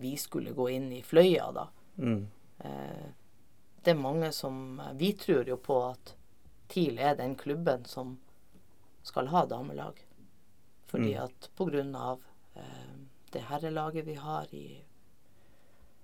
vi 0.00 0.16
skulle 0.20 0.54
gå 0.54 0.68
inn 0.76 0.90
i 0.94 1.02
Fløya, 1.02 1.50
da. 1.54 1.66
Mm. 2.00 2.28
Eh, 3.80 3.84
det 3.84 3.90
er 3.90 3.94
mange 4.02 4.32
som 4.32 4.80
Vi 4.94 5.12
tror 5.12 5.48
jo 5.48 5.56
på 5.56 5.90
at 5.90 6.16
TIL 6.68 6.98
er 6.98 7.14
den 7.14 7.36
klubben 7.36 7.84
som 7.84 8.18
skal 9.02 9.26
ha 9.26 9.46
damelag. 9.46 10.06
Fordi 10.86 11.14
Mm. 11.14 11.22
at 11.24 11.50
på 11.56 11.64
grunn 11.64 11.94
av 11.94 12.20
eh, 12.56 12.96
det 13.32 13.40
herrelaget 13.40 14.06
vi 14.06 14.14
har 14.14 14.46
i, 14.54 14.84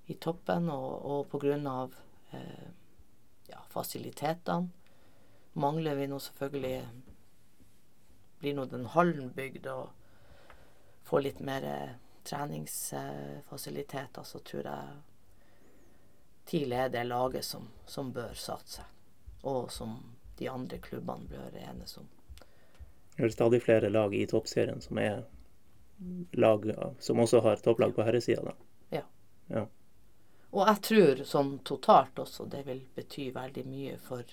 i 0.06 0.14
toppen, 0.14 0.70
og, 0.70 1.04
og 1.04 1.28
på 1.28 1.38
grunn 1.38 1.66
av 1.66 1.94
eh, 2.32 2.68
ja, 3.48 3.58
fasilitetene, 3.68 4.70
mangler 5.54 5.94
vi 5.94 6.06
nå 6.06 6.18
selvfølgelig 6.18 7.02
Blir 8.38 8.54
nå 8.54 8.64
den 8.64 8.86
hallen 8.86 9.30
bygd 9.32 9.66
og 9.66 9.88
får 11.02 11.20
litt 11.22 11.40
mer 11.40 11.64
eh, 11.64 11.90
treningsfasiliteter, 12.24 14.22
så 14.22 14.38
tror 14.38 14.62
jeg 14.62 14.88
TIL 16.46 16.72
er 16.72 16.92
det 16.94 17.04
laget 17.08 17.44
som, 17.44 17.68
som 17.86 18.12
bør 18.14 18.34
satse, 18.38 18.84
og 19.42 19.70
som 19.72 19.96
de 20.38 20.50
andre 20.50 20.78
klubbene 20.78 21.28
bør 21.30 21.56
enes 21.70 21.96
om. 21.98 22.06
Det 23.16 23.24
er 23.24 23.32
stadig 23.32 23.62
flere 23.64 23.90
lag 23.90 24.14
i 24.14 24.26
toppserien 24.28 24.80
som 24.84 24.98
er 25.00 25.24
lag 26.36 26.66
som 27.00 27.20
også 27.24 27.40
har 27.40 27.62
topplag 27.64 27.94
på 27.96 28.04
herresida. 28.04 28.44
da. 28.44 28.56
Og 30.56 30.64
jeg 30.64 30.82
tror 30.88 31.22
sånn 31.28 31.54
totalt 31.68 32.18
også 32.22 32.46
det 32.52 32.62
vil 32.68 32.82
bety 32.96 33.30
veldig 33.34 33.64
mye 33.68 33.96
for 34.00 34.24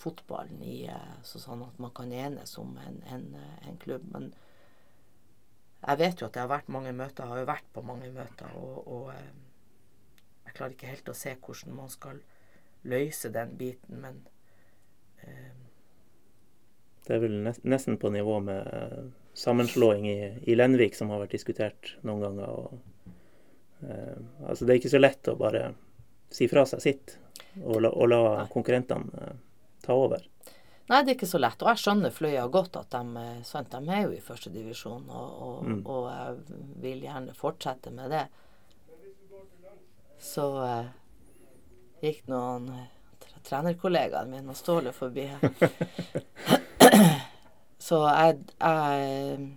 fotballen 0.00 0.62
i 0.64 0.84
eh, 0.90 1.16
sånn 1.26 1.62
at 1.66 1.78
man 1.82 1.92
kan 1.94 2.12
enes 2.12 2.56
om 2.58 2.74
en, 2.82 3.00
en, 3.12 3.26
eh, 3.38 3.68
en 3.68 3.76
klubb. 3.82 4.06
Men 4.14 4.30
jeg 5.84 6.00
vet 6.00 6.20
jo 6.20 6.28
at 6.28 6.36
det 6.36 6.42
har 6.42 6.50
vært 6.50 6.72
mange 6.72 6.94
møter, 6.96 7.24
jeg 7.24 7.32
har 7.32 7.42
jo 7.42 7.50
vært 7.50 7.68
på 7.76 7.84
mange 7.86 8.10
møter, 8.14 8.56
og, 8.58 8.78
og 8.88 9.10
eh, 9.14 9.43
jeg 10.54 10.60
klarer 10.60 10.74
ikke 10.76 10.86
helt 10.92 11.08
å 11.10 11.16
se 11.18 11.34
hvordan 11.42 11.74
man 11.74 11.88
skal 11.90 12.20
løse 12.86 13.30
den 13.34 13.56
biten, 13.58 14.00
men 14.04 14.20
eh, 15.24 15.50
Det 17.06 17.16
er 17.16 17.20
vel 17.20 17.34
nesten 17.68 17.98
på 17.98 18.08
nivå 18.14 18.38
med 18.40 18.68
eh, 18.72 19.00
sammenslåing 19.34 20.06
i, 20.08 20.18
i 20.46 20.54
Lenvik, 20.54 20.94
som 20.94 21.10
har 21.10 21.24
vært 21.24 21.34
diskutert 21.34 21.96
noen 22.06 22.22
ganger. 22.22 22.52
Og, 22.54 23.10
eh, 23.82 24.20
altså 24.46 24.64
det 24.64 24.72
er 24.76 24.80
ikke 24.80 24.94
så 24.94 25.00
lett 25.02 25.28
å 25.28 25.36
bare 25.36 25.72
si 26.32 26.46
fra 26.48 26.64
seg 26.70 26.80
sitt 26.84 27.16
og 27.64 27.82
la, 27.82 27.90
og 27.90 28.08
la 28.08 28.22
konkurrentene 28.52 29.26
eh, 29.26 29.34
ta 29.84 29.96
over. 29.98 30.22
Nei, 30.88 31.00
det 31.02 31.14
er 31.14 31.16
ikke 31.16 31.28
så 31.28 31.40
lett. 31.40 31.60
Og 31.64 31.70
jeg 31.72 31.80
skjønner 31.80 32.12
Fløya 32.12 32.46
godt 32.52 32.76
at 32.80 32.92
de, 32.94 33.02
eh, 33.20 33.42
sant, 33.48 33.72
de 33.72 33.92
er 33.92 34.06
jo 34.06 34.14
i 34.14 34.22
førstedivisjon, 34.24 35.04
og, 35.10 35.28
og, 35.48 35.60
Mm. 35.64 35.82
og 35.88 36.08
jeg 36.12 36.62
vil 36.84 37.04
gjerne 37.08 37.34
fortsette 37.36 37.90
med 37.92 38.12
det. 38.12 38.26
Så 40.24 40.44
eh, 40.64 40.86
gikk 42.04 42.24
noen 42.32 42.70
eh, 42.72 42.86
tre- 43.22 43.42
trenerkollegaene 43.50 44.30
mine 44.38 44.54
og 44.54 44.58
Ståle 44.58 44.92
forbi 44.96 45.26
her. 45.28 45.44
så 47.88 48.00
jeg, 48.08 48.38
jeg 48.56 49.50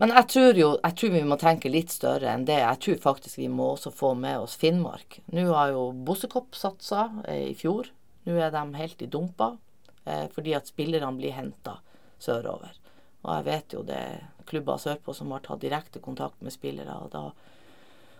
Men 0.00 0.14
jeg 0.16 0.26
tror 0.32 0.58
jo 0.58 0.68
jeg 0.80 0.96
tror 0.98 1.12
vi 1.14 1.24
må 1.28 1.36
tenke 1.38 1.70
litt 1.70 1.92
større 1.92 2.32
enn 2.32 2.46
det. 2.48 2.56
Jeg 2.62 2.80
tror 2.86 3.02
faktisk 3.04 3.38
vi 3.38 3.50
må 3.52 3.68
også 3.74 3.92
få 3.94 4.14
med 4.18 4.40
oss 4.42 4.56
Finnmark. 4.58 5.20
Nå 5.36 5.44
har 5.52 5.74
jo 5.74 5.90
Bossekopp 5.92 6.56
satsa 6.58 7.04
eh, 7.28 7.50
i 7.52 7.54
fjor. 7.58 7.92
Nå 8.26 8.38
er 8.38 8.50
de 8.54 8.62
helt 8.80 9.02
i 9.04 9.10
dumpa 9.10 9.52
eh, 10.06 10.26
fordi 10.32 10.56
at 10.58 10.70
spillerne 10.72 11.12
blir 11.20 11.36
henta 11.36 11.76
sørover. 12.22 12.74
Og 13.22 13.30
jeg 13.36 13.46
vet 13.46 13.76
jo 13.76 13.84
det 13.86 13.98
er 14.00 14.22
klubber 14.48 14.80
sørpå 14.82 15.14
som 15.14 15.30
har 15.36 15.44
tatt 15.44 15.60
direkte 15.62 16.00
kontakt 16.02 16.40
med 16.42 16.54
spillere. 16.54 16.96
Og 17.04 17.12
da, 17.12 17.28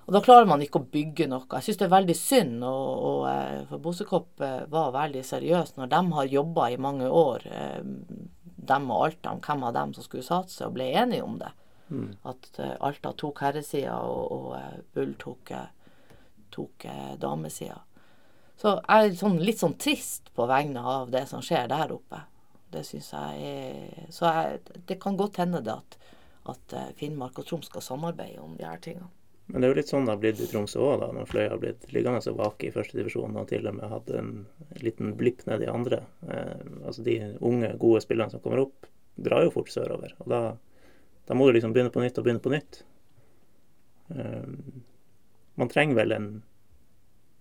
og 0.03 0.14
da 0.16 0.22
klarer 0.24 0.48
man 0.50 0.62
ikke 0.64 0.80
å 0.80 0.88
bygge 0.90 1.28
noe. 1.30 1.46
Jeg 1.46 1.66
syns 1.68 1.78
det 1.78 1.86
er 1.86 1.94
veldig 1.94 2.16
synd, 2.18 2.64
og, 2.66 2.86
og, 3.09 3.18
eh, 3.30 3.59
for 3.68 3.82
Bossekopp 3.84 4.42
eh, 4.42 4.64
var 4.72 4.94
veldig 4.96 5.22
seriøs 5.26 5.76
når 5.76 5.92
de 5.92 6.00
har 6.16 6.32
jobba 6.32 6.70
i 6.72 6.80
mange 6.82 7.07
år, 7.07 7.46
eh, 7.46 7.84
dem 8.72 8.90
og 8.94 9.05
Alta, 9.07 9.36
hvem 9.46 9.62
av 9.68 9.76
dem 9.76 9.94
som 9.94 10.07
skulle 10.07 10.26
satse, 10.26 10.66
og 10.66 10.74
ble 10.74 10.88
enige 10.90 11.26
om 11.26 11.38
det. 11.38 11.53
At 12.26 12.59
eh, 12.59 12.74
Alta 12.82 13.14
tok 13.14 13.44
herresida, 13.46 14.00
og, 14.03 14.34
og 14.34 14.90
Bull 14.96 15.14
tok, 15.22 15.55
tok 16.50 16.88
damesida. 17.22 17.78
Så 18.59 18.76
jeg 18.80 19.07
er 19.07 19.16
sånn, 19.18 19.40
litt 19.42 19.62
sånn 19.62 19.78
trist 19.80 20.34
på 20.34 20.46
vegne 20.50 20.82
av 20.82 21.14
det 21.14 21.24
som 21.30 21.42
skjer 21.42 21.70
der 21.70 21.94
oppe. 21.94 22.24
Det 22.72 22.82
syns 22.88 23.11
jeg 23.12 23.48
er 23.48 24.12
Så 24.14 24.30
jeg, 24.32 24.61
det 24.88 24.96
kan 25.03 25.16
godt 25.18 25.42
hende 25.42 25.61
det 25.62 25.74
at, 25.74 25.98
at 26.55 26.78
Finnmark 26.98 27.38
og 27.38 27.46
Troms 27.46 27.68
skal 27.68 27.84
samarbeide 27.84 28.42
om 28.42 28.55
de 28.59 28.66
her 28.66 28.80
tingene. 28.82 29.11
Men 29.53 29.61
det 29.61 29.66
er 29.66 29.72
jo 29.74 29.76
litt 29.76 29.90
sånn 29.90 30.07
det 30.09 30.14
har 30.14 30.20
blitt 30.22 30.38
i 30.40 30.46
Tromsø 30.48 30.80
òg, 30.80 31.03
når 31.12 31.26
Fløy 31.28 31.42
har 31.44 31.59
blitt 31.61 31.82
liggende 31.92 32.22
så 32.24 32.32
vake 32.32 32.70
i 32.70 32.72
førstedivisjon 32.72 33.34
og 33.36 33.50
til 33.50 33.66
og 33.68 33.74
med 33.76 33.90
hatt 33.90 34.07
en 34.16 34.30
liten 34.80 35.11
blipp 35.18 35.42
ned 35.44 35.66
i 35.66 35.68
andre. 35.68 35.98
Eh, 36.24 36.62
altså 36.86 37.05
De 37.05 37.16
unge, 37.44 37.74
gode 37.82 38.00
spillerne 38.00 38.32
som 38.32 38.40
kommer 38.40 38.62
opp, 38.62 38.88
drar 39.20 39.44
jo 39.44 39.53
fort 39.53 39.68
sørover. 39.68 40.14
Og 40.24 40.32
da, 40.32 40.40
da 41.28 41.36
må 41.36 41.50
du 41.50 41.59
liksom 41.59 41.76
begynne 41.76 41.92
på 41.92 42.00
nytt 42.00 42.16
og 42.16 42.24
begynne 42.24 42.40
på 42.46 42.55
nytt. 42.55 42.80
Eh, 44.16 44.48
man 45.61 45.72
trenger 45.74 46.00
vel 46.00 46.16
en, 46.16 46.32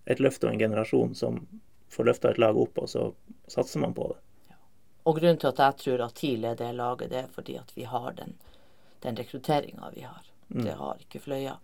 et 0.04 0.20
løft 0.20 0.44
og 0.44 0.52
en 0.52 0.60
generasjon 0.60 1.16
som 1.16 1.40
får 1.96 2.12
løfta 2.12 2.36
et 2.36 2.44
lag 2.44 2.60
opp, 2.60 2.76
og 2.76 2.92
så 2.92 3.08
satser 3.48 3.86
man 3.88 3.96
på 3.96 4.12
det. 4.12 4.20
Og 5.08 5.16
grunnen 5.16 5.40
til 5.40 5.54
at 5.54 5.64
jeg 5.64 5.80
tror 5.86 6.08
at 6.10 6.20
TIL 6.20 6.44
er 6.44 6.60
det 6.60 6.76
laget, 6.76 7.16
det 7.16 7.24
er 7.24 7.32
fordi 7.32 7.56
at 7.64 7.72
vi 7.80 7.88
har 7.88 8.12
den, 8.20 8.36
den 9.00 9.16
rekrutteringa 9.16 9.96
vi 9.96 10.04
har. 10.04 10.28
Det 10.52 10.76
har 10.76 11.00
ikke 11.00 11.24
Fløya. 11.24 11.56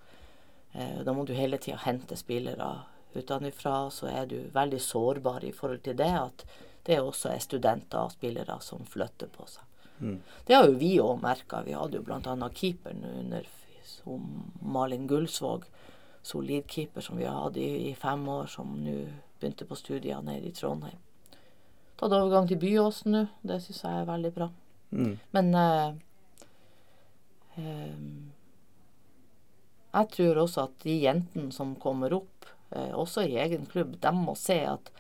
Eh, 0.77 1.01
da 1.03 1.13
må 1.13 1.25
du 1.25 1.33
hele 1.33 1.57
tida 1.57 1.79
hente 1.83 2.15
spillere 2.19 2.69
utenfra, 3.17 3.89
så 3.91 4.09
er 4.11 4.29
du 4.29 4.37
veldig 4.53 4.79
sårbar 4.83 5.45
i 5.47 5.51
forhold 5.55 5.81
til 5.87 5.97
det 5.97 6.13
at 6.13 6.45
det 6.87 7.01
også 7.01 7.33
er 7.33 7.43
studenter 7.43 8.05
og 8.05 8.13
spillere 8.13 8.59
som 8.63 8.85
flytter 8.87 9.31
på 9.33 9.47
seg. 9.49 9.63
Det 10.45 10.53
har 10.55 10.67
jo 10.67 10.77
vi 10.77 10.91
òg 11.01 11.21
merka. 11.21 11.63
Vi 11.65 11.73
hadde 11.73 11.97
jo 11.97 12.05
bl.a. 12.05 12.49
keeperen 12.53 13.03
under 13.05 13.47
som 13.87 14.51
Malin 14.61 15.07
Gullsvåg, 15.07 15.65
solid 16.21 16.67
keeper 16.69 17.01
som 17.01 17.17
vi 17.17 17.25
har 17.25 17.41
hatt 17.41 17.57
i, 17.57 17.89
i 17.89 17.95
fem 17.95 18.27
år, 18.29 18.45
som 18.51 18.75
nå 18.83 18.97
begynte 19.39 19.65
på 19.65 19.77
studier 19.79 20.21
nede 20.21 20.49
i 20.49 20.55
Trondheim. 20.55 20.99
Tatt 21.97 22.13
overgang 22.13 22.47
til 22.49 22.59
Byåsen 22.61 23.15
nå. 23.15 23.23
Det 23.41 23.61
syns 23.63 23.83
jeg 23.83 24.01
er 24.01 24.09
veldig 24.09 24.33
bra. 24.35 24.49
Mm. 24.91 25.13
Men 25.33 25.53
eh, 25.57 25.87
eh, 27.57 27.95
jeg 29.97 30.09
tror 30.13 30.43
også 30.43 30.67
at 30.67 30.77
de 30.83 30.95
jentene 31.03 31.51
som 31.55 31.75
kommer 31.81 32.13
opp, 32.17 32.47
eh, 32.75 32.93
også 32.93 33.25
i 33.27 33.37
egen 33.41 33.65
klubb, 33.69 33.97
de 34.03 34.11
må 34.15 34.35
se 34.37 34.59
at, 34.69 34.91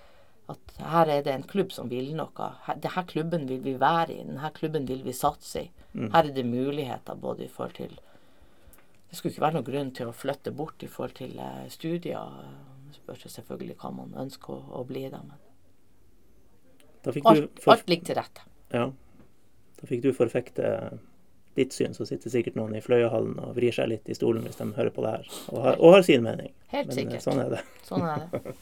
at 0.49 0.75
her 0.79 1.11
er 1.17 1.23
det 1.25 1.33
en 1.33 1.47
klubb 1.47 1.71
som 1.75 1.89
vil 1.91 2.13
noe. 2.17 2.49
Her, 2.67 2.77
denne 2.83 3.03
klubben 3.09 3.47
vil 3.49 3.61
vi 3.65 3.75
være 3.81 4.13
i. 4.15 4.23
Denne 4.23 4.51
klubben 4.55 4.87
vil 4.89 5.03
vi 5.05 5.13
satse 5.15 5.65
i. 5.65 5.71
Her 5.97 6.23
er 6.27 6.33
det 6.35 6.45
muligheter 6.45 7.15
både 7.17 7.45
i 7.45 7.49
forhold 7.49 7.73
til 7.79 7.95
Det 9.07 9.15
skulle 9.17 9.31
ikke 9.31 9.41
være 9.41 9.55
noen 9.55 9.65
grunn 9.65 9.91
til 9.95 10.09
å 10.09 10.13
flytte 10.13 10.51
bort 10.51 10.83
i 10.83 10.87
forhold 10.91 11.13
til 11.15 11.37
eh, 11.39 11.67
studier. 11.71 12.39
Det 12.87 12.99
spørs 12.99 13.23
selvfølgelig 13.31 13.77
hva 13.79 13.91
man 13.95 14.13
ønsker 14.19 14.51
å, 14.51 14.81
å 14.81 14.83
bli, 14.87 15.05
da. 15.13 15.21
Men 15.23 15.39
Da 17.05 17.13
alt, 17.31 17.61
alt 17.71 17.87
ligger 17.89 18.09
til 18.09 18.17
rette. 18.19 18.41
ja, 18.73 18.89
da 19.79 19.87
fikk 19.87 20.01
du 20.03 20.09
forfekte 20.13 20.67
ditt 21.57 21.73
syn, 21.75 21.93
så 21.97 22.05
sitter 22.07 22.31
sikkert 22.33 22.55
noen 22.59 22.75
i 22.77 22.81
Fløyahallen 22.85 23.39
og 23.43 23.55
vrir 23.57 23.73
seg 23.75 23.89
litt 23.91 24.09
i 24.09 24.15
stolen 24.17 24.45
hvis 24.47 24.59
de 24.61 24.67
hører 24.77 24.93
på 24.95 25.03
det 25.05 25.11
her, 25.17 25.31
og 25.51 25.63
har, 25.65 25.79
og 25.81 25.95
har 25.97 26.05
sin 26.07 26.23
mening. 26.25 26.53
Helt 26.73 26.87
Men 26.91 26.95
eh, 26.95 27.01
sikkert. 27.01 27.25
sånn 27.25 27.41
er 27.43 27.49
det. 27.57 27.63
Sånn 27.87 28.05
er 28.07 28.23
det. 28.31 28.53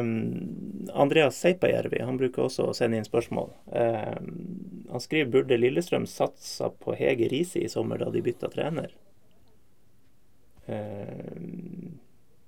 um, 0.00 0.10
Andreas 1.04 1.38
Seipajärvi 1.42 2.00
han 2.02 2.18
bruker 2.20 2.46
også 2.46 2.70
å 2.70 2.76
sende 2.76 2.98
inn 3.00 3.06
spørsmål. 3.08 3.50
Um, 3.74 4.30
han 4.94 5.02
skriver 5.04 5.30
burde 5.38 5.58
Lillestrøm 5.58 6.06
satsa 6.10 6.70
på 6.70 6.94
Hege 6.98 7.28
Riise 7.32 7.60
i 7.64 7.68
sommer 7.72 7.98
da 8.02 8.10
de 8.14 8.22
bytta 8.24 8.48
trener. 8.54 8.94
Um, 10.66 11.98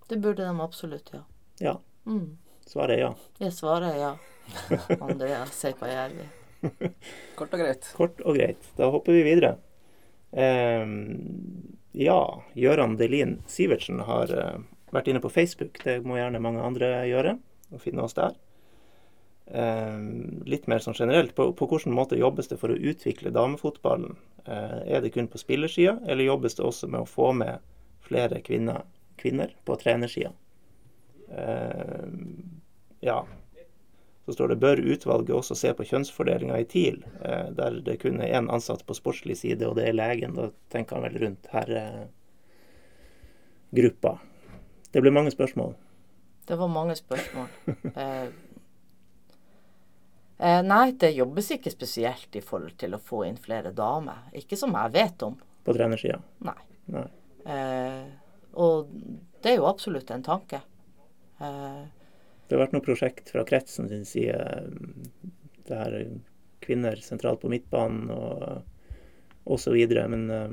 Det 0.08 0.16
burde 0.22 0.42
de 0.46 0.60
absolutt, 0.60 1.10
ja. 1.12 1.24
ja, 1.60 1.76
Mm. 2.06 2.36
svaret 2.66 2.96
er 2.96 3.00
ja. 3.00 3.14
Jeg 3.42 3.52
svarer 3.52 3.96
ja. 3.98 4.12
Andrea 5.00 5.46
Seipajärvi. 5.46 6.26
Kort 7.38 7.52
og 7.52 7.60
greit. 7.60 7.90
Kort 7.96 8.22
og 8.24 8.38
greit. 8.38 8.70
Da 8.78 8.90
hopper 8.92 9.16
vi 9.16 9.26
videre. 9.26 9.56
Eh, 10.32 10.86
ja, 11.96 12.20
Gøran 12.58 12.96
Delin 13.00 13.38
Sivertsen 13.50 14.02
har 14.08 14.32
eh, 14.32 14.58
vært 14.94 15.12
inne 15.12 15.22
på 15.24 15.32
Facebook. 15.32 15.78
Det 15.84 16.00
må 16.06 16.18
gjerne 16.20 16.42
mange 16.42 16.64
andre 16.64 16.90
gjøre. 17.08 17.36
Og 17.74 17.82
finne 17.82 18.04
oss 18.06 18.16
der. 18.18 18.36
Eh, 19.46 19.98
litt 20.50 20.66
mer 20.66 20.82
sånn 20.82 20.96
generelt, 20.98 21.34
på, 21.38 21.52
på 21.54 21.68
hvilken 21.70 21.94
måte 21.94 22.18
jobbes 22.18 22.50
det 22.50 22.58
for 22.62 22.74
å 22.74 22.78
utvikle 22.78 23.34
damefotballen? 23.34 24.16
Eh, 24.44 24.80
er 24.96 25.02
det 25.02 25.12
kun 25.14 25.30
på 25.30 25.40
spillersida, 25.40 25.98
eller 26.06 26.26
jobbes 26.26 26.58
det 26.58 26.66
også 26.66 26.90
med 26.90 27.04
å 27.04 27.10
få 27.10 27.30
med 27.36 27.62
flere 28.06 28.40
kvinner, 28.46 28.84
kvinner 29.18 29.54
på 29.66 29.78
trenersida? 29.78 30.32
Eh, 31.30 32.06
ja. 33.06 33.20
Så 34.26 34.32
står 34.34 34.48
det 34.48 34.56
bør 34.58 34.80
utvalget 34.82 35.30
også 35.36 35.54
se 35.54 35.70
på 35.78 35.84
kjønnsfordelinga 35.86 36.56
i 36.58 36.64
TIL, 36.66 37.04
eh, 37.22 37.46
der 37.54 37.78
det 37.86 38.00
kun 38.02 38.18
er 38.20 38.34
én 38.34 38.50
ansatt 38.50 38.82
på 38.86 38.94
sportslig 38.98 39.36
side, 39.38 39.62
og 39.68 39.76
det 39.78 39.86
er 39.86 39.94
legen. 39.94 40.34
Da 40.34 40.50
tenker 40.74 40.96
han 40.98 41.06
vel 41.06 41.18
rundt 41.22 41.46
herregruppa. 41.52 44.18
Det 44.90 45.00
ble 45.04 45.10
mange 45.14 45.30
spørsmål. 45.30 45.74
Det 46.46 46.56
var 46.58 46.68
mange 46.68 46.94
spørsmål. 46.98 47.46
Eh, 47.96 48.28
eh, 50.50 50.62
nei, 50.66 50.92
det 51.00 51.16
jobbes 51.16 51.50
ikke 51.54 51.70
spesielt 51.72 52.36
i 52.36 52.40
forhold 52.44 52.76
til 52.76 52.94
å 52.94 52.98
få 53.00 53.22
inn 53.24 53.38
flere 53.40 53.72
damer. 53.72 54.16
Ikke 54.36 54.56
som 54.58 54.74
jeg 54.76 54.92
vet 54.92 55.22
om. 55.22 55.36
på 55.64 55.72
trenersida. 55.74 56.18
Nei. 56.44 56.60
Nei. 56.92 57.06
Eh, 57.46 58.04
og 58.58 58.88
det 59.42 59.50
er 59.52 59.56
jo 59.60 59.68
absolutt 59.70 60.10
en 60.10 60.22
tanke. 60.26 60.60
Eh, 61.40 61.82
Det 62.46 62.54
har 62.54 62.64
vært 62.64 62.76
noe 62.76 62.86
prosjekt 62.86 63.30
fra 63.34 63.42
kretsen 63.46 63.88
sin 63.90 64.04
side. 64.06 64.38
Det 65.66 65.76
her 65.76 65.92
kvinner 66.62 66.96
sentralt 67.02 67.40
på 67.42 67.50
midtbanen 67.50 68.10
og, 68.14 68.62
osv. 69.44 69.76
Men 70.10 70.30
eh, 70.30 70.50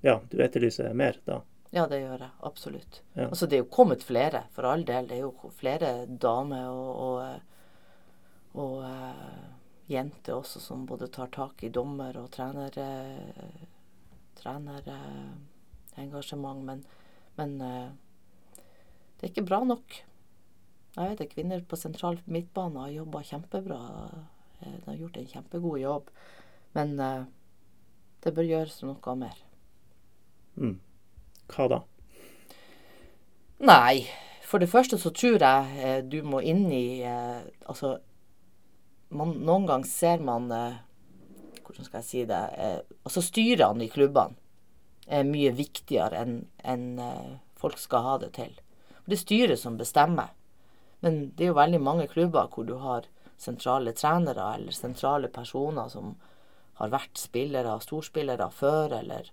ja, 0.00 0.20
du 0.30 0.42
etterlyser 0.42 0.94
mer 0.94 1.16
da. 1.24 1.42
ja, 1.70 1.86
det 1.88 2.00
gjør 2.00 2.18
jeg. 2.24 2.30
Absolutt. 2.48 3.02
Ja. 3.14 3.28
Altså, 3.28 3.46
det 3.46 3.56
er 3.56 3.60
jo 3.64 3.70
kommet 3.72 4.02
flere, 4.04 4.42
for 4.56 4.62
all 4.68 4.84
del. 4.88 5.06
Det 5.08 5.16
er 5.18 5.22
jo 5.26 5.50
flere 5.56 6.06
damer 6.08 6.68
og, 6.68 6.90
og, 7.04 7.18
og 8.60 8.74
uh, 8.84 9.60
jenter 9.90 10.34
også 10.38 10.60
som 10.62 10.86
både 10.86 11.08
tar 11.12 11.26
tak 11.34 11.64
i 11.64 11.68
dommer- 11.68 12.16
og 12.20 12.30
trener, 12.34 12.78
eh, 12.78 13.30
trenerengasjement. 14.40 16.64
Men, 16.64 16.84
Men 17.36 17.60
eh, 17.60 17.88
det 19.16 19.22
er 19.26 19.30
ikke 19.30 19.48
bra 19.48 19.64
nok. 19.64 20.04
Jeg 20.96 21.12
vet 21.12 21.20
at 21.22 21.32
kvinner 21.34 21.62
på 21.70 21.78
sentral 21.78 22.18
midtbane 22.26 22.82
har 22.82 22.90
jobba 22.94 23.22
kjempebra. 23.26 23.78
Eh, 24.60 24.72
De 24.80 24.86
har 24.88 24.98
gjort 24.98 25.16
en 25.16 25.26
kjempegod 25.26 25.78
jobb. 25.80 26.10
Men 26.74 26.98
eh, 27.00 27.22
det 28.24 28.34
bør 28.34 28.48
gjøres 28.48 28.80
noe 28.82 29.14
mer. 29.16 29.38
Mm. 30.56 30.76
Hva 31.50 31.68
da? 31.70 31.80
Nei. 33.60 34.06
For 34.50 34.58
det 34.58 34.70
første 34.72 34.98
så 34.98 35.12
tror 35.14 35.38
jeg 35.38 35.78
eh, 35.78 36.00
du 36.02 36.22
må 36.26 36.40
inn 36.42 36.66
i 36.74 37.02
eh, 37.06 37.42
Altså, 37.70 37.98
man, 39.14 39.36
noen 39.46 39.68
ganger 39.68 39.86
ser 39.86 40.24
man 40.26 40.50
eh, 40.50 40.80
Hvordan 41.62 41.86
skal 41.86 42.00
jeg 42.00 42.08
si 42.08 42.24
det? 42.26 42.40
Eh, 42.58 42.80
altså 43.06 43.22
styrene 43.22 43.86
i 43.86 43.92
klubbene 43.92 44.34
er 45.10 45.26
mye 45.26 45.50
viktigere 45.54 46.18
enn 46.22 46.34
en, 46.70 46.82
folk 47.58 47.80
skal 47.82 48.04
ha 48.04 48.12
det 48.22 48.28
til. 48.36 48.52
Det 49.10 49.16
er 49.16 49.22
styret 49.24 49.58
som 49.58 49.78
bestemmer. 49.78 50.28
Men 51.00 51.20
det 51.36 51.44
er 51.44 51.52
jo 51.52 51.58
veldig 51.60 51.80
mange 51.80 52.06
klubber 52.10 52.48
hvor 52.52 52.66
du 52.68 52.76
har 52.82 53.08
sentrale 53.40 53.92
trenere 53.96 54.54
eller 54.54 54.76
sentrale 54.76 55.28
personer 55.32 55.88
som 55.88 56.14
har 56.80 56.92
vært 56.92 57.20
spillere, 57.20 57.76
storspillere 57.80 58.48
før, 58.52 58.98
eller 59.00 59.30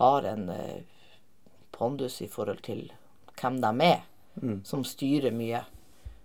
har 0.00 0.28
en 0.28 0.48
eh, 0.52 0.84
pondus 1.72 2.20
i 2.22 2.28
forhold 2.28 2.62
til 2.64 2.86
hvem 3.40 3.60
de 3.62 3.72
er, 3.86 4.06
som 4.64 4.84
styrer 4.84 5.34
mye. 5.34 5.62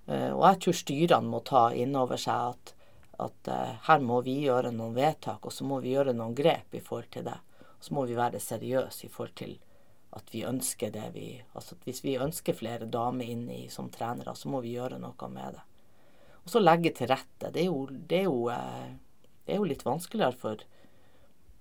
Eh, 0.06 0.32
og 0.32 0.44
jeg 0.48 0.62
tror 0.66 0.80
styrene 0.80 1.32
må 1.32 1.42
ta 1.48 1.66
inn 1.76 1.96
over 2.00 2.20
seg 2.20 2.54
at, 2.54 2.74
at 3.24 3.52
eh, 3.52 3.76
her 3.88 4.04
må 4.04 4.22
vi 4.26 4.42
gjøre 4.46 4.74
noen 4.76 4.96
vedtak, 4.98 5.46
og 5.46 5.56
så 5.56 5.68
må 5.68 5.80
vi 5.84 5.96
gjøre 5.96 6.16
noen 6.16 6.36
grep 6.36 6.76
i 6.76 6.84
forhold 6.84 7.12
til 7.14 7.28
det. 7.28 7.40
Og 7.78 7.88
så 7.88 7.96
må 7.96 8.06
vi 8.10 8.20
være 8.20 8.44
seriøse 8.44 9.08
i 9.08 9.12
forhold 9.12 9.36
til 9.40 9.56
at 10.14 10.34
vi 10.34 10.44
ønsker 10.46 10.92
det 10.94 11.08
vi 11.16 11.28
Altså 11.54 11.76
hvis 11.86 12.04
vi 12.04 12.18
ønsker 12.22 12.58
flere 12.58 12.86
damer 12.90 13.26
inn 13.26 13.48
i, 13.50 13.68
som 13.70 13.90
trenere, 13.90 14.36
så 14.36 14.50
må 14.50 14.62
vi 14.62 14.76
gjøre 14.76 15.00
noe 15.02 15.30
med 15.34 15.58
det. 15.58 15.64
Og 16.44 16.52
så 16.52 16.60
legge 16.60 16.92
til 16.96 17.10
rette. 17.12 17.52
Det 17.52 17.62
er 17.62 17.70
jo, 17.70 17.86
det 17.90 18.20
er 18.20 18.26
jo, 18.28 18.48
eh, 18.52 19.28
det 19.46 19.56
er 19.56 19.62
jo 19.62 19.70
litt 19.70 19.86
vanskeligere 19.86 20.40
for 20.40 20.66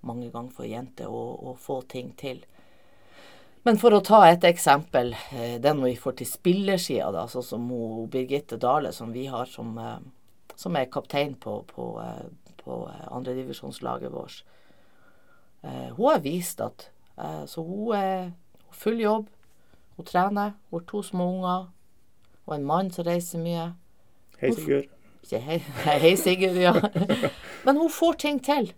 mange 0.03 0.31
ganger 0.35 0.57
for 0.57 0.67
jenter 0.67 1.11
å, 1.11 1.23
å 1.53 1.55
få 1.55 1.83
ting 1.91 2.11
til. 2.19 2.43
Men 3.63 3.79
for 3.79 3.95
å 3.95 4.03
ta 4.03 4.25
et 4.27 4.43
eksempel, 4.49 5.15
eh, 5.31 5.55
når 5.63 5.85
vi 5.93 6.01
får 6.03 6.19
til 6.19 6.31
spillersida, 6.33 7.13
da, 7.15 7.29
sånn 7.31 7.47
som 7.47 7.69
Birgitte 8.11 8.59
Dale, 8.59 8.91
som 8.93 9.15
vi 9.15 9.29
har 9.31 9.47
som, 9.47 9.77
eh, 9.79 10.01
som 10.59 10.77
er 10.77 10.91
kaptein 10.91 11.37
på, 11.39 11.61
på, 11.71 11.87
på 12.65 12.83
andredivisjonslaget 12.91 14.13
vårt. 14.13 14.43
Hun 15.63 16.09
har 16.09 16.19
vist 16.25 16.61
at 16.61 16.89
Så 17.47 17.63
hun 17.63 18.33
full 18.83 19.01
jobb. 19.01 19.31
Hun 19.97 20.09
trener. 20.09 20.53
Hun 20.71 20.81
har 20.81 20.87
to 20.91 21.03
små 21.07 21.29
unger. 21.37 21.71
Og 22.47 22.55
en 22.57 22.67
mann 22.67 22.91
som 22.91 23.07
reiser 23.07 23.43
mye. 23.43 23.71
Hei, 24.41 24.53
Sigurd. 24.57 24.91
Hei, 25.31 25.59
hei 26.03 26.15
Sigurd, 26.19 26.59
ja. 26.59 26.75
Men 27.65 27.79
hun 27.79 27.91
får 27.91 28.19
ting 28.25 28.41
til. 28.43 28.73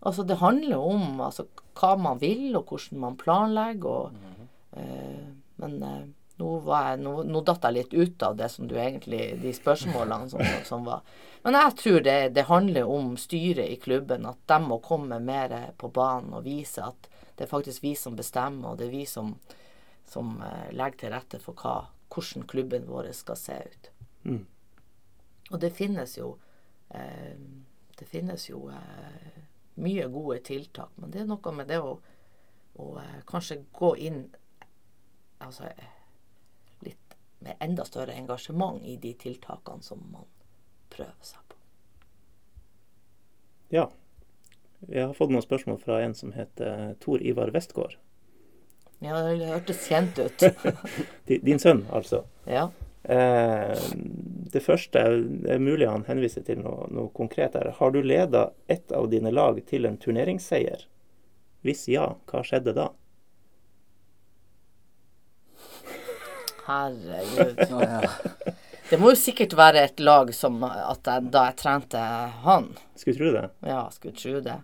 Altså, 0.00 0.22
det 0.22 0.38
handler 0.40 0.78
om 0.78 1.20
altså, 1.20 1.44
hva 1.78 1.96
man 1.98 2.20
vil, 2.22 2.54
og 2.56 2.70
hvordan 2.70 3.02
man 3.02 3.18
planlegger. 3.18 3.88
Og, 3.88 4.12
eh, 4.78 5.26
men 5.58 5.74
eh, 5.82 6.04
nå, 6.38 6.52
var 6.64 6.92
jeg, 6.92 7.00
nå, 7.02 7.14
nå 7.26 7.42
datt 7.46 7.66
jeg 7.66 7.76
litt 7.76 7.94
ut 7.94 8.22
av 8.22 8.36
det 8.38 8.46
som 8.52 8.68
du 8.70 8.76
egentlig 8.78 9.40
De 9.42 9.52
spørsmålene 9.54 10.30
som, 10.30 10.44
som 10.64 10.86
var. 10.86 11.02
Men 11.42 11.58
jeg 11.58 11.76
tror 11.82 12.00
det, 12.06 12.18
det 12.38 12.46
handler 12.48 12.90
om 12.90 13.16
styret 13.18 13.74
i 13.74 13.78
klubben. 13.82 14.26
At 14.30 14.40
de 14.46 14.60
må 14.64 14.78
komme 14.84 15.18
mer 15.20 15.54
på 15.76 15.90
banen 15.94 16.38
og 16.38 16.46
vise 16.46 16.86
at 16.86 17.10
det 17.38 17.44
er 17.44 17.50
faktisk 17.50 17.82
vi 17.82 17.94
som 17.94 18.16
bestemmer, 18.18 18.72
og 18.72 18.78
det 18.78 18.88
er 18.88 18.96
vi 18.96 19.04
som, 19.06 19.36
som 20.10 20.40
eh, 20.42 20.72
legger 20.74 20.98
til 20.98 21.12
rette 21.14 21.38
for 21.38 21.54
hva, 21.54 21.74
hvordan 22.10 22.46
klubben 22.50 22.88
vår 22.88 23.12
skal 23.14 23.38
se 23.38 23.58
ut. 23.62 23.90
Mm. 24.24 24.40
Og 25.52 25.60
det 25.62 25.70
finnes 25.72 26.18
jo 26.18 26.32
eh, 26.90 27.38
Det 27.98 28.06
finnes 28.06 28.48
jo 28.48 28.68
eh, 28.70 29.38
mye 29.82 30.08
gode 30.10 30.38
tiltak, 30.46 30.90
men 30.96 31.10
det 31.10 31.22
er 31.22 31.30
noe 31.30 31.52
med 31.54 31.70
det 31.70 31.78
å, 31.82 31.96
å 32.78 32.88
eh, 33.00 33.20
kanskje 33.26 33.64
gå 33.74 33.94
inn 34.06 34.20
altså 35.42 35.66
eh, 35.70 35.94
litt 36.86 37.16
med 37.42 37.58
enda 37.62 37.86
større 37.86 38.14
engasjement 38.14 38.82
i 38.82 38.96
de 39.02 39.14
tiltakene 39.18 39.82
som 39.82 40.02
man 40.12 40.26
prøver 40.90 41.26
seg 41.26 41.42
på. 41.48 41.58
Ja. 43.74 43.88
Vi 44.80 45.00
har 45.00 45.14
fått 45.14 45.32
noen 45.34 45.44
spørsmål 45.44 45.80
fra 45.82 46.02
en 46.04 46.14
som 46.14 46.32
heter 46.32 46.94
Tor 47.02 47.22
Ivar 47.22 47.50
Westgård. 47.54 47.96
Ja, 49.02 49.18
det 49.22 49.46
hørtes 49.46 49.86
kjent 49.86 50.18
ut. 50.18 50.42
Din 51.46 51.58
sønn, 51.62 51.84
altså. 51.94 52.24
ja. 52.50 52.68
Eh, 53.08 53.78
det 54.52 54.60
første 54.60 55.00
det 55.24 55.52
er 55.54 55.62
mulig 55.62 55.86
han 55.88 56.04
henviser 56.08 56.42
til 56.44 56.60
noe, 56.60 56.88
noe 56.92 57.12
konkret 57.14 57.54
her. 57.56 57.70
Har 57.78 57.94
du 57.94 58.02
leda 58.02 58.50
ett 58.66 58.92
av 58.92 59.08
dine 59.12 59.32
lag 59.32 59.60
til 59.68 59.86
en 59.88 59.98
turneringsseier? 60.00 60.86
Hvis 61.66 61.86
ja, 61.90 62.10
hva 62.30 62.42
skjedde 62.46 62.74
da? 62.76 62.90
Herregud. 66.68 67.62
Nå, 67.70 67.82
ja. 67.82 68.56
Det 68.88 68.96
må 69.00 69.10
jo 69.12 69.18
sikkert 69.20 69.52
være 69.58 69.82
et 69.84 70.00
lag 70.00 70.30
som 70.34 70.62
at 70.64 71.04
jeg, 71.04 71.28
da 71.32 71.42
jeg 71.50 71.56
trente 71.60 72.00
han. 72.44 72.70
Skulle 72.96 73.18
tro 73.18 73.32
det. 73.34 73.44
Ja, 73.68 73.82
skulle 73.92 74.16
tro 74.16 74.40
det. 74.44 74.56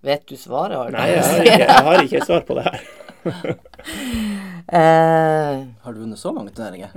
Vet 0.00 0.24
du 0.26 0.36
svaret? 0.40 0.78
Har 0.80 0.90
Nei, 0.94 1.06
jeg 1.12 1.22
har 1.22 1.44
ikke, 1.44 1.58
jeg 1.60 1.84
har 1.86 2.02
ikke 2.06 2.24
svar 2.26 2.46
på 2.48 2.58
det 2.58 2.66
her. 2.70 2.88
Eh, 4.70 5.56
Har 5.82 5.92
du 5.92 5.98
vunnet 5.98 6.18
så 6.20 6.30
mange 6.30 6.52
turneringer? 6.54 6.92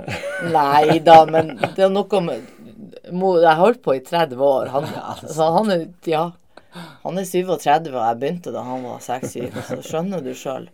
nei 0.54 1.00
da, 1.02 1.16
men 1.26 1.48
det 1.74 1.82
er 1.82 1.90
noe 1.90 2.20
med 2.22 2.44
Jeg 3.10 3.48
har 3.48 3.58
holdt 3.58 3.80
på 3.82 3.96
i 3.96 4.02
30 4.04 4.38
år. 4.46 4.70
Han, 4.70 4.86
så 5.26 5.48
han 5.56 5.72
er 5.74 5.82
ja, 6.06 6.20
han 7.02 7.18
er 7.18 7.26
37, 7.26 7.90
og 7.90 7.98
jeg 7.98 8.20
begynte 8.20 8.52
da 8.54 8.62
han 8.62 8.84
var 8.86 9.02
6-7. 9.02 9.50
Så 9.72 9.80
skjønner 9.88 10.22
du 10.22 10.30
sjøl. 10.38 10.68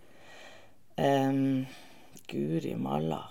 Um, 1.01 1.65
Guri 2.29 2.75
malla. 2.77 3.23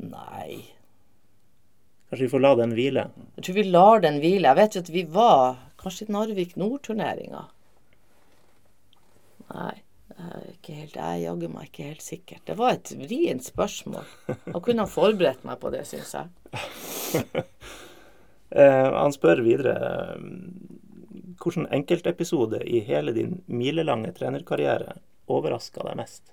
Nei. 0.00 0.62
Kanskje 2.10 2.24
vi 2.26 2.32
får 2.32 2.42
la 2.42 2.54
den 2.58 2.72
hvile. 2.74 3.04
Jeg 3.36 3.46
tror 3.46 3.58
vi 3.60 3.66
lar 3.68 4.02
den 4.02 4.18
hvile. 4.22 4.48
Jeg 4.48 4.58
vet 4.58 4.76
jo 4.76 4.82
at 4.84 4.92
vi 4.94 5.04
var 5.14 5.60
kanskje 5.80 6.08
i 6.08 6.14
Narvik 6.14 6.56
Nord-turneringa. 6.60 7.44
Nei, 9.50 9.76
ikke 10.52 10.74
helt, 10.76 10.96
jeg 10.96 11.22
jaggu 11.24 11.50
meg 11.50 11.68
ikke 11.68 11.86
helt 11.90 12.04
sikker. 12.04 12.40
Det 12.46 12.56
var 12.58 12.74
et 12.76 12.92
vrient 12.98 13.46
spørsmål. 13.46 14.08
Jeg 14.30 14.64
kunne 14.66 14.86
ha 14.86 14.90
forberedt 14.90 15.46
meg 15.46 15.60
på 15.62 15.72
det, 15.74 15.84
syns 15.90 16.16
jeg. 16.18 16.28
Eh, 18.50 18.88
han 18.90 19.12
spør 19.14 19.44
videre 19.46 19.74
hvilken 21.38 21.68
enkeltepisode 21.70 22.58
i 22.66 22.80
hele 22.82 23.12
din 23.14 23.36
milelange 23.46 24.10
trenerkarriere 24.16 24.96
overraska 25.30 25.84
deg 25.86 26.00
mest? 26.00 26.32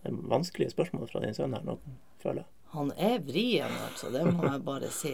Det 0.00 0.08
er 0.08 0.16
vanskelige 0.32 0.72
spørsmål 0.72 1.10
fra 1.10 1.20
din 1.26 1.36
sønn 1.36 1.52
her 1.52 1.66
nå, 1.66 1.76
føler 2.22 2.42
jeg. 2.42 2.48
Han 2.72 2.92
er 2.96 3.20
vrien, 3.20 3.76
altså. 3.90 4.08
Det 4.12 4.24
må 4.30 4.46
jeg 4.48 4.64
bare 4.64 4.88
si. 4.94 5.12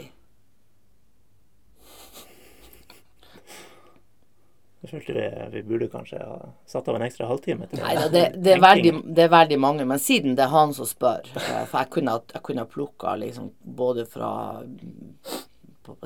Jeg 4.79 4.91
følte 4.93 5.15
vi, 5.17 5.23
vi 5.57 5.63
burde 5.67 5.89
kanskje 5.91 6.21
ha 6.23 6.37
satt 6.71 6.87
av 6.89 6.97
en 6.97 7.03
ekstra 7.03 7.27
halvtime 7.27 7.67
til 7.67 7.81
Nei 7.83 7.97
det, 8.15 8.21
det, 8.39 8.53
er 8.55 8.61
veldig, 8.63 8.93
det 9.17 9.25
er 9.25 9.33
veldig 9.33 9.59
mange. 9.59 9.87
Men 9.91 9.99
siden 9.99 10.37
det 10.39 10.45
er 10.47 10.53
han 10.55 10.75
som 10.77 10.87
spør 10.87 11.27
For 11.35 11.81
jeg 11.81 11.91
kunne, 11.97 12.15
jeg 12.35 12.45
kunne 12.47 12.67
plukka 12.71 13.17
liksom 13.19 13.51
både 13.79 14.07
fra 14.07 14.31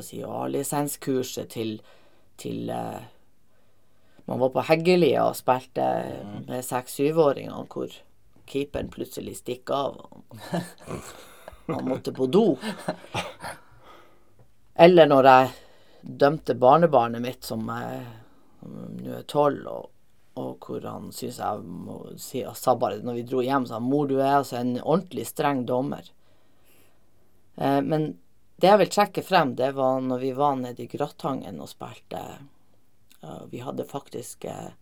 si, 0.00 0.22
A-lisenskurset 0.24 1.53
til, 1.53 1.74
til 2.40 2.72
eh, 2.72 3.03
Man 4.24 4.40
var 4.40 4.55
på 4.57 4.64
Heggelia 4.70 5.26
og 5.28 5.36
spilte 5.36 5.90
med 6.48 6.64
seks-syvåringene 6.64 7.66
hvor 7.68 7.92
keeperen 8.53 8.90
plutselig 8.92 9.38
stikke 9.40 9.74
av. 9.74 10.00
Han 11.66 11.88
måtte 11.88 12.12
på 12.14 12.26
do. 12.26 12.46
Eller 14.74 15.09
når 15.09 15.28
jeg 15.30 15.50
dømte 16.03 16.55
barnebarnet 16.59 17.22
mitt, 17.22 17.44
som 17.44 17.66
nå 17.68 17.76
er 19.18 19.26
tolv, 19.30 19.66
og, 19.68 19.90
og 20.40 20.66
hvor 20.66 20.86
han 20.88 21.11
syns 21.14 21.38
jeg 21.42 21.62
må 21.66 21.98
si 22.20 22.42
og 22.46 22.57
sa 22.59 22.74
bare 22.78 23.03
når 23.05 23.20
vi 23.20 23.28
dro 23.28 23.42
hjem, 23.44 23.66
sa 23.68 23.78
han, 23.78 23.88
mor, 23.88 24.09
du 24.11 24.18
er 24.20 24.38
altså 24.40 24.59
en 24.61 24.76
ordentlig 24.80 25.26
streng 25.28 25.64
dommer. 25.68 26.09
Eh, 27.57 27.80
men 27.82 28.12
det 28.62 28.70
jeg 28.70 28.80
vil 28.82 28.92
trekke 28.94 29.24
frem, 29.26 29.55
det 29.59 29.72
var 29.76 30.00
når 30.00 30.22
vi 30.22 30.32
var 30.38 30.57
nede 30.61 30.84
i 30.84 30.90
Gratangen 30.90 31.61
og 31.61 31.70
spilte. 31.70 32.22
Eh, 33.22 33.44
vi 33.50 33.62
hadde 33.62 33.88
faktisk 33.88 34.44
eh, 34.44 34.72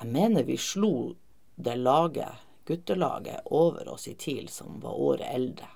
Jeg 0.00 0.06
mener 0.12 0.46
vi 0.46 0.56
slo 0.56 1.14
det 1.56 1.76
laget, 1.76 2.46
guttelaget, 2.68 3.44
over 3.44 3.88
oss 3.92 4.08
i 4.08 4.14
TIL, 4.14 4.48
som 4.48 4.80
var 4.82 4.98
året 4.98 5.28
eldre. 5.30 5.68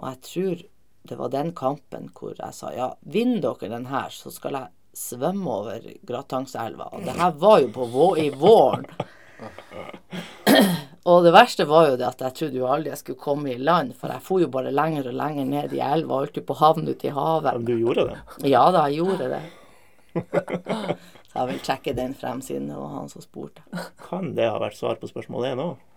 Og 0.00 0.06
jeg 0.08 0.20
tror 0.28 0.62
det 1.02 1.18
var 1.18 1.32
den 1.32 1.50
kampen 1.58 2.08
hvor 2.14 2.36
jeg 2.38 2.54
sa 2.54 2.70
ja, 2.74 2.92
vinner 3.02 3.42
dere 3.42 3.72
den 3.72 3.88
her, 3.90 4.10
så 4.14 4.30
skal 4.30 4.58
jeg 4.58 4.70
svømme 4.96 5.50
over 5.50 5.88
Gratangselva. 6.06 6.90
Og 6.92 7.04
det 7.06 7.16
her 7.18 7.34
var 7.42 7.60
jo 7.62 7.72
på 7.74 7.88
vå 7.90 8.08
i 8.22 8.30
våren. 8.30 8.86
Og 11.02 11.24
det 11.24 11.32
verste 11.34 11.64
var 11.66 11.88
jo 11.88 11.96
det 11.98 12.06
at 12.06 12.20
jeg 12.22 12.34
trodde 12.38 12.58
jo 12.60 12.68
aldri 12.70 12.92
jeg 12.92 13.00
skulle 13.00 13.18
komme 13.24 13.50
i 13.50 13.58
land, 13.58 13.96
for 13.98 14.12
jeg 14.14 14.22
for 14.22 14.42
jo 14.44 14.50
bare 14.54 14.70
lenger 14.70 15.08
og 15.10 15.16
lenger 15.18 15.48
ned 15.48 15.74
i 15.74 15.80
elva, 15.82 16.20
holdt 16.20 16.38
jo 16.38 16.44
på 16.46 16.54
å 16.54 16.60
havne 16.60 16.94
ute 16.94 17.08
i 17.08 17.14
havet. 17.16 17.64
Du 17.66 17.74
gjorde 17.74 18.04
det? 18.12 18.20
Ja 18.52 18.68
da, 18.70 18.84
jeg 18.86 19.02
gjorde 19.02 19.26
det. 19.32 19.42
Så 21.32 21.40
jeg 21.40 21.48
vil 21.48 21.62
sjekke 21.64 21.94
den 21.96 22.12
frem 22.12 22.42
siden 22.44 22.68
det 22.68 22.76
var 22.76 22.90
han 22.92 23.08
som 23.08 23.24
spurte. 23.24 23.64
Kan 24.08 24.34
det 24.36 24.50
ha 24.52 24.58
vært 24.60 24.76
svar 24.76 25.00
på 25.00 25.08
spørsmål 25.08 25.48
én 25.48 25.62
òg? 25.64 25.88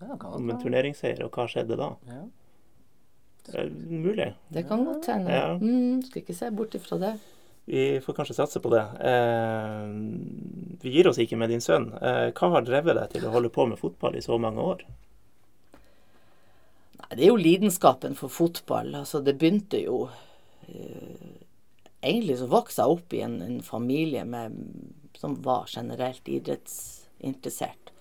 Om 0.00 0.50
en 0.50 0.60
turneringsseier, 0.62 1.20
og 1.26 1.34
hva 1.34 1.44
skjedde 1.50 1.76
da? 1.76 1.90
Ja. 2.08 2.22
er 3.58 3.72
Mulig. 3.90 4.30
Det 4.54 4.62
kan 4.68 4.84
godt 4.86 5.08
hende. 5.10 5.34
Ja. 5.34 5.50
Mm, 5.58 6.00
skal 6.06 6.22
ikke 6.22 6.36
se 6.38 6.50
bort 6.54 6.76
ifra 6.78 7.00
det. 7.02 7.12
Vi 7.68 8.00
får 8.00 8.14
kanskje 8.16 8.38
satse 8.38 8.60
på 8.64 8.70
det. 8.72 8.84
Eh, 9.04 9.88
vi 10.80 10.94
gir 10.94 11.10
oss 11.10 11.18
ikke 11.20 11.36
med 11.36 11.52
din 11.52 11.60
sønn. 11.60 11.90
Eh, 12.00 12.30
hva 12.32 12.52
har 12.54 12.64
drevet 12.64 12.96
deg 12.96 13.10
til 13.12 13.26
å 13.28 13.32
holde 13.34 13.50
på 13.52 13.66
med 13.68 13.80
fotball 13.80 14.16
i 14.16 14.24
så 14.24 14.38
mange 14.40 14.64
år? 14.64 14.86
Nei, 17.02 17.10
det 17.10 17.26
er 17.26 17.28
jo 17.28 17.36
lidenskapen 17.36 18.16
for 18.16 18.32
fotball. 18.32 18.94
Altså, 19.02 19.20
det 19.20 19.36
begynte 19.36 19.82
jo 19.82 20.06
eh, 20.70 21.27
Egentlig 22.00 22.38
så 22.38 22.46
vokste 22.50 22.84
jeg 22.84 22.94
opp 22.94 23.14
i 23.16 23.22
en, 23.26 23.38
en 23.42 23.60
familie 23.64 24.24
med, 24.24 24.54
som 25.18 25.34
var 25.42 25.66
generelt 25.72 26.28
idrettsinteressert. 26.30 27.92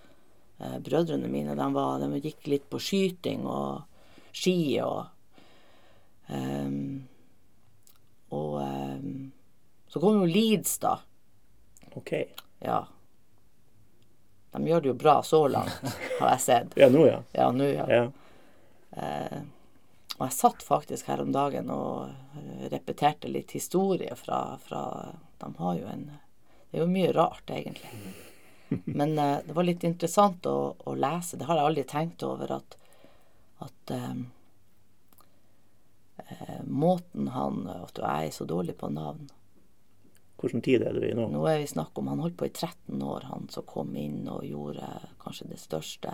Eh, 0.59 0.77
brødrene 0.85 1.29
mine 1.31 1.55
de 1.57 1.67
var, 1.73 2.01
de 2.01 2.21
gikk 2.21 2.47
litt 2.49 2.67
på 2.69 2.81
skyting 2.81 3.45
og 3.49 3.85
ski 4.37 4.77
og 4.83 5.07
um, 6.29 7.07
Og 8.35 8.57
um, 8.61 9.31
så 9.87 9.99
kom 10.03 10.19
jo 10.19 10.27
Leeds, 10.27 10.77
da. 10.83 10.97
OK. 11.95 12.11
Ja. 12.59 12.81
De 14.51 14.67
gjør 14.67 14.81
det 14.83 14.89
jo 14.91 14.95
bra 14.99 15.21
så 15.23 15.45
langt, 15.47 15.77
har 16.19 16.33
jeg 16.35 16.43
sett. 16.43 16.75
Ja, 16.77 16.89
nå, 16.91 17.05
ja. 17.07 17.21
Ja, 17.37 17.51
nå, 17.55 17.69
ja. 17.71 17.85
ja. 17.87 18.03
Eh, 18.97 19.39
og 20.17 20.23
jeg 20.25 20.33
satt 20.33 20.63
faktisk 20.65 21.11
her 21.11 21.21
om 21.21 21.33
dagen 21.33 21.69
og 21.69 22.09
repeterte 22.73 23.29
litt 23.29 23.53
historie 23.53 24.15
fra, 24.17 24.57
fra 24.57 24.81
De 25.37 25.51
har 25.59 25.75
jo 25.77 25.91
en 25.91 26.07
Det 26.71 26.79
er 26.79 26.81
jo 26.81 26.89
mye 26.89 27.11
rart, 27.13 27.51
egentlig. 27.53 27.91
Men 28.85 29.17
eh, 29.19 29.37
det 29.45 29.53
var 29.53 29.63
litt 29.63 29.83
interessant 29.87 30.45
å, 30.45 30.75
å 30.77 30.95
lese. 30.95 31.37
Det 31.37 31.47
har 31.47 31.59
jeg 31.59 31.69
aldri 31.69 31.85
tenkt 31.87 32.25
over, 32.27 32.51
at, 32.57 32.75
at 33.63 33.93
eh, 33.95 34.17
eh, 36.25 36.59
måten 36.65 37.29
han 37.31 37.63
At 37.71 38.01
jeg 38.01 38.31
er 38.31 38.35
så 38.35 38.47
dårlig 38.49 38.75
på 38.81 38.89
navn. 38.91 39.29
Hvilken 40.37 40.61
tid 40.61 40.83
er 40.85 40.93
du 40.97 41.05
i 41.05 41.13
nå? 41.17 41.29
Nå 41.33 41.45
er 41.49 41.61
vi 41.63 41.69
snakk 41.69 41.97
om 41.97 42.11
Han 42.11 42.19
holdt 42.21 42.37
på 42.37 42.49
i 42.49 42.53
13 42.53 43.01
år, 43.01 43.29
han 43.31 43.47
som 43.53 43.65
kom 43.65 43.95
inn 43.97 44.27
og 44.29 44.45
gjorde 44.45 44.89
kanskje 45.23 45.49
det 45.53 45.61
største 45.61 46.13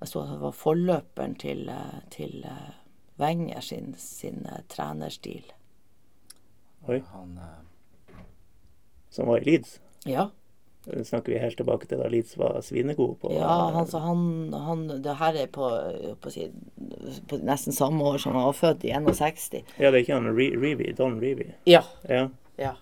Jeg 0.00 0.08
så 0.08 0.24
det 0.28 0.40
var 0.40 0.52
forløperen 0.52 1.34
til, 1.40 1.68
eh, 1.68 2.00
til 2.10 2.44
eh, 2.44 2.74
Wenger 3.20 3.60
sin, 3.60 3.94
sin 3.98 4.46
eh, 4.46 4.64
trenerstil. 4.68 5.52
Oi, 6.86 7.00
Han 7.12 7.38
som 9.10 9.26
var 9.26 9.40
i 9.40 9.44
Leeds? 9.44 9.80
Ja. 10.04 10.28
Det 10.84 11.04
Snakker 11.04 11.32
vi 11.32 11.38
helt 11.38 11.56
tilbake 11.56 11.86
til 11.88 11.98
da 11.98 12.08
Leeds 12.12 12.36
var 12.38 12.60
svinegod 12.62 13.16
på 13.22 13.32
ja 13.32 13.54
han, 13.74 13.86
så 13.90 13.98
han, 14.04 14.52
han 14.52 14.84
Det 15.02 15.16
her 15.18 15.38
er 15.40 15.46
på, 15.50 15.70
på, 16.20 16.30
si, 16.30 16.50
på 17.28 17.38
nesten 17.42 17.74
samme 17.74 18.04
år 18.04 18.20
som 18.22 18.36
han 18.36 18.44
var 18.46 18.52
født, 18.52 18.84
i 18.84 18.92
61. 18.94 19.64
Ja, 19.80 19.90
det 19.90 19.94
er 19.94 20.02
ikke 20.04 20.18
han 20.20 20.28
Re 20.36 20.50
Reevy, 20.54 20.92
Don 20.98 21.18
Reevy? 21.22 21.48
Ja. 21.66 21.82
Ja. 22.08 22.28
Ja. 22.60 22.76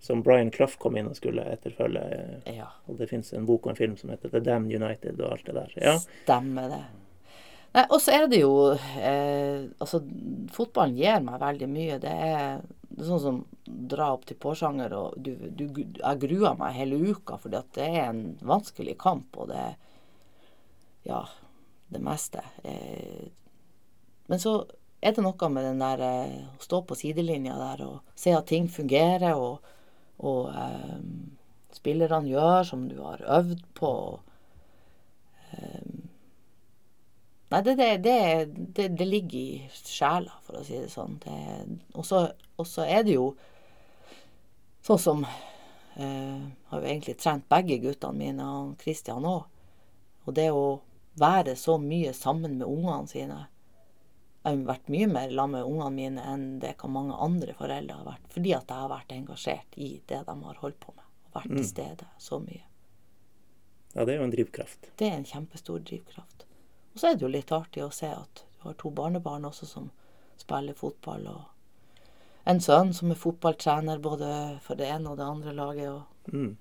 Som 0.00 0.22
Brian 0.24 0.50
Clough 0.50 0.78
kom 0.80 0.96
inn 0.96 1.10
og 1.10 1.18
skulle 1.18 1.44
etterfølge. 1.52 2.00
eh, 2.44 2.56
ja. 2.56 2.70
Og 2.88 2.96
det 2.96 3.10
fins 3.10 3.34
en 3.36 3.46
bok 3.48 3.66
og 3.66 3.74
en 3.74 3.80
film 3.80 3.96
som 4.00 4.10
heter 4.10 4.32
The 4.32 4.40
Damn 4.40 4.70
United 4.70 5.20
og 5.20 5.34
alt 5.34 5.46
det 5.46 5.54
der. 5.58 5.74
Ja. 5.76 5.98
Stemmer 6.00 6.72
det. 6.72 6.84
Nei, 7.74 7.84
og 7.86 8.00
så 8.02 8.16
er 8.16 8.24
det 8.26 8.40
jo 8.40 8.54
eh, 8.74 9.68
Altså, 9.78 10.00
fotballen 10.50 10.96
gir 10.98 11.20
meg 11.22 11.38
veldig 11.42 11.68
mye. 11.70 11.98
Det 12.02 12.10
er, 12.10 12.64
det 12.88 13.04
er 13.04 13.10
sånn 13.12 13.22
som 13.22 13.42
dra 13.64 14.08
opp 14.16 14.24
til 14.26 14.38
Porsanger, 14.40 14.94
og 14.96 15.20
du, 15.22 15.30
du, 15.54 15.68
jeg 15.78 16.22
gruer 16.24 16.56
meg 16.58 16.74
hele 16.74 16.98
uka, 16.98 17.36
fordi 17.38 17.60
at 17.60 17.70
det 17.76 17.86
er 17.86 18.08
en 18.08 18.24
vanskelig 18.42 18.96
kamp, 18.98 19.36
og 19.38 19.52
det 19.52 19.68
Ja, 21.06 21.22
det 21.88 22.00
meste. 22.04 22.42
Eh, 22.64 23.28
men 24.26 24.40
så 24.42 24.64
er 25.00 25.14
det 25.16 25.22
noe 25.24 25.48
med 25.48 25.64
den 25.64 25.80
der 25.80 26.02
eh, 26.04 26.34
å 26.58 26.64
stå 26.64 26.82
på 26.84 26.98
sidelinja 26.98 27.54
der 27.56 27.84
og 27.86 28.16
se 28.18 28.34
at 28.36 28.50
ting 28.50 28.68
fungerer, 28.68 29.32
og, 29.38 29.64
og 30.20 30.50
eh, 30.52 30.98
spillerne 31.74 32.28
gjør 32.28 32.66
som 32.68 32.88
du 32.90 32.98
har 33.04 33.22
øvd 33.38 33.62
på. 33.78 33.92
Nei, 37.50 37.60
det, 37.66 37.74
det, 37.74 37.94
det, 38.76 38.88
det, 38.94 39.06
ligger 39.08 39.38
i 39.38 39.70
sjela, 39.74 40.36
for 40.46 40.60
å 40.60 40.66
si 40.66 40.76
det 40.78 40.90
sånn. 40.92 41.16
Og 41.98 42.06
så 42.06 42.84
er 42.86 43.02
det 43.02 43.16
jo 43.16 43.32
sånn 44.86 45.00
som 45.02 45.24
eh, 45.26 46.44
Har 46.70 46.78
jo 46.78 46.86
egentlig 46.86 47.16
trent 47.18 47.48
begge 47.50 47.80
guttene 47.82 48.18
mine, 48.20 48.46
og 48.46 48.76
Kristian 48.78 49.26
òg. 49.26 49.48
Og 50.28 50.36
det 50.36 50.46
å 50.54 50.80
være 51.18 51.56
så 51.58 51.74
mye 51.82 52.12
sammen 52.14 52.54
med 52.60 52.68
ungene 52.68 53.10
sine 53.10 53.40
Jeg 54.44 54.56
har 54.56 54.64
vært 54.70 54.88
mye 54.88 55.06
mer 55.06 55.28
sammen 55.28 55.50
med 55.58 55.68
ungene 55.68 55.90
mine 55.92 56.22
enn 56.32 56.44
det 56.62 56.76
kan 56.80 56.90
mange 56.94 57.12
andre 57.20 57.52
foreldre 57.58 57.96
har 57.98 58.06
vært. 58.06 58.28
Fordi 58.32 58.54
at 58.56 58.68
jeg 58.72 58.76
har 58.84 58.88
vært 58.88 59.12
engasjert 59.12 59.76
i 59.76 59.88
det 60.08 60.20
de 60.26 60.36
har 60.44 60.60
holdt 60.62 60.78
på 60.80 60.94
med. 60.96 61.04
Og 61.28 61.34
vært 61.42 61.50
til 61.56 61.66
stede 61.68 62.06
så 62.18 62.38
mye. 62.40 62.62
ja, 63.94 64.04
det 64.04 64.14
er 64.14 64.18
jo 64.18 64.24
en 64.24 64.32
drivkraft. 64.32 64.88
Det 64.96 65.08
er 65.10 65.16
en 65.18 65.24
kjempestor 65.28 65.78
drivkraft. 65.84 66.46
Og 66.94 67.00
så 67.00 67.08
er 67.10 67.14
det 67.14 67.22
jo 67.26 67.28
litt 67.28 67.52
artig 67.52 67.82
å 67.84 67.92
se 67.92 68.06
at 68.08 68.44
du 68.62 68.68
har 68.68 68.74
to 68.74 68.90
barnebarn 68.90 69.44
også 69.44 69.66
som 69.66 69.90
spiller 70.40 70.74
fotball, 70.74 71.26
og 71.26 71.42
en 72.46 72.60
sønn 72.60 72.94
som 72.96 73.10
er 73.12 73.18
fotballtrener 73.20 73.98
både 74.00 74.58
for 74.64 74.74
det 74.80 74.88
ene 74.88 75.10
og 75.12 75.18
det 75.20 75.26
andre 75.28 75.52
laget. 75.52 75.90
Og, 75.90 76.32
Mm. 76.32 76.56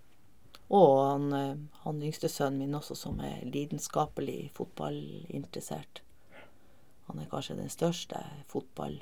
og 0.72 1.10
han, 1.12 1.34
eh, 1.34 1.56
han 1.84 2.02
yngste 2.04 2.28
sønnen 2.30 2.60
min 2.60 2.76
også, 2.76 2.96
som 2.96 3.20
er 3.20 3.40
lidenskapelig 3.46 4.52
fotballinteressert. 4.54 6.02
Han 7.10 7.22
er 7.22 7.30
kanskje 7.32 7.58
den 7.60 7.72
største 7.74 8.22
fotball... 8.52 9.00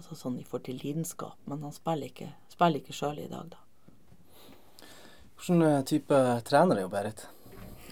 Altså 0.00 0.16
sånn 0.16 0.38
i 0.40 0.44
forhold 0.48 0.64
til 0.64 0.78
lidenskap, 0.80 1.36
men 1.44 1.60
han 1.60 1.74
spiller 1.76 2.08
ikke, 2.08 2.30
spiller 2.48 2.80
ikke 2.80 2.94
sjøl 2.96 3.18
i 3.20 3.28
dag, 3.28 3.50
da. 3.52 3.60
Hvilken 5.36 5.66
eh, 5.66 5.82
type 5.84 6.20
trener 6.48 6.80
er 6.80 6.86
jo 6.86 6.92
Berit? 6.92 7.26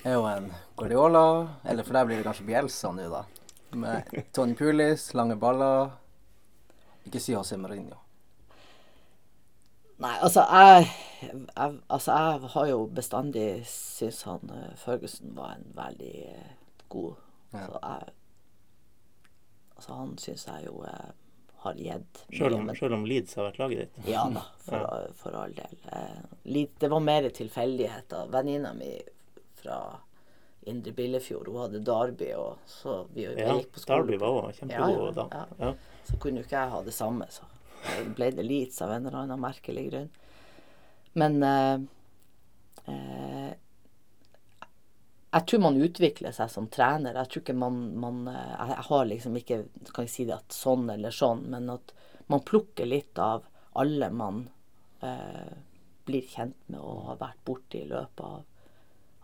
Er 0.09 0.17
jo 0.17 0.25
en 0.31 0.49
Guardiola, 0.79 1.27
eller 1.69 1.85
for 1.85 1.99
deg 1.99 2.09
blir 2.09 2.23
det 2.23 2.27
kanskje 2.31 2.49
Bielsa 2.49 2.95
nå, 2.97 3.11
da. 3.13 3.23
Med 3.77 4.09
Tony 4.33 4.57
Pulis, 4.57 5.11
lange 5.19 5.37
baller. 5.37 5.93
Ikke 7.05 7.21
si 7.21 7.37
José 7.37 7.61
Mourinho. 7.61 8.01
Nei, 9.99 10.15
altså 10.23 10.45
jeg, 10.49 10.91
jeg, 11.29 11.79
altså 11.91 12.13
jeg 12.17 12.51
har 12.55 12.67
jo 12.71 12.83
bestandig 12.95 13.49
syntes 13.67 14.21
han 14.29 14.53
eh, 14.55 14.77
Ferguson 14.79 15.33
var 15.37 15.57
en 15.57 15.73
veldig 15.75 16.13
eh, 16.33 16.53
god 16.89 17.17
Ja. 17.53 17.67
Så 17.67 17.81
jeg 17.83 18.15
Altså 19.79 19.95
han 19.95 20.17
syns 20.19 20.43
jeg 20.49 20.65
jo 20.67 20.81
eh, 20.91 21.11
har 21.63 21.75
gitt 21.79 22.25
Selv 22.35 22.57
om, 22.57 22.71
om 22.97 23.05
Leeds 23.07 23.37
har 23.39 23.47
vært 23.47 23.61
laget 23.63 23.79
ditt. 23.85 24.09
Ja 24.11 24.25
da, 24.35 24.43
for, 24.67 25.13
for 25.21 25.37
all 25.39 25.55
del. 25.55 25.77
Eh, 25.95 26.65
det 26.83 26.91
var 26.91 27.01
mer 27.05 27.29
tilfeldigheter. 27.31 28.27
Venninna 28.33 28.73
mi 28.75 28.97
fra 29.59 29.79
Indre 30.69 30.93
Billefjord, 30.93 31.47
hun 31.49 31.61
hadde 31.63 31.81
Derby, 31.87 32.33
og 32.37 32.59
så 32.67 33.05
vi, 33.15 33.25
vi 33.27 33.41
Ja, 33.41 33.55
gikk 33.57 33.71
på 33.77 33.81
skole. 33.85 34.03
Derby 34.03 34.19
var 34.21 34.41
òg 34.43 34.51
kjempegod 34.59 34.91
Ja, 34.91 35.05
ja, 35.07 35.13
da. 35.15 35.29
ja. 35.33 35.69
Ja. 35.69 36.03
Så 36.11 36.19
kunne 36.23 36.43
jo 36.43 36.49
ikke 36.49 36.59
jeg 36.59 36.73
ha 36.75 36.83
det 36.85 36.95
samme, 36.97 37.29
så 37.33 37.47
ble 38.19 38.33
det 38.35 38.45
Leeds 38.45 38.83
av 38.83 38.93
en 38.97 39.07
eller 39.07 39.23
annen 39.23 39.41
merkelig 39.41 39.87
grunn. 39.93 40.11
Men 41.19 41.39
eh, 41.47 41.87
eh, 42.93 43.51
jeg 45.29 45.45
tror 45.47 45.61
man 45.61 45.81
utvikler 45.85 46.33
seg 46.33 46.51
som 46.53 46.69
trener. 46.73 47.17
Jeg 47.21 47.31
tror 47.31 47.43
ikke 47.43 47.57
man, 47.61 47.81
man 48.01 48.21
eh, 48.33 48.61
Jeg 48.71 48.85
har 48.89 49.09
liksom 49.11 49.37
ikke 49.37 49.59
Kan 49.93 50.07
jeg 50.07 50.13
si 50.13 50.25
det 50.29 50.37
at 50.39 50.57
sånn 50.57 50.89
eller 50.93 51.13
sånn, 51.15 51.45
men 51.53 51.69
at 51.73 51.93
man 52.33 52.45
plukker 52.45 52.89
litt 52.89 53.19
av 53.21 53.47
alle 53.79 54.09
man 54.13 54.43
eh, 55.05 55.53
blir 56.09 56.29
kjent 56.29 56.59
med 56.73 56.81
og 56.81 57.07
har 57.11 57.21
vært 57.21 57.45
borti 57.45 57.83
i 57.83 57.89
løpet 57.89 58.25
av, 58.25 58.43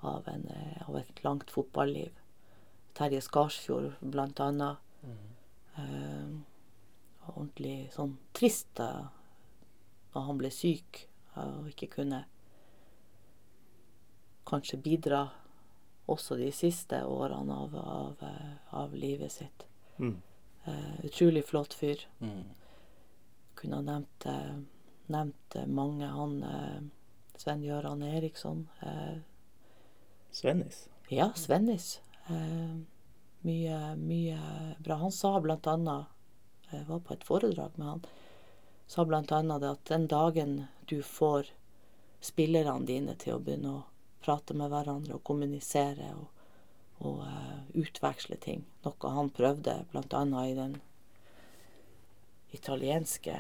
av, 0.09 0.28
en, 0.32 0.44
eh, 0.52 0.82
av 0.88 0.96
et 1.00 1.24
langt 1.24 1.52
fotballiv. 1.52 2.12
Terje 2.96 3.20
Skarsfjord, 3.24 3.90
blant 4.00 4.40
annet. 4.40 4.80
Eh, 5.74 6.32
ordentlig 7.32 7.90
sånn 7.92 8.14
trist 8.36 8.70
da 8.76 9.11
han 10.14 10.38
ble 10.38 10.52
syk 10.55 11.07
og 11.40 11.72
ikke 11.72 11.88
kunne 11.96 12.20
kanskje 14.46 14.78
bidra 14.84 15.24
også 16.07 16.36
de 16.36 16.50
siste 16.52 17.00
årene 17.05 17.55
av, 17.55 17.76
av, 17.76 18.22
eh, 18.22 18.55
av 18.76 18.94
livet 18.94 19.32
sitt. 19.32 19.66
Mm. 19.98 20.20
Uh, 20.64 21.05
utrolig 21.05 21.44
flott 21.44 21.74
fyr. 21.74 22.07
Mm. 22.20 22.44
Kunne 23.55 23.76
ha 23.76 23.82
nevnt, 23.82 24.26
eh, 24.26 24.57
nevnt 25.07 25.57
mange. 25.66 26.07
Han 26.07 26.42
uh, 26.42 26.80
Sven-Gøran 27.36 28.02
Eriksson. 28.02 28.68
Uh, 28.82 29.20
Svennis. 30.30 30.88
ja, 31.09 31.30
Svennis. 31.36 32.00
Mye, 33.44 33.78
mye 34.00 34.38
bra. 34.78 34.94
Han 34.94 35.12
sa 35.12 35.36
blant 35.40 35.66
annet 35.68 36.07
Jeg 36.72 36.86
var 36.88 37.02
på 37.05 37.12
et 37.14 37.24
foredrag 37.28 37.76
med 37.76 37.86
han. 37.86 38.07
Sa 38.86 39.05
blant 39.05 39.32
annet 39.32 39.61
det 39.61 39.70
at 39.70 39.84
den 39.92 40.07
dagen 40.09 40.55
du 40.88 41.02
får 41.02 41.52
spillerne 42.24 42.88
dine 42.88 43.14
til 43.20 43.36
å 43.36 43.42
begynne 43.44 43.74
å 43.76 43.82
prate 44.25 44.57
med 44.57 44.72
hverandre 44.72 45.18
og 45.18 45.25
kommunisere 45.29 46.09
og, 46.16 46.29
og 47.05 47.20
uh, 47.27 47.61
utveksle 47.77 48.39
ting, 48.41 48.62
noe 48.87 49.11
han 49.16 49.29
prøvde 49.37 49.75
annet 49.93 50.51
i 50.51 50.55
den 50.59 50.79
italienske 52.57 53.37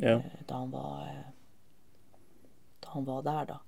Ja. 0.00 0.14
uh, 0.16 0.22
da 0.46 0.54
han 0.62 0.70
var 0.70 1.02
uh, 1.08 1.26
da 2.80 2.94
han 2.94 3.04
var 3.04 3.22
der, 3.26 3.44
da. 3.50 3.58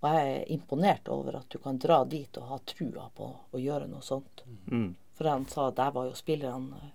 Og 0.00 0.06
jeg 0.14 0.28
er 0.36 0.52
imponert 0.54 1.08
over 1.12 1.36
at 1.40 1.48
du 1.52 1.58
kan 1.62 1.78
dra 1.78 1.98
dit 2.08 2.36
og 2.40 2.46
ha 2.48 2.58
trua 2.66 3.08
på 3.14 3.26
å 3.52 3.58
gjøre 3.60 3.86
noe 3.90 4.02
sånt. 4.02 4.42
Mm. 4.70 4.94
For 5.18 5.28
han 5.28 5.44
sa 5.50 5.68
der 5.74 5.90
var 5.92 6.06
jo 6.08 6.14
spillerne 6.16 6.92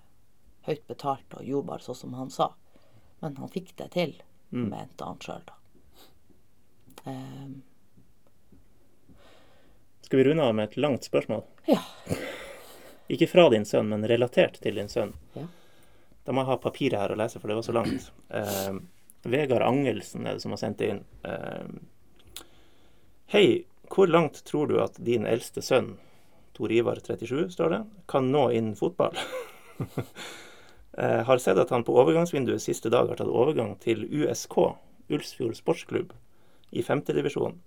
høyt 0.66 0.88
betalt 0.90 1.36
og 1.38 1.46
gjorde 1.46 1.70
bare 1.70 1.86
sånn 1.86 2.00
som 2.00 2.16
han 2.18 2.32
sa. 2.34 2.48
Men 3.22 3.38
han 3.38 3.52
fikk 3.54 3.76
det 3.78 3.92
til, 3.96 4.16
Mm. 4.52 4.70
mente 4.70 5.04
han 5.04 5.18
sjøl, 5.20 5.42
da. 5.46 5.54
Skal 10.06 10.22
vi 10.22 10.24
runde 10.30 10.44
av 10.44 10.56
med 10.56 10.70
et 10.70 10.78
langt 10.78 11.08
spørsmål? 11.08 11.46
ja. 11.70 11.82
Ikke 13.08 13.28
fra 13.30 13.50
din 13.54 13.66
sønn, 13.70 13.90
men 13.92 14.08
relatert 14.10 14.58
til 14.64 14.80
din 14.80 14.90
sønn. 14.90 15.12
Ja. 15.38 15.46
Da 16.26 16.34
må 16.34 16.42
jeg 16.42 16.50
ha 16.50 16.58
papiret 16.62 16.98
her 16.98 17.14
å 17.14 17.18
lese, 17.20 17.38
for 17.42 17.52
det 17.52 17.58
var 17.60 17.66
så 17.68 17.76
langt. 17.76 18.08
Uh, 18.34 18.80
Vegard 19.30 19.66
Angelsen 19.66 20.26
er 20.26 20.38
det 20.38 20.42
som 20.42 20.56
har 20.56 20.62
sendt 20.62 20.82
inn. 20.82 21.04
Uh, 21.26 21.70
Hei, 23.30 23.66
hvor 23.94 24.10
langt 24.10 24.42
tror 24.46 24.70
du 24.70 24.80
at 24.82 24.98
din 25.02 25.26
eldste 25.30 25.62
sønn, 25.66 25.96
Tor 26.58 26.72
Ivar 26.72 27.02
37, 27.04 27.52
står 27.54 27.74
det, 27.74 27.82
kan 28.10 28.32
nå 28.34 28.48
innen 28.58 28.78
fotball? 28.80 29.18
uh, 29.82 31.22
har 31.30 31.42
sett 31.42 31.62
at 31.62 31.74
han 31.74 31.86
på 31.86 31.98
overgangsvinduet 32.02 32.64
siste 32.64 32.90
dag 32.94 33.12
har 33.12 33.22
tatt 33.22 33.30
overgang 33.30 33.76
til 33.84 34.06
USK, 34.10 34.58
Ulsfjord 35.14 35.58
sportsklubb, 35.58 36.14
i 36.72 36.84
femtedivisjon. 36.84 37.60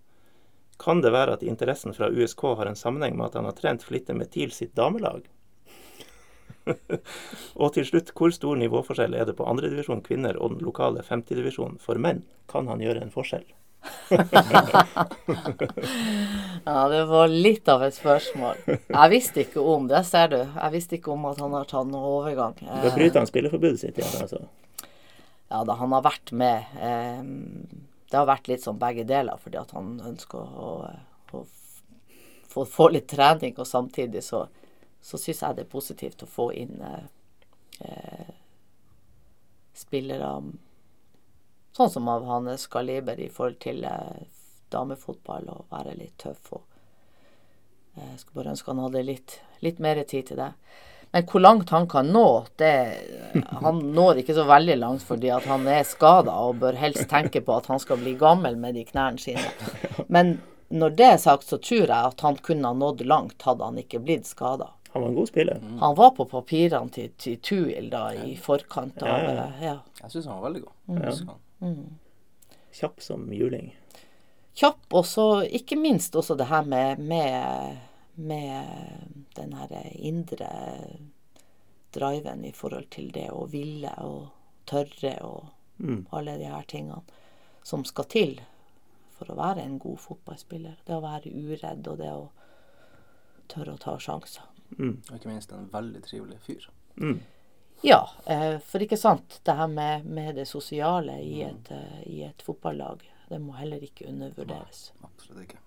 Kan 0.78 1.02
det 1.02 1.10
være 1.14 1.34
at 1.38 1.42
interessen 1.42 1.94
fra 1.94 2.10
USK 2.10 2.42
har 2.60 2.70
en 2.70 2.78
sammenheng 2.78 3.16
med 3.18 3.26
at 3.30 3.40
han 3.40 3.48
har 3.48 3.56
trent 3.58 3.82
flittig 3.82 4.14
med 4.16 4.30
TIL 4.30 4.52
sitt 4.54 4.76
damelag? 4.78 5.26
og 7.62 7.72
til 7.74 7.86
slutt, 7.88 8.12
hvor 8.16 8.30
stor 8.34 8.58
nivåforskjell 8.60 9.14
er 9.16 9.24
det 9.28 9.36
på 9.38 9.46
andredivisjon 9.48 10.04
kvinner 10.06 10.38
og 10.38 10.54
den 10.54 10.64
lokale 10.66 11.02
femtedivisjonen 11.06 11.78
for 11.82 11.94
menn? 12.00 12.22
Kan 12.50 12.68
han 12.70 12.82
gjøre 12.84 13.02
en 13.02 13.14
forskjell? 13.14 13.46
ja, 16.64 16.88
det 16.88 17.04
var 17.08 17.28
litt 17.30 17.68
av 17.70 17.82
et 17.86 17.94
spørsmål. 17.96 18.56
Jeg 18.66 19.10
visste 19.12 19.40
ikke 19.44 19.60
om 19.62 19.86
det, 19.90 20.02
ser 20.08 20.28
du. 20.32 20.40
Jeg 20.42 20.70
visste 20.74 20.98
ikke 20.98 21.12
om 21.14 21.26
at 21.30 21.38
han 21.42 21.52
har 21.56 21.66
tatt 21.68 21.88
noen 21.88 22.08
overgang. 22.18 22.54
Da 22.58 22.90
bryter 22.94 23.18
han 23.22 23.30
spilleforbudet 23.30 23.80
sitt 23.82 23.98
igjen, 24.00 24.16
altså. 24.24 24.40
Ja, 25.48 25.62
da 25.64 25.72
han 25.80 25.92
har 25.96 26.02
vært 26.04 26.32
med 26.36 26.56
eh, 26.84 27.22
Det 28.10 28.16
har 28.16 28.28
vært 28.28 28.48
litt 28.48 28.64
sånn 28.64 28.80
begge 28.80 29.04
deler, 29.08 29.36
fordi 29.40 29.60
at 29.60 29.74
han 29.76 29.98
ønsker 30.00 30.38
å, 30.38 30.70
å 31.32 31.42
få, 32.48 32.64
få 32.64 32.88
litt 32.94 33.08
trening, 33.10 33.54
og 33.58 33.68
samtidig 33.68 34.22
så, 34.24 34.46
så 35.00 35.20
syns 35.20 35.42
jeg 35.44 35.58
det 35.58 35.66
er 35.66 35.74
positivt 35.74 36.24
å 36.24 36.30
få 36.30 36.48
inn 36.56 36.80
eh, 36.80 37.04
eh, 37.84 38.32
spillere 39.76 40.32
sånn 41.78 41.90
som 41.90 42.08
av 42.10 42.24
hans 42.26 42.66
kaliber 42.66 43.20
i 43.20 43.28
forhold 43.30 43.60
til 43.62 43.84
eh, 43.86 44.24
damefotball, 44.72 45.50
og 45.52 45.68
være 45.70 45.94
litt 45.98 46.16
tøff. 46.18 46.52
og 46.56 46.64
eh, 47.94 48.08
Jeg 48.14 48.22
skulle 48.22 48.40
bare 48.40 48.54
ønske 48.56 48.72
han 48.72 48.84
hadde 48.86 49.04
litt, 49.06 49.38
litt 49.64 49.82
mer 49.84 50.02
tid 50.02 50.30
til 50.30 50.40
det. 50.40 50.52
Men 51.12 51.24
hvor 51.30 51.40
langt 51.40 51.70
han 51.72 51.88
kan 51.88 52.10
nå, 52.12 52.26
det 52.60 52.72
Han 53.62 53.78
når 53.96 54.20
ikke 54.22 54.36
så 54.36 54.44
veldig 54.48 54.76
langt 54.80 55.04
fordi 55.06 55.30
at 55.32 55.46
han 55.48 55.66
er 55.70 55.86
skada 55.88 56.34
og 56.44 56.60
bør 56.62 56.76
helst 56.76 57.08
tenke 57.10 57.40
på 57.44 57.56
at 57.56 57.68
han 57.72 57.80
skal 57.80 58.00
bli 58.02 58.12
gammel 58.20 58.58
med 58.60 58.76
de 58.76 58.84
knærne 58.88 59.20
sine. 59.22 59.44
Men 60.08 60.38
når 60.68 60.96
det 60.98 61.06
er 61.14 61.22
sagt, 61.22 61.48
så 61.48 61.56
tror 61.56 61.86
jeg 61.86 62.12
at 62.12 62.20
han 62.20 62.36
kunne 62.44 62.68
ha 62.68 62.76
nådd 62.76 63.06
langt 63.08 63.42
hadde 63.42 63.64
han 63.64 63.80
ikke 63.80 64.02
blitt 64.04 64.28
skada. 64.28 64.68
Han 64.92 65.02
var 65.02 65.08
en 65.08 65.16
god 65.16 65.28
spiller. 65.28 65.60
Han 65.80 65.96
var 65.96 66.10
på 66.16 66.24
papirene 66.28 66.92
til, 66.92 67.10
til 67.20 67.40
Tuil 67.44 67.90
da 67.92 68.08
i 68.16 68.36
forkant 68.40 69.02
av 69.04 69.08
Ja, 69.08 69.32
ja. 69.32 69.48
ja. 69.62 69.74
Jeg 70.02 70.14
syns 70.14 70.28
han 70.28 70.40
var 70.40 70.48
veldig 70.48 70.64
god. 70.64 70.76
Mm. 70.88 71.02
Jeg. 71.04 71.74
Kjapp 72.78 73.02
som 73.02 73.26
juling. 73.32 73.72
Kjapp, 74.58 74.80
og 74.90 75.04
så 75.06 75.26
ikke 75.44 75.78
minst 75.78 76.16
også 76.18 76.34
det 76.38 76.48
her 76.50 76.64
med, 76.66 76.98
med, 76.98 77.76
med 78.18 79.24
den 79.36 79.52
her 79.54 79.72
indre 79.94 80.48
driven 81.94 82.44
i 82.44 82.52
forhold 82.52 82.90
til 82.90 83.10
det 83.14 83.28
å 83.32 83.46
ville 83.50 83.92
og 84.04 84.28
tørre 84.68 85.14
og 85.24 85.54
Mm. 85.78 86.06
alle 86.10 86.32
de 86.38 86.44
her 86.50 86.62
tingene 86.66 87.02
som 87.62 87.84
skal 87.86 88.04
til 88.10 88.40
for 89.14 89.30
å 89.30 89.36
være 89.38 89.62
en 89.62 89.76
god 89.78 89.98
fotballspiller. 90.02 90.74
Det 90.84 90.96
å 90.96 91.00
være 91.04 91.30
uredd 91.30 91.86
og 91.86 91.98
det 92.00 92.08
å 92.10 92.24
tørre 93.46 93.76
å 93.76 93.78
ta 93.78 93.94
sjanser. 94.02 94.42
Mm. 94.74 94.96
Og 95.08 95.12
ikke 95.14 95.30
minst 95.30 95.52
en 95.54 95.68
veldig 95.70 96.02
trivelig 96.02 96.40
fyr. 96.40 96.66
Mm. 96.96 97.20
Ja, 97.86 98.08
eh, 98.26 98.58
for 98.58 98.82
ikke 98.82 98.98
sant, 98.98 99.38
det 99.44 99.54
her 99.54 99.68
med, 99.70 100.04
med 100.04 100.34
det 100.34 100.48
sosiale 100.50 101.20
i 101.22 101.42
et, 101.46 101.70
eh, 101.70 102.02
i 102.10 102.24
et 102.26 102.42
fotballag, 102.42 103.06
det 103.28 103.38
må 103.40 103.54
heller 103.54 103.78
ikke 103.78 104.08
undervurderes. 104.10 104.90
Absolutt 105.04 105.44
ikke. 105.44 105.58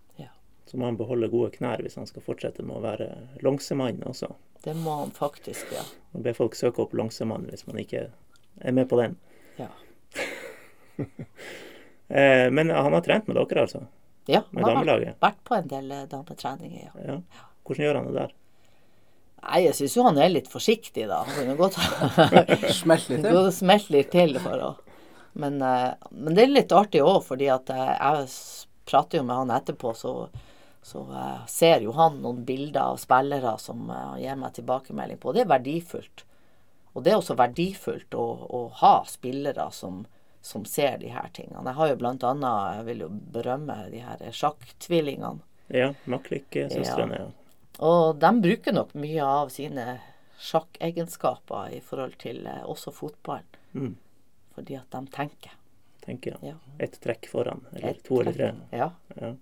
Så 0.69 0.77
må 0.79 0.87
han 0.87 0.97
beholde 0.99 1.29
gode 1.31 1.51
knær 1.55 1.81
hvis 1.83 1.97
han 1.99 2.07
skal 2.07 2.23
fortsette 2.23 2.63
med 2.63 2.77
å 2.77 2.83
være 2.83 3.09
longsemann 3.43 4.03
også. 4.07 4.29
Det 4.63 4.75
må 4.77 4.99
han 5.01 5.11
faktisk, 5.15 5.71
ja. 5.73 5.83
Og 6.13 6.23
be 6.25 6.35
folk 6.37 6.55
søke 6.55 6.83
opp 6.83 6.93
longsemann 6.95 7.47
hvis 7.49 7.65
man 7.67 7.81
ikke 7.81 8.05
er 8.61 8.75
med 8.77 8.87
på 8.91 8.99
den. 9.01 9.17
Ja, 9.59 9.71
Eh, 12.11 12.51
men 12.51 12.69
han 12.69 12.93
har 12.93 13.01
trent 13.01 13.27
med 13.27 13.37
dere, 13.37 13.61
altså? 13.61 13.85
ja 14.27 14.41
Med 14.51 14.65
han 14.65 14.81
har 14.81 14.99
vært, 14.99 15.13
vært 15.23 15.37
på 15.47 15.55
en 15.55 15.69
del 15.71 15.85
eh, 15.95 16.01
dametreninger, 16.11 16.89
ja. 16.89 17.05
Ja. 17.07 17.45
Hvordan 17.63 17.85
gjør 17.85 17.99
han 17.99 18.09
det 18.09 18.15
der? 18.17 18.33
Nei, 19.45 19.59
jeg 19.63 19.77
syns 19.77 19.95
jo 19.95 20.03
han 20.09 20.19
er 20.19 20.33
litt 20.33 20.49
forsiktig, 20.51 21.05
da. 21.07 21.21
Han 21.23 21.37
kunne 21.37 21.55
godt 21.55 21.77
Smelt 22.81 23.07
litt 23.07 23.23
til. 23.23 23.31
Gå 23.31 23.45
smelte 23.55 23.95
litt 23.95 24.11
til 24.11 24.35
for 24.43 24.65
å 24.67 24.73
men, 25.39 25.61
eh, 25.63 25.93
men 26.11 26.35
det 26.35 26.43
er 26.43 26.51
litt 26.51 26.75
artig 26.75 26.99
òg, 26.99 27.21
fordi 27.23 27.47
at 27.53 27.71
jeg 27.71 28.27
prater 28.91 29.21
jo 29.21 29.23
med 29.29 29.45
han 29.45 29.55
etterpå, 29.55 29.93
så, 29.95 30.11
så 30.81 31.03
uh, 31.11 31.45
ser 31.47 31.83
jo 31.85 31.93
han 31.97 32.21
noen 32.23 32.41
bilder 32.45 32.93
av 32.93 32.97
spillere 33.01 33.53
som 33.61 33.89
uh, 33.91 34.17
gir 34.19 34.39
meg 34.39 34.55
tilbakemelding 34.57 35.19
på. 35.21 35.33
Det 35.35 35.43
er 35.43 35.51
verdifullt. 35.51 36.25
Og 36.93 37.05
det 37.05 37.13
er 37.13 37.19
også 37.21 37.37
verdifullt 37.39 38.17
å, 38.17 38.25
å 38.49 38.61
ha 38.81 38.95
spillere 39.07 39.69
som, 39.71 40.01
som 40.43 40.65
ser 40.67 40.97
de 41.03 41.13
her 41.13 41.29
tingene. 41.35 41.63
Jeg 41.69 41.77
har 41.77 41.91
jo 41.91 41.99
blant 42.01 42.25
annet, 42.27 42.79
jeg 42.79 42.87
vil 42.89 43.05
jo 43.05 43.11
berømme 43.37 43.77
de 43.93 44.01
her 44.03 44.25
sjakk-tvillingene. 44.35 45.45
Ja, 45.71 45.93
Maklik-søstrene, 46.11 47.21
ja. 47.21 47.29
Og 47.81 48.17
de 48.19 48.31
bruker 48.43 48.75
nok 48.75 48.91
mye 48.99 49.23
av 49.23 49.53
sine 49.53 50.01
sjakkegenskaper 50.41 51.77
i 51.77 51.79
forhold 51.85 52.17
til 52.21 52.43
uh, 52.49 52.65
også 52.69 52.91
fotballen. 52.95 53.61
Mm. 53.71 53.93
Fordi 54.57 54.75
at 54.81 54.89
de 54.91 55.05
tenker. 55.13 55.55
Tenker. 56.03 56.41
Ja. 56.43 56.57
Ett 56.81 56.97
trekk 56.99 57.29
foran, 57.31 57.63
eller 57.71 57.93
Et 57.93 58.03
to 58.03 58.19
eller 58.19 58.35
tre. 58.35 58.51
Ja. 58.73 58.89
Ja. 59.15 59.35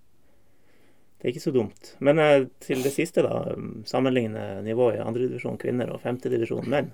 Det 1.20 1.28
er 1.28 1.34
ikke 1.34 1.44
så 1.44 1.52
dumt. 1.52 1.90
Men 2.00 2.20
eh, 2.24 2.46
til 2.64 2.80
det 2.84 2.94
siste, 2.96 3.22
da. 3.26 3.42
Sammenligne 3.90 4.62
nivået 4.64 4.96
i 5.00 5.04
andredivisjon 5.04 5.58
kvinner 5.60 5.90
og 5.92 6.00
femtedivisjon 6.04 6.70
menn. 6.72 6.94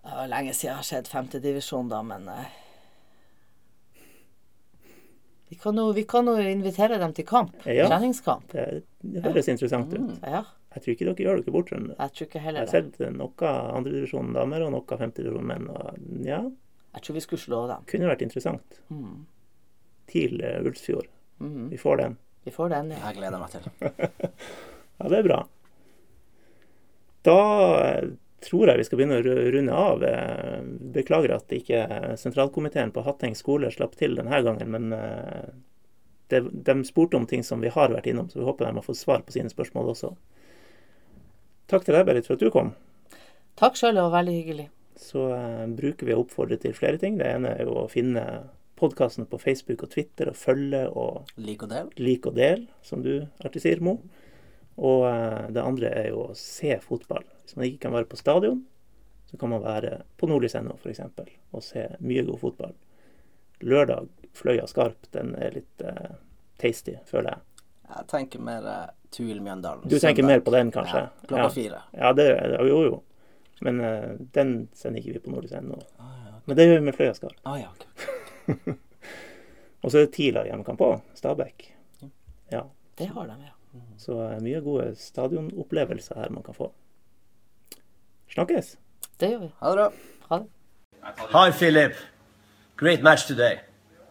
Det 0.00 0.14
var 0.16 0.30
lenge 0.32 0.54
siden 0.56 0.70
jeg 0.70 0.78
har 0.78 0.86
sett 0.88 1.10
femtedivisjon, 1.12 1.90
da, 1.92 1.98
men 2.02 2.24
eh, 2.32 2.46
vi, 5.50 5.58
kan 5.60 5.76
jo, 5.76 5.90
vi 5.92 6.06
kan 6.08 6.26
jo 6.32 6.38
invitere 6.40 6.96
dem 7.02 7.12
til 7.12 7.26
kamp. 7.28 7.52
Ja. 7.68 7.84
Treningskamp. 7.90 8.48
Det, 8.54 8.64
det 9.02 9.24
høres 9.26 9.48
interessant 9.52 9.92
ut. 9.92 10.16
Ja, 10.24 10.44
Jeg 10.74 10.82
tror 10.84 10.94
ikke 10.94 11.08
dere 11.10 11.24
gjør 11.26 11.42
dere 11.42 11.54
bort. 11.58 11.70
jeg 11.74 12.14
tror 12.16 12.26
ikke 12.30 12.40
Jeg 12.46 12.56
har 12.56 12.72
sett 12.72 13.00
eh, 13.04 13.12
noe 13.12 13.52
andredivisjon 13.76 14.32
damer 14.36 14.64
og 14.64 14.72
noe 14.78 15.00
femtedivisjon 15.04 15.46
menn. 15.52 15.68
Og 15.68 16.24
ja, 16.24 16.40
Jeg 16.96 17.04
tror 17.04 17.20
vi 17.20 17.26
skulle 17.26 17.44
slå 17.44 17.60
dem. 17.68 17.84
kunne 17.90 18.08
vært 18.08 18.22
interessant. 18.24 18.80
Mm. 18.88 19.26
TIL 20.08 20.40
Ulsfjord. 20.64 21.12
Mm. 21.40 21.68
Vi 21.70 21.76
får 21.76 21.96
den. 22.04 22.18
Vi 22.44 22.50
får 22.54 22.72
den, 22.72 22.92
ja. 22.94 23.00
Jeg 23.08 23.18
gleder 23.20 23.40
meg 23.42 23.54
til. 23.54 23.70
Ja, 25.00 25.08
det 25.08 25.16
er 25.16 25.24
bra. 25.24 25.36
Da 27.24 27.36
eh, 27.86 28.10
tror 28.44 28.68
jeg 28.68 28.80
vi 28.80 28.84
skal 28.84 29.00
begynne 29.00 29.20
å 29.20 29.36
runde 29.54 29.76
av. 29.76 30.02
Eh, 30.04 30.58
Beklager 30.92 31.32
at 31.38 31.54
ikke 31.56 31.86
sentralkomiteen 32.20 32.92
på 32.92 33.04
Hatteng 33.06 33.36
skole 33.38 33.70
slapp 33.72 33.96
til 34.00 34.18
denne 34.18 34.42
gangen, 34.44 34.74
men 34.74 34.92
eh, 34.92 35.46
de, 36.32 36.42
de 36.52 36.76
spurte 36.84 37.16
om 37.16 37.24
ting 37.28 37.40
som 37.48 37.64
vi 37.64 37.72
har 37.72 37.96
vært 37.96 38.10
innom, 38.12 38.28
så 38.28 38.42
vi 38.42 38.46
håper 38.50 38.68
de 38.68 38.76
har 38.76 38.86
fått 38.90 39.00
svar 39.00 39.24
på 39.24 39.32
sine 39.32 39.48
spørsmål 39.52 39.94
også. 39.94 40.12
takk 41.72 41.88
til 41.88 41.96
deg, 41.96 42.04
Berit, 42.10 42.28
for 42.28 42.36
at 42.36 42.44
du 42.44 42.52
kom. 42.52 42.74
Takk 43.56 43.80
sjøl, 43.80 43.96
det 43.96 44.04
var 44.04 44.18
veldig 44.20 44.36
hyggelig. 44.36 44.68
Så 45.00 45.24
bruker 45.80 46.06
vi 46.06 46.12
å 46.12 46.20
oppfordre 46.26 46.60
til 46.60 46.76
flere 46.76 47.00
ting. 47.00 47.16
Det 47.16 47.24
ene 47.38 47.56
er 47.56 47.64
jo 47.64 47.86
å 47.86 47.88
finne 47.88 48.26
podkasten 48.80 49.28
på 49.28 49.38
Facebook 49.38 49.84
og 49.84 49.92
Twitter 49.92 50.30
og 50.32 50.38
følge 50.40 50.86
og 50.88 51.28
Lik 51.36 51.62
og 51.66 51.70
del. 51.72 51.90
like 52.00 52.30
og 52.30 52.36
del, 52.36 52.66
som 52.82 53.02
du 53.04 53.26
alltid 53.44 53.64
sier, 53.66 53.82
Mo. 53.84 53.98
Og 54.80 55.04
eh, 55.10 55.48
det 55.52 55.62
andre 55.62 55.90
er 55.92 56.08
jo 56.14 56.30
å 56.30 56.36
se 56.38 56.78
fotball. 56.84 57.26
Hvis 57.44 57.56
man 57.58 57.66
ikke 57.68 57.84
kan 57.86 57.96
være 57.96 58.08
på 58.08 58.20
stadion, 58.20 58.62
så 59.30 59.36
kan 59.40 59.52
man 59.52 59.62
være 59.62 60.00
på 60.18 60.28
nordlys.no 60.30 60.78
f.eks. 60.80 61.02
og 61.52 61.62
se 61.62 61.86
mye 62.00 62.24
god 62.26 62.40
fotball. 62.40 62.72
Lørdag, 63.60 64.08
Fløya 64.34 64.64
Skarp, 64.70 65.10
den 65.12 65.34
er 65.36 65.58
litt 65.58 65.84
uh, 65.84 66.16
tasty, 66.58 66.96
føler 67.06 67.34
jeg. 67.34 67.66
Jeg 67.90 68.08
tenker 68.10 68.42
mer 68.46 68.64
uh, 68.64 68.88
Tuil 69.12 69.42
Mjøndalen. 69.44 69.84
Du 69.84 69.98
tenker 69.98 70.22
søndag. 70.22 70.32
mer 70.32 70.44
på 70.46 70.54
den, 70.54 70.72
kanskje? 70.74 71.04
Ja, 71.04 71.26
klokka 71.28 71.50
fire. 71.54 71.82
Ja, 71.92 72.14
det, 72.16 72.26
jo 72.70 72.80
jo. 72.86 73.02
Men 73.60 73.82
uh, 73.84 74.16
den 74.34 74.56
sender 74.74 75.02
ikke 75.02 75.18
vi 75.18 75.24
på 75.26 75.34
nordlys.no. 75.34 75.82
Men 76.46 76.56
det 76.56 76.66
gjør 76.66 76.80
vi 76.80 76.88
med 76.88 76.96
Fløya 76.96 77.14
Skarp. 77.14 77.36
Ah, 77.44 77.60
ja, 77.60 77.68
ok. 77.76 78.16
Og 79.82 79.90
så 79.90 79.98
er 79.98 80.04
det 80.04 80.14
tidligere 80.14 80.44
hjemmekamp 80.50 80.80
òg, 80.84 81.00
Stabæk. 81.14 81.66
Ja. 82.52 82.60
Det 82.98 83.08
har 83.08 83.26
de, 83.26 83.36
ja. 83.40 83.56
Så 83.98 84.16
eh, 84.26 84.40
mye 84.42 84.60
gode 84.60 84.94
stadionopplevelser 84.98 86.18
her 86.18 86.30
man 86.30 86.42
kan 86.42 86.54
få. 86.54 86.72
Snakkes! 88.30 88.78
Det 89.20 89.30
gjør 89.30 89.38
vi. 89.38 89.50
Ha 89.60 89.70
det 89.70 89.76
bra. 89.76 89.90
Ha 90.28 90.38
det. 90.38 90.48
Hi, 91.32 91.50
Philip. 91.52 91.94
Great 92.76 93.02
match 93.02 93.26
today. 93.26 93.58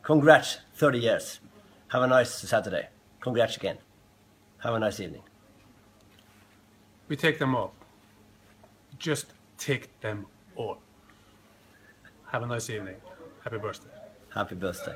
Congrats, 0.02 0.62
30 0.76 1.00
years. 1.00 1.42
Have 1.88 2.04
a 2.04 2.08
nice 2.08 2.48
Saturday. 2.48 2.88
Congrats 3.20 3.58
again. 3.58 3.78
Have 4.60 4.76
a 4.76 4.80
nice 4.80 5.00
evening. 5.04 5.24
We 7.10 7.16
take 7.16 7.40
them 7.40 7.56
all. 7.56 7.72
Just 9.00 9.34
take 9.58 9.90
them 10.02 10.26
all. 10.56 10.78
Have 12.32 12.44
a 12.44 12.48
nice 12.48 12.70
evening. 12.70 12.96
Happy 13.44 13.58
birthday. 13.58 13.99
Happy 14.34 14.56
birthday. 14.56 14.96